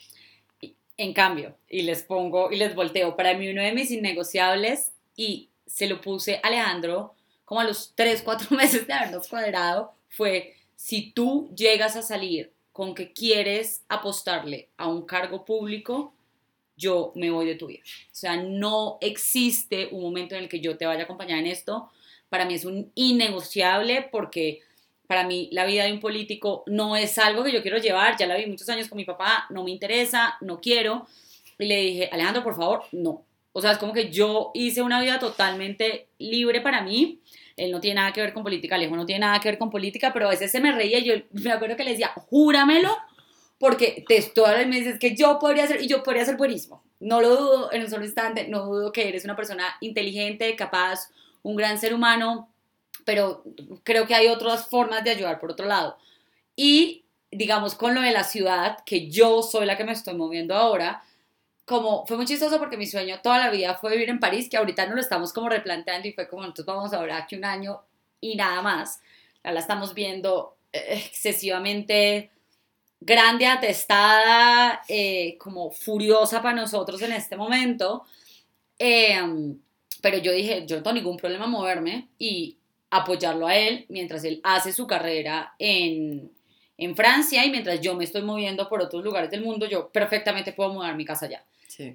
En 0.96 1.12
cambio, 1.12 1.56
y 1.68 1.82
les 1.82 2.02
pongo 2.02 2.50
y 2.50 2.56
les 2.56 2.74
volteo, 2.74 3.16
para 3.16 3.34
mí 3.34 3.48
uno 3.48 3.62
de 3.62 3.72
mis 3.72 3.90
innegociables, 3.90 4.92
y 5.16 5.50
se 5.66 5.88
lo 5.88 6.00
puse 6.00 6.36
a 6.36 6.46
Alejandro 6.46 7.14
como 7.44 7.60
a 7.60 7.64
los 7.64 7.92
3, 7.94 8.22
4 8.22 8.48
meses 8.56 8.86
de 8.86 8.92
habernos 8.92 9.28
cuadrado, 9.28 9.92
fue 10.08 10.54
si 10.76 11.12
tú 11.12 11.52
llegas 11.56 11.96
a 11.96 12.02
salir 12.02 12.52
con 12.72 12.94
que 12.94 13.12
quieres 13.12 13.84
apostarle 13.88 14.68
a 14.76 14.86
un 14.86 15.06
cargo 15.06 15.44
público, 15.44 16.14
yo 16.76 17.12
me 17.14 17.30
voy 17.30 17.46
de 17.46 17.54
tu 17.54 17.68
vida. 17.68 17.80
O 17.82 18.14
sea, 18.14 18.36
no 18.36 18.98
existe 19.00 19.88
un 19.92 20.02
momento 20.02 20.34
en 20.34 20.42
el 20.42 20.48
que 20.48 20.60
yo 20.60 20.76
te 20.76 20.84
vaya 20.84 21.00
a 21.00 21.04
acompañar 21.04 21.38
en 21.38 21.46
esto. 21.46 21.90
Para 22.28 22.44
mí 22.44 22.54
es 22.54 22.66
un 22.66 22.92
innegociable 22.94 24.06
porque 24.12 24.60
para 25.06 25.26
mí 25.26 25.48
la 25.52 25.64
vida 25.64 25.84
de 25.84 25.92
un 25.92 26.00
político 26.00 26.64
no 26.66 26.96
es 26.96 27.18
algo 27.18 27.44
que 27.44 27.52
yo 27.52 27.62
quiero 27.62 27.78
llevar. 27.78 28.16
Ya 28.18 28.26
la 28.26 28.36
vi 28.36 28.46
muchos 28.46 28.68
años 28.68 28.88
con 28.88 28.96
mi 28.96 29.04
papá, 29.04 29.46
no 29.50 29.64
me 29.64 29.70
interesa, 29.70 30.36
no 30.40 30.60
quiero. 30.60 31.06
Y 31.58 31.66
le 31.66 31.80
dije, 31.80 32.08
Alejandro, 32.12 32.42
por 32.42 32.56
favor, 32.56 32.84
no. 32.92 33.24
O 33.52 33.60
sea, 33.60 33.72
es 33.72 33.78
como 33.78 33.92
que 33.92 34.10
yo 34.10 34.50
hice 34.54 34.82
una 34.82 35.00
vida 35.00 35.18
totalmente 35.18 36.08
libre 36.18 36.60
para 36.60 36.82
mí 36.82 37.20
él 37.56 37.70
no 37.70 37.80
tiene 37.80 37.96
nada 37.96 38.12
que 38.12 38.20
ver 38.20 38.34
con 38.34 38.42
política, 38.42 38.74
Alejo 38.74 38.96
no 38.96 39.06
tiene 39.06 39.20
nada 39.20 39.40
que 39.40 39.48
ver 39.48 39.58
con 39.58 39.70
política, 39.70 40.12
pero 40.12 40.26
a 40.26 40.30
veces 40.30 40.52
se 40.52 40.60
me 40.60 40.72
reía 40.72 40.98
y 40.98 41.04
yo 41.04 41.14
me 41.32 41.52
acuerdo 41.52 41.76
que 41.76 41.84
le 41.84 41.92
decía, 41.92 42.12
júramelo, 42.14 42.94
porque 43.58 44.04
te 44.06 44.18
estoy 44.18 44.66
me 44.66 44.76
dices 44.76 44.98
que 44.98 45.16
yo 45.16 45.38
podría 45.38 45.66
ser, 45.66 45.82
y 45.82 45.88
yo 45.88 46.02
podría 46.02 46.26
ser 46.26 46.36
buenísimo. 46.36 46.84
No 47.00 47.20
lo 47.20 47.30
dudo 47.30 47.72
en 47.72 47.82
un 47.82 47.90
solo 47.90 48.04
instante, 48.04 48.46
no 48.48 48.66
dudo 48.66 48.92
que 48.92 49.08
eres 49.08 49.24
una 49.24 49.36
persona 49.36 49.64
inteligente, 49.80 50.54
capaz, 50.54 51.10
un 51.42 51.56
gran 51.56 51.78
ser 51.78 51.94
humano, 51.94 52.50
pero 53.06 53.44
creo 53.84 54.06
que 54.06 54.16
hay 54.16 54.26
otras 54.26 54.68
formas 54.68 55.04
de 55.04 55.10
ayudar 55.10 55.38
por 55.38 55.52
otro 55.52 55.64
lado. 55.64 55.96
Y 56.56 57.04
digamos 57.30 57.76
con 57.76 57.94
lo 57.94 58.02
de 58.02 58.10
la 58.10 58.24
ciudad, 58.24 58.78
que 58.84 59.08
yo 59.08 59.42
soy 59.42 59.64
la 59.64 59.76
que 59.76 59.84
me 59.84 59.92
estoy 59.92 60.14
moviendo 60.14 60.56
ahora, 60.56 61.04
como 61.64 62.04
fue 62.04 62.16
muy 62.16 62.26
chistoso 62.26 62.58
porque 62.58 62.76
mi 62.76 62.86
sueño 62.86 63.20
toda 63.22 63.38
la 63.38 63.50
vida 63.50 63.74
fue 63.76 63.92
vivir 63.92 64.10
en 64.10 64.18
París, 64.18 64.48
que 64.50 64.56
ahorita 64.56 64.86
no 64.86 64.96
lo 64.96 65.00
estamos 65.00 65.32
como 65.32 65.48
replanteando 65.48 66.08
y 66.08 66.12
fue 66.12 66.28
como 66.28 66.42
nosotros 66.42 66.66
vamos 66.66 66.92
ahora 66.92 67.18
aquí 67.18 67.36
un 67.36 67.44
año 67.44 67.80
y 68.20 68.34
nada 68.34 68.60
más. 68.60 69.00
Ya 69.44 69.52
la 69.52 69.60
estamos 69.60 69.94
viendo 69.94 70.56
eh, 70.72 71.02
excesivamente 71.06 72.30
grande, 73.00 73.46
atestada, 73.46 74.82
eh, 74.88 75.36
como 75.38 75.70
furiosa 75.70 76.42
para 76.42 76.56
nosotros 76.56 77.00
en 77.02 77.12
este 77.12 77.36
momento. 77.36 78.04
Em, 78.78 79.60
pero 80.02 80.18
yo 80.18 80.32
dije, 80.32 80.66
yo 80.66 80.76
no 80.76 80.82
tengo 80.82 80.94
ningún 80.94 81.16
problema 81.16 81.46
moverme 81.46 82.08
y 82.18 82.56
apoyarlo 82.96 83.46
a 83.46 83.56
él 83.56 83.86
mientras 83.88 84.24
él 84.24 84.40
hace 84.42 84.72
su 84.72 84.86
carrera 84.86 85.54
en, 85.58 86.30
en 86.78 86.96
Francia 86.96 87.44
y 87.44 87.50
mientras 87.50 87.80
yo 87.80 87.94
me 87.94 88.04
estoy 88.04 88.22
moviendo 88.22 88.68
por 88.68 88.82
otros 88.82 89.04
lugares 89.04 89.30
del 89.30 89.42
mundo, 89.42 89.66
yo 89.66 89.88
perfectamente 89.90 90.52
puedo 90.52 90.72
mudar 90.72 90.96
mi 90.96 91.04
casa 91.04 91.26
allá. 91.26 91.44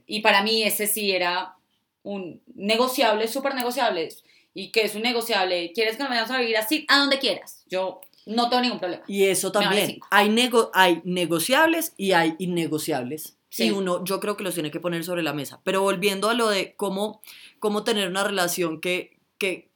Y 0.05 0.21
para 0.21 0.43
mí 0.43 0.63
ese 0.63 0.85
sí 0.87 1.11
era 1.11 1.55
un 2.03 2.41
negociable, 2.55 3.27
súper 3.27 3.55
negociable. 3.55 4.09
Y 4.53 4.71
que 4.71 4.83
es 4.83 4.95
un 4.95 5.01
negociable, 5.01 5.71
¿quieres 5.73 5.95
que 5.95 6.03
nos 6.03 6.09
vayamos 6.09 6.31
a 6.31 6.39
vivir 6.39 6.57
así? 6.57 6.85
A 6.89 6.99
donde 6.99 7.19
quieras. 7.19 7.63
Yo 7.67 8.01
no 8.25 8.49
tengo 8.49 8.61
ningún 8.61 8.79
problema. 8.79 9.03
Y 9.07 9.25
eso 9.25 9.51
también. 9.51 9.99
Hay, 10.09 10.29
nego 10.29 10.71
hay 10.73 11.01
negociables 11.03 11.93
y 11.97 12.11
hay 12.11 12.35
innegociables. 12.37 13.37
Sí. 13.49 13.65
Y 13.65 13.71
uno, 13.71 14.03
yo 14.03 14.19
creo 14.19 14.37
que 14.37 14.43
los 14.43 14.53
tiene 14.53 14.71
que 14.71 14.79
poner 14.79 15.03
sobre 15.03 15.23
la 15.23 15.33
mesa. 15.33 15.61
Pero 15.63 15.81
volviendo 15.81 16.29
a 16.29 16.33
lo 16.33 16.49
de 16.49 16.73
cómo, 16.75 17.21
cómo 17.59 17.83
tener 17.83 18.07
una 18.07 18.23
relación 18.23 18.81
que, 18.81 19.17
que 19.37 19.70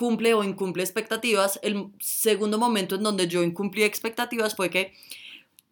cumple 0.00 0.32
o 0.32 0.42
incumple 0.42 0.82
expectativas, 0.82 1.60
el 1.62 1.88
segundo 2.00 2.58
momento 2.58 2.94
en 2.94 3.02
donde 3.02 3.28
yo 3.28 3.42
incumplí 3.42 3.82
expectativas 3.82 4.56
fue 4.56 4.70
que 4.70 4.94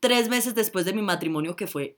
tres 0.01 0.29
meses 0.29 0.55
después 0.55 0.85
de 0.85 0.93
mi 0.93 1.01
matrimonio, 1.01 1.57
que 1.57 1.67
fue 1.67 1.97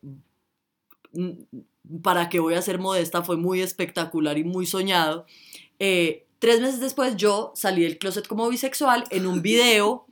para 2.05 2.29
que 2.29 2.39
voy 2.39 2.55
a 2.55 2.63
ser 2.63 2.79
modesta, 2.79 3.23
fue 3.23 3.37
muy 3.37 3.61
espectacular 3.63 4.39
y 4.39 4.45
muy 4.45 4.65
soñado. 4.65 5.27
Eh, 5.81 6.25
tres 6.39 6.61
meses 6.61 6.79
después 6.79 7.17
yo 7.17 7.51
salí 7.57 7.83
del 7.83 7.99
closet 7.99 8.29
como 8.29 8.49
bisexual 8.49 9.03
en 9.11 9.27
un 9.27 9.43
video 9.51 10.07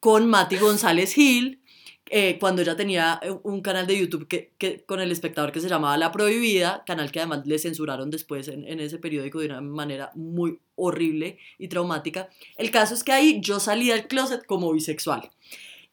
con 0.00 0.26
Mati 0.26 0.56
González 0.56 1.12
Gil, 1.12 1.60
eh, 2.10 2.38
cuando 2.38 2.62
ella 2.62 2.76
tenía 2.76 3.20
eh, 3.22 3.30
un 3.42 3.60
canal 3.60 3.86
de 3.86 3.98
YouTube 3.98 4.26
que, 4.26 4.84
con 4.86 5.00
el 5.00 5.10
espectador 5.10 5.52
que 5.52 5.60
se 5.60 5.68
llamaba 5.68 5.96
La 5.96 6.12
Prohibida, 6.12 6.82
canal 6.86 7.10
que 7.10 7.20
además 7.20 7.46
le 7.46 7.58
censuraron 7.58 8.10
después 8.10 8.48
en, 8.48 8.66
en, 8.66 8.80
ese 8.80 8.98
periódico 8.98 9.40
de 9.40 9.46
una 9.46 9.60
manera 9.60 10.10
muy 10.14 10.58
horrible 10.74 11.38
y 11.58 11.68
traumática. 11.68 12.28
El 12.56 12.70
caso 12.70 12.94
es 12.94 13.04
que 13.04 13.12
ahí 13.12 13.40
yo 13.40 13.60
salí 13.60 13.88
del 13.88 14.06
closet 14.06 14.44
como 14.46 14.72
bisexual. 14.72 15.30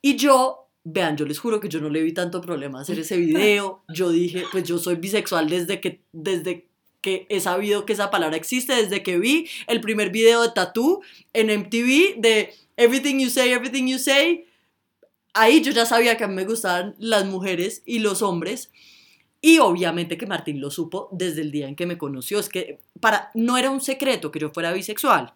Y 0.02 0.16
yo 0.16 0.66
Vean, 0.88 1.18
yo 1.18 1.26
les 1.26 1.40
juro 1.40 1.60
que 1.60 1.68
yo 1.68 1.82
no 1.82 1.90
le 1.90 2.04
vi 2.04 2.14
tanto 2.14 2.42
problema 2.42 2.82
hacer 2.82 3.00
ese 3.00 3.18
video. 3.18 3.84
Yo 3.90 4.12
dije, 4.12 4.44
pues 4.52 4.66
yo 4.66 4.78
soy 4.78 4.94
bisexual 4.96 5.50
desde 5.50 5.82
que, 5.82 6.02
desde 6.12 6.68
que 7.02 7.26
he 7.30 7.40
sabido 7.40 7.88
que 7.88 7.94
esa 7.94 8.12
palabra 8.12 8.38
existe, 8.38 8.76
desde 8.76 9.02
que 9.02 9.18
vi 9.18 9.48
el 9.66 9.82
primer 9.82 10.12
video 10.12 10.44
de 10.44 10.50
Tattoo 10.54 11.02
en 11.34 11.48
MTV 11.48 12.22
de 12.22 12.54
Everything 12.78 13.18
You 13.18 13.32
Say, 13.32 13.52
Everything 13.52 13.88
You 13.88 13.98
Say. 13.98 14.46
Ahí 15.36 15.62
yo 15.62 15.72
ya 15.72 15.86
sabía 15.86 16.18
que 16.18 16.24
a 16.24 16.28
mí 16.28 16.34
me 16.34 16.46
gustaban 16.46 16.96
las 16.98 17.26
mujeres 17.26 17.84
y 17.86 18.00
los 18.00 18.22
hombres. 18.22 18.72
Y 19.42 19.60
obviamente 19.60 20.18
que 20.18 20.26
Martín 20.26 20.60
lo 20.60 20.72
supo 20.72 21.10
desde 21.12 21.42
el 21.42 21.52
día 21.52 21.68
en 21.68 21.76
que 21.76 21.86
me 21.86 21.98
conoció. 21.98 22.40
Es 22.40 22.50
que 22.50 22.80
para, 23.00 23.30
no 23.36 23.58
era 23.58 23.70
un 23.70 23.82
secreto 23.82 24.32
que 24.32 24.40
yo 24.40 24.50
fuera 24.50 24.74
bisexual. 24.74 25.34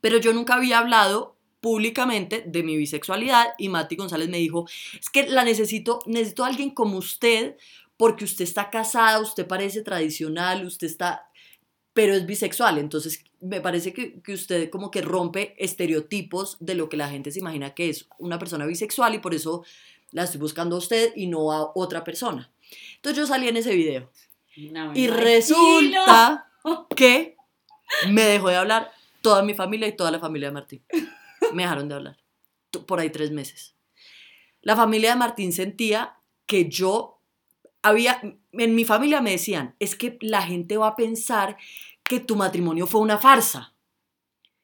Pero 0.00 0.18
yo 0.18 0.32
nunca 0.32 0.56
había 0.56 0.80
hablado 0.80 1.36
públicamente 1.60 2.44
de 2.46 2.62
mi 2.62 2.76
bisexualidad 2.76 3.46
y 3.58 3.68
Mati 3.68 3.96
González 3.96 4.28
me 4.28 4.38
dijo, 4.38 4.66
es 5.00 5.08
que 5.08 5.26
la 5.28 5.44
necesito, 5.44 6.00
necesito 6.06 6.44
a 6.44 6.48
alguien 6.48 6.70
como 6.70 6.98
usted 6.98 7.56
porque 7.96 8.24
usted 8.24 8.44
está 8.44 8.70
casada, 8.70 9.20
usted 9.20 9.46
parece 9.46 9.82
tradicional, 9.82 10.66
usted 10.66 10.86
está, 10.86 11.25
pero 11.96 12.12
es 12.12 12.26
bisexual, 12.26 12.76
entonces 12.76 13.24
me 13.40 13.62
parece 13.62 13.94
que, 13.94 14.20
que 14.20 14.34
usted 14.34 14.68
como 14.68 14.90
que 14.90 15.00
rompe 15.00 15.54
estereotipos 15.56 16.58
de 16.60 16.74
lo 16.74 16.90
que 16.90 16.98
la 16.98 17.08
gente 17.08 17.30
se 17.30 17.38
imagina 17.38 17.72
que 17.72 17.88
es 17.88 18.06
una 18.18 18.38
persona 18.38 18.66
bisexual 18.66 19.14
y 19.14 19.18
por 19.18 19.32
eso 19.32 19.64
la 20.10 20.24
estoy 20.24 20.38
buscando 20.38 20.76
a 20.76 20.78
usted 20.78 21.14
y 21.16 21.26
no 21.26 21.52
a 21.52 21.72
otra 21.74 22.04
persona. 22.04 22.52
Entonces 22.96 23.16
yo 23.16 23.26
salí 23.26 23.48
en 23.48 23.56
ese 23.56 23.74
video 23.74 24.10
y 24.94 25.08
resulta 25.08 26.52
que 26.94 27.38
me 28.10 28.24
dejó 28.24 28.50
de 28.50 28.56
hablar 28.56 28.92
toda 29.22 29.42
mi 29.42 29.54
familia 29.54 29.88
y 29.88 29.96
toda 29.96 30.10
la 30.10 30.20
familia 30.20 30.48
de 30.48 30.52
Martín 30.52 30.82
me 31.54 31.62
dejaron 31.62 31.88
de 31.88 31.94
hablar. 31.94 32.18
Por 32.86 33.00
ahí 33.00 33.08
tres 33.08 33.30
meses. 33.30 33.74
La 34.60 34.76
familia 34.76 35.12
de 35.12 35.16
Martín 35.16 35.54
sentía 35.54 36.18
que 36.44 36.68
yo 36.68 37.15
había, 37.86 38.20
en 38.52 38.74
mi 38.74 38.84
familia 38.84 39.20
me 39.20 39.30
decían, 39.30 39.76
es 39.78 39.94
que 39.94 40.18
la 40.20 40.42
gente 40.42 40.76
va 40.76 40.88
a 40.88 40.96
pensar 40.96 41.56
que 42.02 42.18
tu 42.18 42.34
matrimonio 42.34 42.86
fue 42.86 43.00
una 43.00 43.18
farsa. 43.18 43.74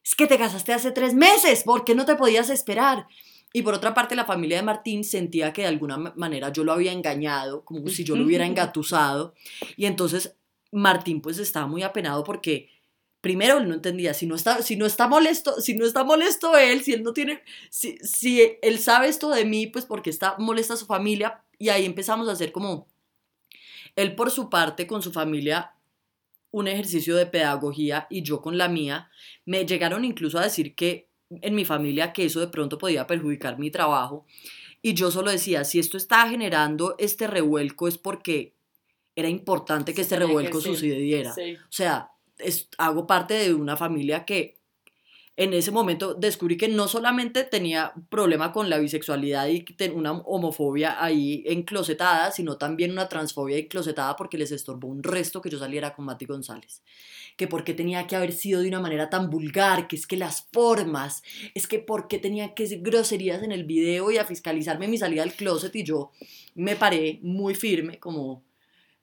Es 0.05 0.17
que 0.17 0.27
te 0.27 0.39
casaste 0.39 0.73
hace 0.73 0.91
tres 0.91 1.15
meses, 1.15 1.63
¿por 1.63 1.85
qué 1.85 1.95
no 1.95 2.05
te 2.05 2.17
podías 2.17 2.51
esperar? 2.51 3.07
Y 3.53 3.63
por 3.63 3.75
otra 3.75 3.95
parte, 3.95 4.17
la 4.17 4.25
familia 4.25 4.57
de 4.57 4.65
Martín 4.65 5.05
sentía 5.05 5.53
que 5.53 5.63
de 5.63 5.69
alguna 5.69 5.99
manera 5.99 6.51
yo 6.51 6.65
lo 6.65 6.73
había 6.73 6.91
engañado, 6.91 7.65
como 7.65 7.89
si 7.89 8.03
yo 8.03 8.17
lo 8.17 8.25
hubiera 8.25 8.47
engatusado. 8.47 9.35
Y 9.77 9.87
entonces 9.87 10.35
Martín 10.73 11.21
pues 11.21 11.39
estaba 11.39 11.67
muy 11.67 11.83
apenado 11.83 12.25
porque 12.25 12.71
primero 13.21 13.59
él 13.59 13.69
no 13.69 13.75
entendía, 13.75 14.15
si 14.15 14.27
no 14.27 14.35
está, 14.35 14.63
si 14.63 14.75
no 14.75 14.85
está 14.85 15.07
molesto, 15.07 15.61
si 15.61 15.77
no 15.77 15.85
está 15.85 16.03
molesto 16.03 16.57
él, 16.57 16.83
si 16.83 16.93
él 16.93 17.05
no 17.05 17.13
tiene, 17.13 17.43
si, 17.71 17.99
si 17.99 18.59
él 18.63 18.79
sabe 18.81 19.09
esto 19.09 19.31
de 19.31 19.45
mí, 19.45 19.69
pues 19.69 19.85
porque 19.85 20.11
está 20.11 20.35
molesta 20.39 20.77
su 20.77 20.87
familia, 20.87 21.45
y 21.63 21.69
ahí 21.69 21.85
empezamos 21.85 22.29
a 22.29 22.33
hacer 22.33 22.51
como, 22.51 22.89
él 23.97 24.15
por 24.15 24.31
su 24.31 24.49
parte 24.51 24.87
con 24.87 25.03
su 25.03 25.13
familia, 25.13 25.73
un 26.51 26.69
ejercicio 26.69 27.17
de 27.17 27.27
pedagogía 27.27 28.07
y 28.11 28.23
yo 28.23 28.41
con 28.43 28.59
la 28.59 28.69
mía, 28.69 29.11
me 29.47 29.65
llegaron 29.65 30.05
incluso 30.05 30.39
a 30.39 30.43
decir 30.45 30.75
que 30.75 31.09
en 31.31 31.55
mi 31.55 31.65
familia 31.65 32.13
que 32.13 32.25
eso 32.27 32.41
de 32.41 32.49
pronto 32.49 32.77
podía 32.79 33.07
perjudicar 33.07 33.59
mi 33.59 33.71
trabajo, 33.71 34.27
y 34.83 34.95
yo 34.95 35.11
solo 35.11 35.31
decía, 35.31 35.65
si 35.65 35.79
esto 35.79 35.97
está 35.97 36.29
generando 36.29 36.95
este 36.99 37.27
revuelco 37.27 37.89
es 37.89 37.97
porque 37.99 38.55
era 39.17 39.29
importante 39.29 39.95
que 39.95 40.03
este 40.03 40.17
que 40.17 40.21
revuelco 40.27 40.61
sucediera. 40.61 41.33
Sí. 41.33 41.55
O 41.55 41.59
sea, 41.73 42.11
es- 42.39 42.69
hago 42.79 43.07
parte 43.07 43.35
de 43.35 43.55
una 43.55 43.77
familia 43.77 44.25
que 44.25 44.59
en 45.35 45.55
ese 45.55 45.71
momento 45.71 46.13
descubrí 46.13 46.59
que 46.59 46.69
no 46.69 46.89
solamente 46.89 47.45
tenía 47.45 47.95
problema 48.11 48.53
con 48.53 48.69
la 48.69 48.79
bisexualidad 48.79 49.49
y 49.49 49.65
una 49.95 50.13
homofobia 50.13 51.03
ahí 51.03 51.43
enclosetada, 51.47 52.31
sino 52.33 52.59
también 52.59 52.93
una 52.93 53.09
transfobia 53.09 53.57
enclosetada 53.57 54.15
porque 54.17 54.37
les 54.37 54.53
estorbó 54.53 54.89
un 54.89 55.03
resto 55.03 55.41
que 55.41 55.49
yo 55.49 55.59
saliera 55.59 55.95
con 55.95 56.05
Mati 56.05 56.27
González. 56.27 56.83
Que 57.39 57.49
porque 57.49 57.73
tenía 57.73 58.07
que 58.07 58.15
haber 58.15 58.33
sido 58.33 58.61
de 58.61 58.69
una 58.69 58.81
manera 58.81 59.09
tan 59.09 59.31
vulgar, 59.31 59.89
que 59.89 59.97
es 59.97 60.07
que 60.07 60.19
las 60.19 60.49
formas, 60.53 61.23
es 61.55 61.67
que 61.67 61.79
porque 61.79 62.19
tenía 62.19 62.53
que 62.53 62.67
ser 62.67 62.81
groserías 62.83 63.43
en 63.43 63.53
el 63.53 63.65
video 63.65 64.11
y 64.11 64.19
a 64.19 64.27
fiscalizarme 64.27 64.87
mi 64.87 64.99
salida 64.99 65.23
del 65.23 65.33
closet 65.33 65.75
y 65.75 65.83
yo 65.83 66.11
me 66.55 66.77
paré 66.77 67.21
muy 67.23 67.55
firme 67.55 67.99
como, 67.99 68.43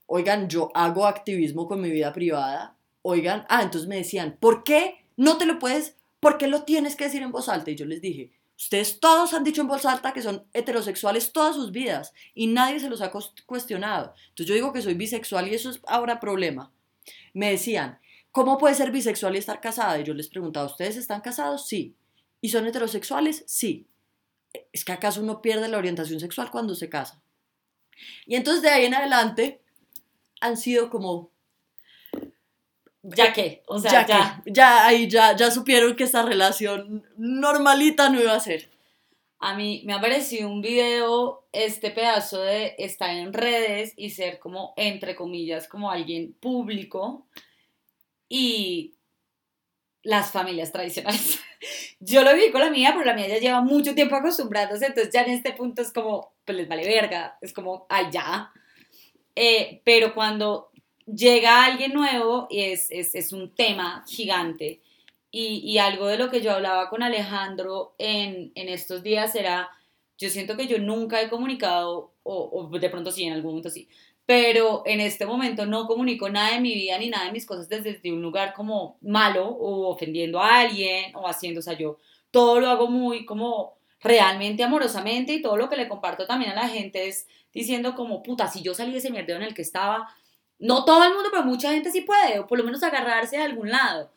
oigan, 0.05 0.47
yo 0.47 0.69
hago 0.75 1.07
activismo 1.07 1.67
con 1.67 1.81
mi 1.81 1.89
vida 1.89 2.13
privada, 2.13 2.75
oigan, 3.01 3.47
ah, 3.49 3.63
entonces 3.63 3.89
me 3.89 3.95
decían, 3.95 4.37
¿por 4.39 4.63
qué 4.63 4.95
no 5.17 5.37
te 5.37 5.45
lo 5.45 5.59
puedes, 5.59 5.95
por 6.19 6.37
qué 6.37 6.47
lo 6.47 6.63
tienes 6.63 6.95
que 6.95 7.05
decir 7.05 7.21
en 7.21 7.31
voz 7.31 7.49
alta? 7.49 7.71
Y 7.71 7.75
yo 7.75 7.85
les 7.85 8.01
dije, 8.01 8.31
ustedes 8.57 8.99
todos 8.99 9.33
han 9.33 9.43
dicho 9.43 9.61
en 9.61 9.67
voz 9.67 9.85
alta 9.85 10.13
que 10.13 10.21
son 10.21 10.45
heterosexuales 10.53 11.31
todas 11.31 11.55
sus 11.55 11.71
vidas 11.71 12.13
y 12.33 12.47
nadie 12.47 12.79
se 12.79 12.89
los 12.89 13.01
ha 13.01 13.11
cuestionado. 13.45 14.13
Entonces 14.29 14.47
yo 14.47 14.53
digo 14.55 14.73
que 14.73 14.81
soy 14.81 14.95
bisexual 14.95 15.47
y 15.47 15.55
eso 15.55 15.69
es 15.69 15.79
ahora 15.87 16.19
problema. 16.19 16.71
Me 17.33 17.51
decían, 17.51 17.99
¿cómo 18.31 18.57
puede 18.57 18.75
ser 18.75 18.91
bisexual 18.91 19.35
y 19.35 19.39
estar 19.39 19.61
casada? 19.61 19.99
Y 19.99 20.03
yo 20.03 20.13
les 20.13 20.27
preguntaba, 20.27 20.65
¿ustedes 20.65 20.97
están 20.97 21.21
casados? 21.21 21.67
Sí. 21.67 21.95
¿Y 22.41 22.49
son 22.49 22.67
heterosexuales? 22.67 23.43
Sí. 23.47 23.87
¿Es 24.73 24.83
que 24.83 24.91
acaso 24.91 25.21
uno 25.21 25.41
pierde 25.41 25.67
la 25.67 25.77
orientación 25.77 26.19
sexual 26.19 26.51
cuando 26.51 26.75
se 26.75 26.89
casa? 26.89 27.21
Y 28.25 28.35
entonces 28.35 28.61
de 28.61 28.69
ahí 28.69 28.85
en 28.85 28.93
adelante 28.93 29.61
han 30.41 30.57
sido 30.57 30.89
como 30.89 31.31
Ya 33.01 33.31
que, 33.33 33.63
o 33.67 33.79
sea, 33.79 33.91
ya, 33.91 34.07
ya. 34.07 34.41
que- 34.43 34.51
ya 34.51 34.85
ahí 34.85 35.07
ya, 35.09 35.35
ya 35.35 35.51
supieron 35.51 35.95
que 35.95 36.03
esta 36.03 36.21
relación 36.23 37.05
normalita 37.17 38.09
no 38.09 38.19
iba 38.21 38.33
a 38.33 38.39
ser. 38.39 38.69
A 39.39 39.55
mí 39.55 39.83
me 39.85 39.93
ha 39.93 40.01
parecido 40.01 40.49
un 40.49 40.61
video, 40.61 41.45
este 41.53 41.91
pedazo 41.91 42.41
de 42.41 42.75
estar 42.77 43.09
en 43.11 43.31
redes 43.31 43.93
y 43.95 44.09
ser 44.09 44.37
como, 44.37 44.73
entre 44.75 45.15
comillas, 45.15 45.67
como 45.69 45.89
alguien 45.91 46.33
público 46.41 47.25
y 48.27 48.95
las 50.03 50.31
familias 50.31 50.71
tradicionales. 50.71 51.39
Yo 51.99 52.23
lo 52.23 52.33
viví 52.33 52.51
con 52.51 52.61
la 52.61 52.69
mía, 52.69 52.91
pero 52.93 53.05
la 53.05 53.13
mía 53.13 53.27
ya 53.27 53.37
lleva 53.37 53.61
mucho 53.61 53.93
tiempo 53.95 54.15
acostumbrándose, 54.15 54.85
entonces 54.87 55.13
ya 55.13 55.21
en 55.23 55.31
este 55.31 55.53
punto 55.53 55.81
es 55.81 55.91
como, 55.91 56.33
pues 56.45 56.57
les 56.57 56.67
vale 56.67 56.87
verga, 56.87 57.37
es 57.41 57.53
como, 57.53 57.85
ay, 57.89 58.07
ya. 58.11 58.51
Eh, 59.35 59.81
pero 59.83 60.13
cuando 60.13 60.68
llega 61.15 61.65
alguien 61.65 61.93
nuevo 61.93 62.47
y 62.49 62.61
es, 62.61 62.87
es, 62.91 63.15
es 63.15 63.33
un 63.33 63.53
tema 63.53 64.03
gigante. 64.07 64.81
Y, 65.31 65.57
y 65.63 65.77
algo 65.77 66.07
de 66.07 66.17
lo 66.17 66.29
que 66.29 66.41
yo 66.41 66.51
hablaba 66.51 66.89
con 66.89 67.03
Alejandro 67.03 67.93
en, 67.97 68.51
en 68.55 68.69
estos 68.69 69.03
días 69.03 69.35
era, 69.35 69.69
yo 70.17 70.29
siento 70.29 70.57
que 70.57 70.67
yo 70.67 70.79
nunca 70.79 71.21
he 71.21 71.29
comunicado, 71.29 72.13
o, 72.23 72.69
de 72.79 72.89
pronto 72.89 73.11
sí, 73.11 73.23
en 73.25 73.33
algún 73.33 73.51
momento 73.51 73.69
sí, 73.69 73.87
pero 74.25 74.83
en 74.85 74.99
este 74.99 75.25
momento 75.25 75.65
no 75.65 75.87
comunico 75.87 76.29
nada 76.29 76.53
de 76.53 76.61
mi 76.61 76.73
vida 76.73 76.97
ni 76.97 77.09
nada 77.09 77.25
de 77.25 77.31
mis 77.31 77.45
cosas 77.45 77.69
desde 77.69 78.11
un 78.11 78.21
lugar 78.21 78.53
como 78.53 78.97
malo 79.01 79.47
o 79.47 79.87
ofendiendo 79.89 80.39
a 80.39 80.61
alguien 80.61 81.15
o 81.15 81.27
haciendo, 81.27 81.59
o 81.59 81.63
sea, 81.63 81.73
yo 81.77 81.97
todo 82.31 82.59
lo 82.59 82.69
hago 82.69 82.87
muy 82.87 83.25
como 83.25 83.77
realmente 84.01 84.63
amorosamente 84.63 85.33
y 85.33 85.41
todo 85.41 85.57
lo 85.57 85.69
que 85.69 85.77
le 85.77 85.87
comparto 85.87 86.25
también 86.25 86.51
a 86.51 86.55
la 86.55 86.69
gente 86.69 87.07
es 87.07 87.27
diciendo 87.53 87.95
como, 87.95 88.23
puta, 88.23 88.47
si 88.47 88.61
yo 88.61 88.73
salí 88.73 88.91
de 88.91 88.99
ese 88.99 89.11
mierdero 89.11 89.39
en 89.39 89.45
el 89.45 89.53
que 89.53 89.61
estaba, 89.61 90.07
no 90.59 90.85
todo 90.85 91.03
el 91.03 91.13
mundo, 91.13 91.29
pero 91.31 91.43
mucha 91.43 91.71
gente 91.71 91.91
sí 91.91 92.01
puede, 92.01 92.39
o 92.39 92.47
por 92.47 92.57
lo 92.57 92.63
menos 92.63 92.83
agarrarse 92.83 93.37
de 93.37 93.43
algún 93.43 93.69
lado. 93.69 94.11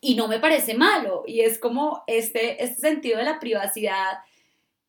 Y 0.00 0.14
no 0.14 0.28
me 0.28 0.38
parece 0.38 0.74
malo, 0.74 1.24
y 1.26 1.40
es 1.40 1.58
como 1.58 2.04
este, 2.06 2.62
este 2.62 2.80
sentido 2.80 3.18
de 3.18 3.24
la 3.24 3.40
privacidad, 3.40 4.18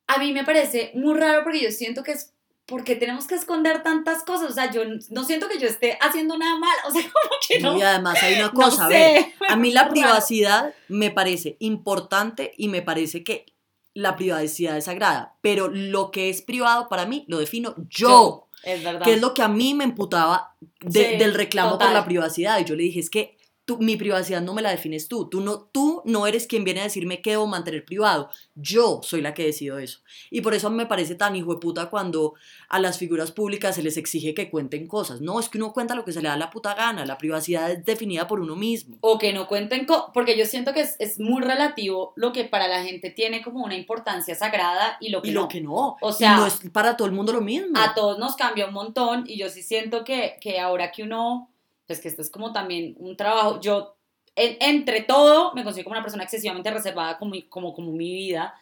a 0.07 0.18
mí 0.20 0.32
me 0.34 0.43
parece 0.43 0.91
muy 0.95 1.18
raro 1.18 1.43
porque 1.43 1.61
yo 1.61 1.72
siento 1.72 2.03
que 2.03 2.11
es 2.11 2.34
porque 2.65 2.97
tenemos 2.97 3.28
que 3.28 3.36
esconder 3.36 3.82
tantas 3.82 4.24
cosas, 4.26 4.51
o 4.51 4.53
sea, 4.53 4.70
yo 4.70 4.82
no 5.09 5.24
siento 5.24 5.47
que 5.47 5.57
yo 5.57 5.68
esté 5.70 5.97
haciendo 6.01 6.38
nada 6.38 6.59
mal, 6.59 6.76
o 6.86 6.91
sea, 6.91 7.01
como 7.13 7.36
que 7.47 7.59
no. 7.59 7.78
Y 7.78 7.82
además 7.82 8.22
hay 8.22 8.36
una 8.36 8.47
no 8.53 8.53
cosa, 8.53 8.88
a 8.88 8.89
sé, 8.89 8.93
ver, 8.93 9.26
a 9.49 9.55
mí 9.55 9.72
la 9.72 9.84
raro. 9.84 9.93
privacidad 9.93 10.74
me 10.89 11.09
parece 11.09 11.55
importante 11.59 12.51
y 12.57 12.68
me 12.68 12.82
parece 12.82 13.24
que 13.24 13.45
la 13.93 14.18
privacidad 14.18 14.78
es 14.78 14.84
sagrada, 14.86 15.38
pero 15.41 15.70
lo 15.70 16.11
que 16.11 16.30
es 16.30 16.41
privado 16.41 16.89
para 16.89 17.05
mí 17.05 17.24
lo 17.30 17.39
defino 17.39 17.74
yo. 17.89 18.47
Es 18.64 18.84
verdad. 18.84 19.03
que 19.05 19.14
es 19.14 19.22
lo 19.22 19.34
que 19.34 19.41
a 19.43 19.47
mí 19.47 19.74
me 19.74 19.84
emputaba 19.84 20.55
de- 20.82 21.12
Sí, 21.12 21.18
del 21.18 21.34
reclamo 21.34 21.78
por 21.78 21.91
la 21.91 22.03
privacidad. 22.05 22.60
Y 22.60 22.66
yo 22.66 22.76
le 22.76 22.84
dije, 22.84 22.99
es 22.99 23.10
que 23.10 23.37
tú, 23.68 23.78
mi 23.80 23.97
privacidad 23.97 24.41
no 24.41 24.53
me 24.53 24.61
la 24.61 24.72
defines 24.72 25.09
tú. 25.09 25.30
Tú 25.30 25.41
no, 25.41 25.59
tú 25.72 26.01
no 26.05 26.26
eres 26.26 26.47
quien 26.47 26.63
viene 26.63 26.80
a 26.80 26.84
decirme 26.86 27.22
qué 27.22 27.32
debo 27.32 27.45
mantener 27.47 27.84
privado. 27.84 28.30
Yo 28.55 29.01
soy 29.03 29.20
la 29.22 29.34
que 29.34 29.43
decido 29.43 29.78
eso. 29.78 29.99
Y 30.32 30.39
por 30.39 30.53
eso 30.53 30.70
me 30.70 30.86
parece 30.86 31.15
tan 31.15 31.36
hijo 31.36 31.53
de 31.53 31.59
puta 31.59 31.89
cuando 31.89 32.34
a 32.70 32.80
las 32.80 32.97
figuras 32.97 33.32
públicas 33.34 33.76
se 33.76 33.84
les 33.84 33.97
exige 33.97 34.34
que 34.34 34.49
cuenten 34.49 34.88
cosas. 34.88 35.20
No, 35.20 35.38
es 35.39 35.49
que 35.49 35.57
uno 35.57 35.74
cuenta 35.74 35.95
lo 35.95 36.05
que 36.05 36.13
se 36.13 36.22
le 36.22 36.30
da 36.30 36.38
la 36.38 36.49
puta 36.49 36.74
gana. 36.76 37.05
La 37.05 37.18
privacidad 37.18 37.70
es 37.70 37.84
definida 37.84 38.26
por 38.26 38.39
uno 38.39 38.55
mismo. 38.55 38.95
o 39.01 39.20
que 39.20 39.34
no 39.34 39.47
cuenten 39.47 39.86
con, 39.86 40.01
porque 40.13 40.38
yo 40.38 40.45
siento 40.45 40.74
que 40.74 40.80
es, 40.82 40.95
es 40.99 41.20
muy 41.20 41.41
relativo 41.43 42.13
lo 42.15 42.32
que 42.32 42.45
para 42.45 42.70
la 42.70 42.84
gente 42.86 43.09
tiene 43.09 43.41
como 43.43 43.65
una 43.65 43.76
importancia 43.76 44.34
sagrada 44.34 44.95
y 45.01 45.09
lo 45.09 45.22
que 45.22 45.30
Y 45.30 45.34
no. 45.34 45.41
lo 45.41 45.47
que 45.49 45.59
no. 45.59 45.97
O 45.99 46.09
Y 46.11 46.13
sea, 46.13 46.38
no 46.38 46.45
es 46.45 46.61
para 46.72 46.95
todo 46.95 47.05
el 47.07 47.13
mundo 47.13 47.34
lo 47.34 47.41
mismo. 47.41 47.78
a 47.78 47.93
todos 47.93 48.18
nos 48.18 48.38
cambia 48.38 48.65
un 48.68 48.74
montón 48.74 49.26
y 49.28 49.38
yo 49.38 49.49
sí 49.49 49.61
siento 49.61 50.05
que, 50.05 50.38
que 50.39 50.59
ahora 50.61 50.91
que 50.93 51.03
uno, 51.03 51.51
pues 51.88 52.00
que 52.02 52.10
esto 52.10 52.22
es 52.22 52.30
como 52.30 52.54
también 52.54 52.96
un 53.00 53.18
trabajo, 53.18 53.60
yo 53.62 53.96
en- 54.36 54.58
entre 54.62 55.02
todo 55.02 55.54
me 55.56 55.64
considero 55.64 55.86
como 55.86 55.96
una 55.96 56.04
persona 56.04 56.24
excesivamente 56.24 56.70
reservada 56.72 57.18
como, 57.18 57.34
como, 57.50 57.74
como 57.74 57.92
mi 57.92 58.14
vida, 58.14 58.54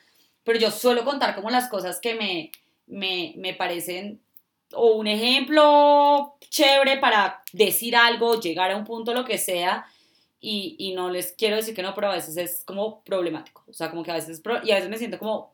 pero 0.43 0.59
yo 0.59 0.71
suelo 0.71 1.03
contar 1.03 1.35
como 1.35 1.49
las 1.49 1.67
cosas 1.69 1.99
que 1.99 2.15
me, 2.15 2.51
me, 2.87 3.33
me 3.37 3.53
parecen 3.53 4.21
o 4.73 4.93
un 4.93 5.07
ejemplo 5.07 6.35
chévere 6.49 6.97
para 6.97 7.43
decir 7.53 7.95
algo, 7.95 8.39
llegar 8.39 8.71
a 8.71 8.77
un 8.77 8.83
punto, 8.85 9.13
lo 9.13 9.25
que 9.25 9.37
sea. 9.37 9.85
Y, 10.39 10.75
y 10.77 10.93
no 10.93 11.09
les 11.09 11.31
quiero 11.33 11.55
decir 11.55 11.73
que 11.75 11.81
no, 11.81 11.95
pero 11.95 12.09
a 12.11 12.15
veces 12.15 12.37
es 12.37 12.63
como 12.65 13.03
problemático. 13.03 13.63
O 13.67 13.73
sea, 13.73 13.89
como 13.89 14.03
que 14.03 14.11
a 14.11 14.15
veces, 14.15 14.41
y 14.63 14.71
a 14.71 14.75
veces 14.75 14.89
me 14.89 14.97
siento 14.97 15.17
como 15.17 15.53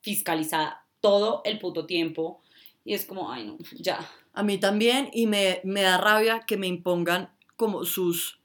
fiscalizada 0.00 0.84
todo 1.00 1.42
el 1.44 1.58
puto 1.58 1.86
tiempo. 1.86 2.40
Y 2.84 2.94
es 2.94 3.04
como, 3.06 3.30
ay 3.32 3.46
no, 3.46 3.58
ya. 3.78 3.98
A 4.32 4.42
mí 4.42 4.58
también, 4.58 5.10
y 5.12 5.26
me, 5.26 5.60
me 5.64 5.82
da 5.82 5.98
rabia 5.98 6.40
que 6.46 6.56
me 6.56 6.66
impongan 6.66 7.30
como 7.56 7.84
sus... 7.84 8.40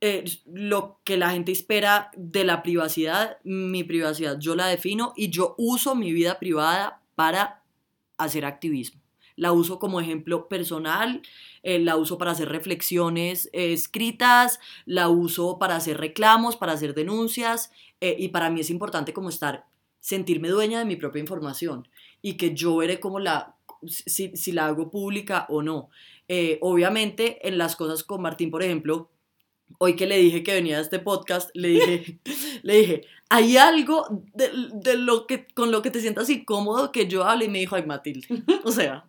eh, 0.00 0.24
lo 0.46 1.00
que 1.04 1.16
la 1.16 1.30
gente 1.30 1.52
espera 1.52 2.10
de 2.16 2.44
la 2.44 2.62
privacidad, 2.62 3.38
mi 3.44 3.82
privacidad 3.82 4.38
yo 4.38 4.54
la 4.54 4.66
defino 4.66 5.12
y 5.16 5.30
yo 5.30 5.54
uso 5.58 5.94
mi 5.94 6.12
vida 6.12 6.38
privada 6.38 7.00
para 7.14 7.62
hacer 8.18 8.44
activismo. 8.44 9.00
La 9.36 9.52
uso 9.52 9.78
como 9.78 10.00
ejemplo 10.00 10.48
personal, 10.48 11.22
eh, 11.62 11.78
la 11.78 11.96
uso 11.96 12.18
para 12.18 12.32
hacer 12.32 12.48
reflexiones 12.48 13.48
eh, 13.52 13.72
escritas, 13.72 14.60
la 14.86 15.08
uso 15.08 15.58
para 15.58 15.76
hacer 15.76 15.98
reclamos, 15.98 16.56
para 16.56 16.72
hacer 16.72 16.94
denuncias 16.94 17.70
y 18.00 18.28
para 18.28 18.50
mí 18.50 18.60
es 18.60 18.68
importante 18.68 19.14
como 19.14 19.30
estar, 19.30 19.64
sentirme 20.00 20.48
dueña 20.50 20.78
de 20.78 20.84
mi 20.84 20.96
propia 20.96 21.20
información 21.20 21.88
y 22.20 22.34
que 22.36 22.54
yo 22.54 22.76
veré 22.76 23.00
como 23.00 23.18
la, 23.18 23.55
si, 23.88 24.36
si 24.36 24.52
la 24.52 24.66
hago 24.66 24.90
pública 24.90 25.46
o 25.48 25.62
no. 25.62 25.90
Eh, 26.28 26.58
obviamente 26.60 27.46
en 27.46 27.58
las 27.58 27.76
cosas 27.76 28.02
con 28.02 28.22
Martín, 28.22 28.50
por 28.50 28.62
ejemplo, 28.62 29.10
hoy 29.78 29.96
que 29.96 30.06
le 30.06 30.18
dije 30.18 30.42
que 30.42 30.54
venía 30.54 30.78
a 30.78 30.80
este 30.80 30.98
podcast, 30.98 31.50
le 31.54 31.68
dije, 31.68 32.20
le 32.62 32.74
dije, 32.78 33.06
hay 33.28 33.56
algo 33.56 34.06
de, 34.34 34.50
de 34.74 34.96
lo 34.96 35.26
que, 35.26 35.46
con 35.54 35.70
lo 35.70 35.82
que 35.82 35.90
te 35.90 36.00
sientas 36.00 36.30
incómodo 36.30 36.92
que 36.92 37.06
yo 37.06 37.24
hable 37.24 37.46
y 37.46 37.48
me 37.48 37.58
dijo, 37.58 37.76
ay 37.76 37.86
Matilde, 37.86 38.26
o 38.64 38.72
sea, 38.72 39.08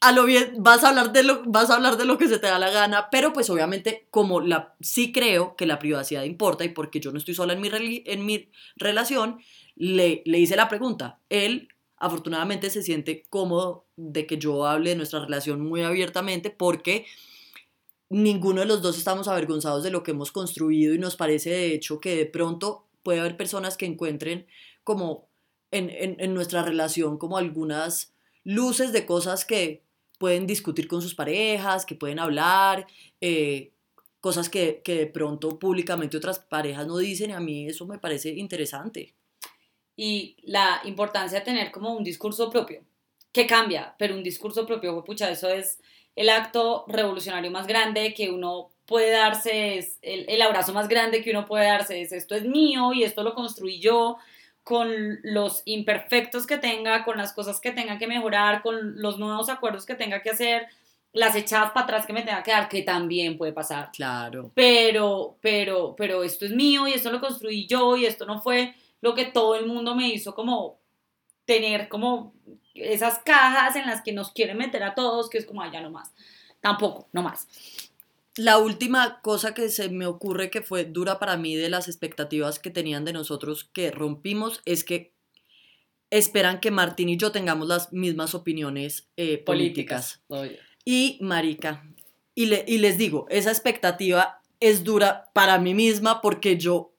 a 0.00 0.12
lo 0.12 0.24
bien, 0.24 0.54
vas 0.58 0.84
a 0.84 0.90
hablar 0.90 1.12
de 1.12 1.22
lo, 1.22 1.42
vas 1.44 1.70
a 1.70 1.74
hablar 1.74 1.96
de 1.96 2.04
lo 2.04 2.18
que 2.18 2.28
se 2.28 2.38
te 2.38 2.46
da 2.46 2.58
la 2.58 2.70
gana, 2.70 3.08
pero 3.10 3.32
pues 3.32 3.50
obviamente 3.50 4.06
como 4.10 4.40
la, 4.40 4.74
sí 4.80 5.12
creo 5.12 5.56
que 5.56 5.66
la 5.66 5.78
privacidad 5.78 6.22
importa 6.22 6.64
y 6.64 6.68
porque 6.68 7.00
yo 7.00 7.10
no 7.10 7.18
estoy 7.18 7.34
sola 7.34 7.52
en 7.52 7.60
mi, 7.60 7.70
en 8.06 8.24
mi 8.24 8.50
relación, 8.76 9.40
le, 9.74 10.22
le 10.24 10.38
hice 10.38 10.56
la 10.56 10.68
pregunta. 10.68 11.20
Él 11.28 11.68
afortunadamente 12.00 12.70
se 12.70 12.82
siente 12.82 13.24
cómodo 13.28 13.86
de 13.96 14.26
que 14.26 14.38
yo 14.38 14.66
hable 14.66 14.90
de 14.90 14.96
nuestra 14.96 15.20
relación 15.20 15.60
muy 15.60 15.82
abiertamente 15.82 16.50
porque 16.50 17.06
ninguno 18.08 18.60
de 18.60 18.66
los 18.66 18.82
dos 18.82 18.96
estamos 18.96 19.28
avergonzados 19.28 19.82
de 19.82 19.90
lo 19.90 20.02
que 20.02 20.12
hemos 20.12 20.32
construido 20.32 20.94
y 20.94 20.98
nos 20.98 21.16
parece 21.16 21.50
de 21.50 21.74
hecho 21.74 22.00
que 22.00 22.16
de 22.16 22.26
pronto 22.26 22.86
puede 23.02 23.20
haber 23.20 23.36
personas 23.36 23.76
que 23.76 23.86
encuentren 23.86 24.46
como 24.84 25.28
en, 25.70 25.90
en, 25.90 26.34
nuestra 26.34 26.62
relación 26.62 27.18
como 27.18 27.36
algunas 27.36 28.14
luces 28.44 28.92
de 28.92 29.04
cosas 29.04 29.44
que 29.44 29.82
pueden 30.18 30.46
discutir 30.46 30.88
con 30.88 31.02
sus 31.02 31.14
parejas, 31.14 31.84
que 31.84 31.94
pueden 31.94 32.18
hablar, 32.18 32.86
eh, 33.20 33.72
cosas 34.20 34.48
que, 34.48 34.80
que 34.82 34.94
de 34.94 35.06
pronto 35.06 35.58
públicamente 35.58 36.16
otras 36.16 36.38
parejas 36.38 36.86
no 36.86 36.96
dicen 36.96 37.30
y 37.30 37.34
a 37.34 37.40
mí 37.40 37.66
eso 37.66 37.86
me 37.86 37.98
parece 37.98 38.30
interesante. 38.30 39.14
Y 39.98 40.36
la 40.44 40.80
importancia 40.84 41.40
de 41.40 41.44
tener 41.44 41.72
como 41.72 41.92
un 41.92 42.04
discurso 42.04 42.48
propio, 42.48 42.84
que 43.32 43.48
cambia, 43.48 43.96
pero 43.98 44.14
un 44.14 44.22
discurso 44.22 44.64
propio, 44.64 45.02
pucha, 45.02 45.28
eso 45.28 45.48
es 45.48 45.80
el 46.14 46.28
acto 46.28 46.84
revolucionario 46.86 47.50
más 47.50 47.66
grande 47.66 48.14
que 48.14 48.30
uno 48.30 48.70
puede 48.86 49.10
darse, 49.10 49.78
es 49.78 49.98
el, 50.02 50.24
el 50.28 50.40
abrazo 50.40 50.72
más 50.72 50.86
grande 50.86 51.20
que 51.20 51.32
uno 51.32 51.46
puede 51.46 51.66
darse, 51.66 52.00
es 52.00 52.12
esto 52.12 52.36
es 52.36 52.44
mío 52.44 52.92
y 52.92 53.02
esto 53.02 53.24
lo 53.24 53.34
construí 53.34 53.80
yo 53.80 54.18
con 54.62 55.18
los 55.24 55.62
imperfectos 55.64 56.46
que 56.46 56.58
tenga, 56.58 57.04
con 57.04 57.16
las 57.16 57.32
cosas 57.32 57.60
que 57.60 57.72
tenga 57.72 57.98
que 57.98 58.06
mejorar, 58.06 58.62
con 58.62 59.02
los 59.02 59.18
nuevos 59.18 59.48
acuerdos 59.48 59.84
que 59.84 59.96
tenga 59.96 60.22
que 60.22 60.30
hacer, 60.30 60.68
las 61.12 61.34
echadas 61.34 61.72
para 61.72 61.86
atrás 61.86 62.06
que 62.06 62.12
me 62.12 62.22
tenga 62.22 62.44
que 62.44 62.52
dar, 62.52 62.68
que 62.68 62.82
también 62.82 63.36
puede 63.36 63.52
pasar. 63.52 63.90
Claro. 63.92 64.52
Pero, 64.54 65.38
pero, 65.40 65.96
pero 65.96 66.22
esto 66.22 66.44
es 66.44 66.52
mío 66.52 66.86
y 66.86 66.92
esto 66.92 67.10
lo 67.10 67.20
construí 67.20 67.66
yo 67.66 67.96
y 67.96 68.06
esto 68.06 68.26
no 68.26 68.40
fue 68.40 68.76
lo 69.00 69.14
que 69.14 69.24
todo 69.24 69.54
el 69.54 69.66
mundo 69.66 69.94
me 69.94 70.08
hizo 70.08 70.34
como 70.34 70.80
tener 71.44 71.88
como 71.88 72.34
esas 72.74 73.20
cajas 73.20 73.76
en 73.76 73.86
las 73.86 74.02
que 74.02 74.12
nos 74.12 74.30
quieren 74.32 74.58
meter 74.58 74.82
a 74.82 74.94
todos, 74.94 75.30
que 75.30 75.38
es 75.38 75.46
como, 75.46 75.62
allá 75.62 75.80
no 75.80 75.90
más. 75.90 76.12
Tampoco, 76.60 77.08
no 77.12 77.22
más. 77.22 77.48
La 78.36 78.58
última 78.58 79.20
cosa 79.20 79.54
que 79.54 79.68
se 79.68 79.88
me 79.88 80.06
ocurre 80.06 80.50
que 80.50 80.62
fue 80.62 80.84
dura 80.84 81.18
para 81.18 81.36
mí 81.36 81.56
de 81.56 81.68
las 81.68 81.88
expectativas 81.88 82.58
que 82.58 82.70
tenían 82.70 83.04
de 83.04 83.12
nosotros 83.12 83.64
que 83.72 83.90
rompimos 83.90 84.60
es 84.64 84.84
que 84.84 85.12
esperan 86.10 86.60
que 86.60 86.70
Martín 86.70 87.08
y 87.08 87.16
yo 87.16 87.32
tengamos 87.32 87.66
las 87.66 87.92
mismas 87.92 88.34
opiniones 88.34 89.08
eh, 89.16 89.38
políticas. 89.38 90.22
Y 90.84 91.18
marica, 91.20 91.84
y, 92.34 92.46
le, 92.46 92.64
y 92.68 92.78
les 92.78 92.96
digo, 92.96 93.26
esa 93.28 93.50
expectativa 93.50 94.40
es 94.60 94.84
dura 94.84 95.30
para 95.34 95.58
mí 95.58 95.74
misma 95.74 96.20
porque 96.20 96.56
yo 96.56 96.92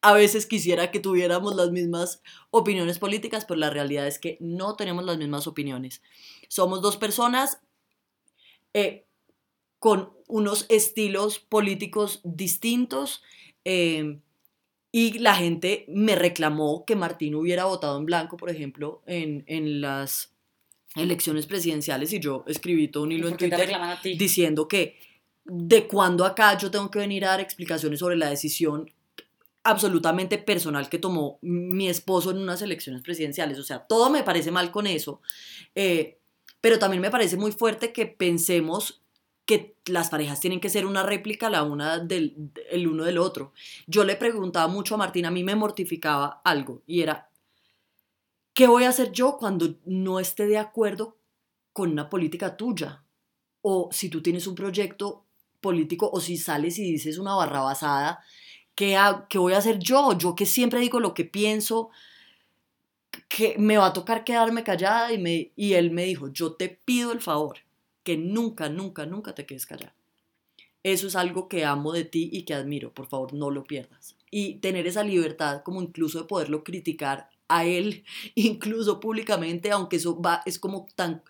a 0.00 0.12
veces 0.12 0.46
quisiera 0.46 0.90
que 0.90 1.00
tuviéramos 1.00 1.56
las 1.56 1.70
mismas 1.70 2.22
opiniones 2.50 2.98
políticas, 2.98 3.44
pero 3.44 3.58
la 3.58 3.70
realidad 3.70 4.06
es 4.06 4.18
que 4.18 4.36
no 4.40 4.76
tenemos 4.76 5.04
las 5.04 5.18
mismas 5.18 5.46
opiniones. 5.46 6.02
Somos 6.48 6.82
dos 6.82 6.96
personas 6.96 7.60
eh, 8.74 9.06
con 9.78 10.12
unos 10.28 10.66
estilos 10.68 11.38
políticos 11.38 12.20
distintos 12.22 13.22
eh, 13.64 14.20
y 14.92 15.18
la 15.18 15.34
gente 15.34 15.84
me 15.88 16.14
reclamó 16.14 16.84
que 16.84 16.96
Martín 16.96 17.34
hubiera 17.34 17.64
votado 17.64 17.98
en 17.98 18.06
blanco, 18.06 18.36
por 18.36 18.50
ejemplo, 18.50 19.02
en, 19.06 19.44
en 19.46 19.80
las 19.80 20.34
elecciones 20.94 21.46
presidenciales 21.46 22.12
y 22.12 22.20
yo 22.20 22.44
escribí 22.46 22.88
todo 22.88 23.04
un 23.04 23.12
hilo 23.12 23.28
en 23.28 23.36
Twitter 23.36 23.70
diciendo 24.02 24.68
que 24.68 24.98
de 25.44 25.86
cuando 25.86 26.24
acá 26.24 26.56
yo 26.56 26.70
tengo 26.70 26.90
que 26.90 26.98
venir 26.98 27.24
a 27.24 27.30
dar 27.30 27.40
explicaciones 27.40 28.00
sobre 28.00 28.16
la 28.16 28.30
decisión 28.30 28.90
absolutamente 29.68 30.38
personal 30.38 30.88
que 30.88 30.98
tomó 30.98 31.38
mi 31.42 31.88
esposo 31.88 32.30
en 32.30 32.38
unas 32.38 32.62
elecciones 32.62 33.02
presidenciales. 33.02 33.58
O 33.58 33.62
sea, 33.62 33.80
todo 33.80 34.08
me 34.08 34.22
parece 34.22 34.50
mal 34.50 34.70
con 34.70 34.86
eso. 34.86 35.20
Eh, 35.74 36.18
pero 36.62 36.78
también 36.78 37.02
me 37.02 37.10
parece 37.10 37.36
muy 37.36 37.52
fuerte 37.52 37.92
que 37.92 38.06
pensemos 38.06 39.02
que 39.44 39.76
las 39.86 40.08
parejas 40.08 40.40
tienen 40.40 40.60
que 40.60 40.70
ser 40.70 40.86
una 40.86 41.02
réplica 41.02 41.50
la 41.50 41.62
una 41.62 41.98
del 41.98 42.50
el 42.70 42.88
uno 42.88 43.04
del 43.04 43.18
otro. 43.18 43.52
Yo 43.86 44.04
le 44.04 44.16
preguntaba 44.16 44.68
mucho 44.68 44.94
a 44.94 44.98
Martín, 44.98 45.26
a 45.26 45.30
mí 45.30 45.44
me 45.44 45.54
mortificaba 45.54 46.40
algo 46.44 46.82
y 46.86 47.02
era, 47.02 47.30
¿qué 48.54 48.66
voy 48.66 48.84
a 48.84 48.88
hacer 48.88 49.12
yo 49.12 49.36
cuando 49.36 49.76
no 49.84 50.18
esté 50.18 50.46
de 50.46 50.58
acuerdo 50.58 51.18
con 51.74 51.90
una 51.90 52.08
política 52.08 52.56
tuya? 52.56 53.04
O 53.60 53.90
si 53.92 54.08
tú 54.08 54.22
tienes 54.22 54.46
un 54.46 54.54
proyecto 54.54 55.26
político 55.60 56.10
o 56.10 56.20
si 56.20 56.38
sales 56.38 56.78
y 56.78 56.90
dices 56.90 57.18
una 57.18 57.34
barra 57.34 57.60
basada, 57.60 58.24
¿qué, 58.78 58.96
¿qué 59.28 59.38
voy 59.38 59.54
a 59.54 59.58
hacer 59.58 59.80
yo? 59.80 60.16
Yo 60.16 60.36
que 60.36 60.46
siempre 60.46 60.78
digo 60.78 61.00
lo 61.00 61.12
que 61.12 61.24
pienso, 61.24 61.90
que 63.28 63.56
me 63.58 63.76
va 63.76 63.86
a 63.86 63.92
tocar 63.92 64.22
quedarme 64.22 64.62
callada 64.62 65.12
y, 65.12 65.18
me, 65.18 65.50
y 65.56 65.72
él 65.72 65.90
me 65.90 66.04
dijo, 66.04 66.28
yo 66.28 66.52
te 66.52 66.68
pido 66.68 67.10
el 67.10 67.20
favor 67.20 67.58
que 68.04 68.16
nunca, 68.16 68.68
nunca, 68.68 69.04
nunca 69.04 69.34
te 69.34 69.46
quedes 69.46 69.66
callado. 69.66 69.94
Eso 70.84 71.08
es 71.08 71.16
algo 71.16 71.48
que 71.48 71.64
amo 71.64 71.92
de 71.92 72.04
ti 72.04 72.30
y 72.32 72.44
que 72.44 72.54
admiro, 72.54 72.94
por 72.94 73.08
favor 73.08 73.34
no 73.34 73.50
lo 73.50 73.64
pierdas. 73.64 74.14
Y 74.30 74.60
tener 74.60 74.86
esa 74.86 75.02
libertad 75.02 75.62
como 75.64 75.82
incluso 75.82 76.20
de 76.20 76.28
poderlo 76.28 76.62
criticar 76.62 77.30
a 77.48 77.64
él, 77.64 78.04
incluso 78.36 79.00
públicamente, 79.00 79.72
aunque 79.72 79.96
eso 79.96 80.22
va, 80.22 80.42
es 80.46 80.60
como 80.60 80.86
tan 80.94 81.24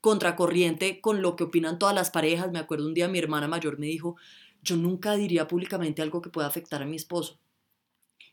contracorriente 0.00 1.02
con 1.02 1.20
lo 1.20 1.36
que 1.36 1.44
opinan 1.44 1.78
todas 1.78 1.94
las 1.94 2.10
parejas. 2.10 2.50
Me 2.50 2.60
acuerdo 2.60 2.86
un 2.86 2.94
día 2.94 3.08
mi 3.08 3.18
hermana 3.18 3.46
mayor 3.46 3.78
me 3.78 3.88
dijo, 3.88 4.16
yo 4.64 4.76
nunca 4.76 5.14
diría 5.14 5.46
públicamente 5.46 6.02
algo 6.02 6.22
que 6.22 6.30
pueda 6.30 6.48
afectar 6.48 6.82
a 6.82 6.86
mi 6.86 6.96
esposo. 6.96 7.38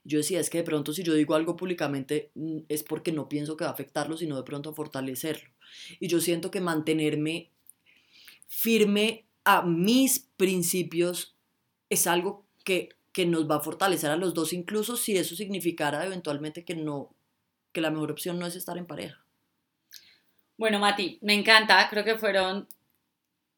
Yo 0.04 0.18
decía, 0.18 0.40
es 0.40 0.50
que 0.50 0.60
de 0.60 0.64
pronto 0.64 0.94
si 0.94 1.04
yo 1.04 1.14
digo 1.14 1.36
algo 1.36 1.56
públicamente 1.56 2.32
mm, 2.34 2.60
es 2.70 2.84
porque 2.84 3.12
no 3.12 3.30
pienso 3.30 3.56
que 3.58 3.66
va 3.66 3.70
a 3.70 3.74
afectarlo, 3.74 4.18
sino 4.18 4.38
de 4.38 4.44
pronto 4.44 4.70
a 4.70 4.74
fortalecerlo. 4.74 5.50
Y 6.00 6.08
yo 6.08 6.20
siento 6.22 6.50
que 6.50 6.62
mantenerme 6.62 7.52
firme 8.48 9.26
a 9.44 9.62
mis 9.62 10.32
principios 10.38 11.36
es 11.90 12.08
algo 12.08 12.46
que, 12.64 12.90
que 13.12 13.26
nos 13.26 13.50
va 13.50 13.58
a 13.58 13.62
fortalecer 13.62 14.10
a 14.10 14.16
los 14.16 14.34
dos, 14.34 14.54
incluso 14.54 14.96
si 14.96 15.18
eso 15.18 15.36
significara 15.36 16.06
eventualmente 16.06 16.64
que 16.64 16.76
no, 16.76 17.14
que 17.74 17.82
la 17.82 17.92
mejor 17.92 18.12
opción 18.12 18.40
no 18.40 18.48
es 18.48 18.56
estar 18.56 18.78
en 18.78 18.86
pareja. 18.86 19.24
Bueno, 20.58 20.80
Mati, 20.80 21.20
me 21.22 21.34
encanta, 21.34 21.88
creo 21.90 22.04
que 22.04 22.18
fueron 22.18 22.68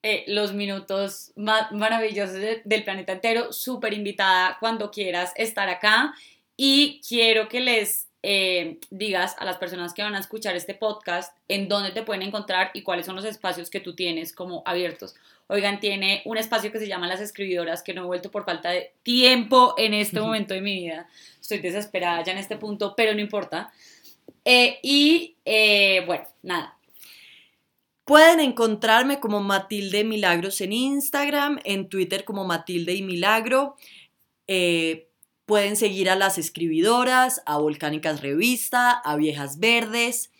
eh, 0.03 0.25
los 0.27 0.53
minutos 0.53 1.31
más 1.35 1.71
maravillosos 1.71 2.35
del 2.35 2.83
planeta 2.83 3.13
entero, 3.13 3.53
súper 3.53 3.93
invitada 3.93 4.57
cuando 4.59 4.91
quieras 4.91 5.31
estar 5.35 5.69
acá 5.69 6.13
y 6.57 7.01
quiero 7.07 7.47
que 7.47 7.61
les 7.61 8.07
eh, 8.21 8.79
digas 8.89 9.35
a 9.37 9.45
las 9.45 9.57
personas 9.57 9.93
que 9.93 10.01
van 10.01 10.15
a 10.15 10.19
escuchar 10.19 10.55
este 10.55 10.73
podcast 10.73 11.37
en 11.47 11.67
dónde 11.67 11.91
te 11.91 12.03
pueden 12.03 12.21
encontrar 12.21 12.71
y 12.73 12.81
cuáles 12.81 13.05
son 13.05 13.15
los 13.15 13.25
espacios 13.25 13.69
que 13.69 13.79
tú 13.81 13.95
tienes 13.95 14.33
como 14.33 14.63
abiertos. 14.65 15.15
Oigan, 15.47 15.79
tiene 15.79 16.21
un 16.25 16.37
espacio 16.37 16.71
que 16.71 16.79
se 16.79 16.87
llama 16.87 17.07
Las 17.07 17.19
Escribidoras, 17.19 17.83
que 17.83 17.93
no 17.93 18.03
he 18.03 18.05
vuelto 18.05 18.31
por 18.31 18.45
falta 18.45 18.69
de 18.69 18.93
tiempo 19.03 19.75
en 19.77 19.93
este 19.93 20.21
momento 20.21 20.53
de 20.53 20.61
mi 20.61 20.73
vida. 20.73 21.07
Estoy 21.41 21.59
desesperada 21.59 22.23
ya 22.23 22.31
en 22.31 22.37
este 22.37 22.55
punto, 22.55 22.93
pero 22.95 23.13
no 23.13 23.19
importa. 23.19 23.71
Eh, 24.45 24.79
y 24.81 25.35
eh, 25.43 26.03
bueno, 26.05 26.25
nada. 26.43 26.77
Pueden 28.05 28.39
encontrarme 28.39 29.19
como 29.19 29.39
Matilde 29.39 30.03
Milagros 30.03 30.59
en 30.61 30.73
Instagram, 30.73 31.59
en 31.63 31.89
Twitter 31.89 32.25
como 32.25 32.43
Matilde 32.43 32.93
y 32.93 33.01
Milagro. 33.01 33.75
Eh, 34.47 35.07
Pueden 35.45 35.75
seguir 35.75 36.09
a 36.09 36.15
las 36.15 36.37
escribidoras, 36.37 37.41
a 37.45 37.57
Volcánicas 37.57 38.21
Revista, 38.21 38.91
a 38.91 39.17
Viejas 39.17 39.59
Verdes. 39.59 40.31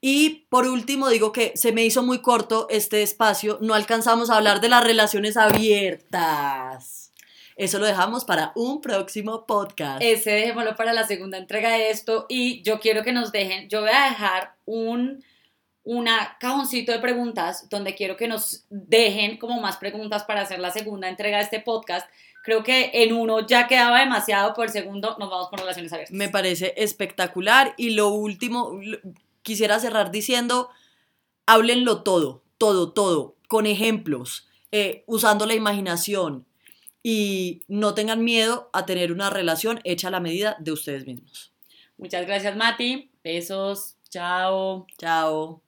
Y 0.00 0.46
por 0.48 0.68
último, 0.68 1.08
digo 1.08 1.32
que 1.32 1.52
se 1.56 1.72
me 1.72 1.84
hizo 1.84 2.04
muy 2.04 2.20
corto 2.20 2.68
este 2.70 3.02
espacio, 3.02 3.58
no 3.60 3.74
alcanzamos 3.74 4.30
a 4.30 4.36
hablar 4.36 4.60
de 4.60 4.68
las 4.68 4.84
relaciones 4.84 5.36
abiertas. 5.36 7.12
Eso 7.56 7.78
lo 7.78 7.86
dejamos 7.86 8.24
para 8.24 8.52
un 8.54 8.80
próximo 8.80 9.44
podcast. 9.44 10.02
Ese 10.02 10.30
dejémoslo 10.30 10.76
para 10.76 10.92
la 10.92 11.06
segunda 11.06 11.38
entrega 11.38 11.70
de 11.70 11.90
esto 11.90 12.26
y 12.28 12.62
yo 12.62 12.78
quiero 12.78 13.02
que 13.02 13.12
nos 13.12 13.32
dejen, 13.32 13.68
yo 13.68 13.80
voy 13.80 13.90
a 13.92 14.08
dejar 14.10 14.54
un 14.66 15.24
una 15.84 16.36
cajoncito 16.40 16.92
de 16.92 16.98
preguntas 16.98 17.68
donde 17.68 17.94
quiero 17.94 18.16
que 18.16 18.26
nos 18.26 18.64
dejen 18.70 19.36
como 19.36 19.60
más 19.60 19.76
preguntas 19.76 20.24
para 20.24 20.40
hacer 20.40 20.58
la 20.58 20.70
segunda 20.70 21.08
entrega 21.08 21.38
de 21.38 21.44
este 21.44 21.60
podcast 21.60 22.08
creo 22.44 22.62
que 22.62 22.90
en 22.92 23.14
uno 23.14 23.44
ya 23.44 23.66
quedaba 23.66 24.00
demasiado, 24.00 24.54
por 24.54 24.66
el 24.66 24.70
segundo 24.70 25.16
nos 25.18 25.30
vamos 25.30 25.48
con 25.48 25.58
relaciones 25.58 25.92
abiertas. 25.92 26.14
Me 26.14 26.28
parece 26.28 26.74
espectacular 26.76 27.74
y 27.76 27.90
lo 27.90 28.10
último, 28.10 28.78
quisiera 29.42 29.80
cerrar 29.80 30.12
diciendo, 30.12 30.68
háblenlo 31.46 32.02
todo, 32.02 32.42
todo, 32.58 32.92
todo, 32.92 33.34
con 33.48 33.66
ejemplos, 33.66 34.46
eh, 34.70 35.04
usando 35.06 35.46
la 35.46 35.54
imaginación 35.54 36.46
y 37.02 37.62
no 37.66 37.94
tengan 37.94 38.22
miedo 38.22 38.68
a 38.72 38.84
tener 38.86 39.10
una 39.10 39.30
relación 39.30 39.80
hecha 39.84 40.08
a 40.08 40.10
la 40.10 40.20
medida 40.20 40.56
de 40.60 40.72
ustedes 40.72 41.06
mismos. 41.06 41.52
Muchas 41.96 42.26
gracias 42.26 42.56
Mati, 42.56 43.10
besos, 43.22 43.96
chao. 44.10 44.86
Chao. 44.98 45.63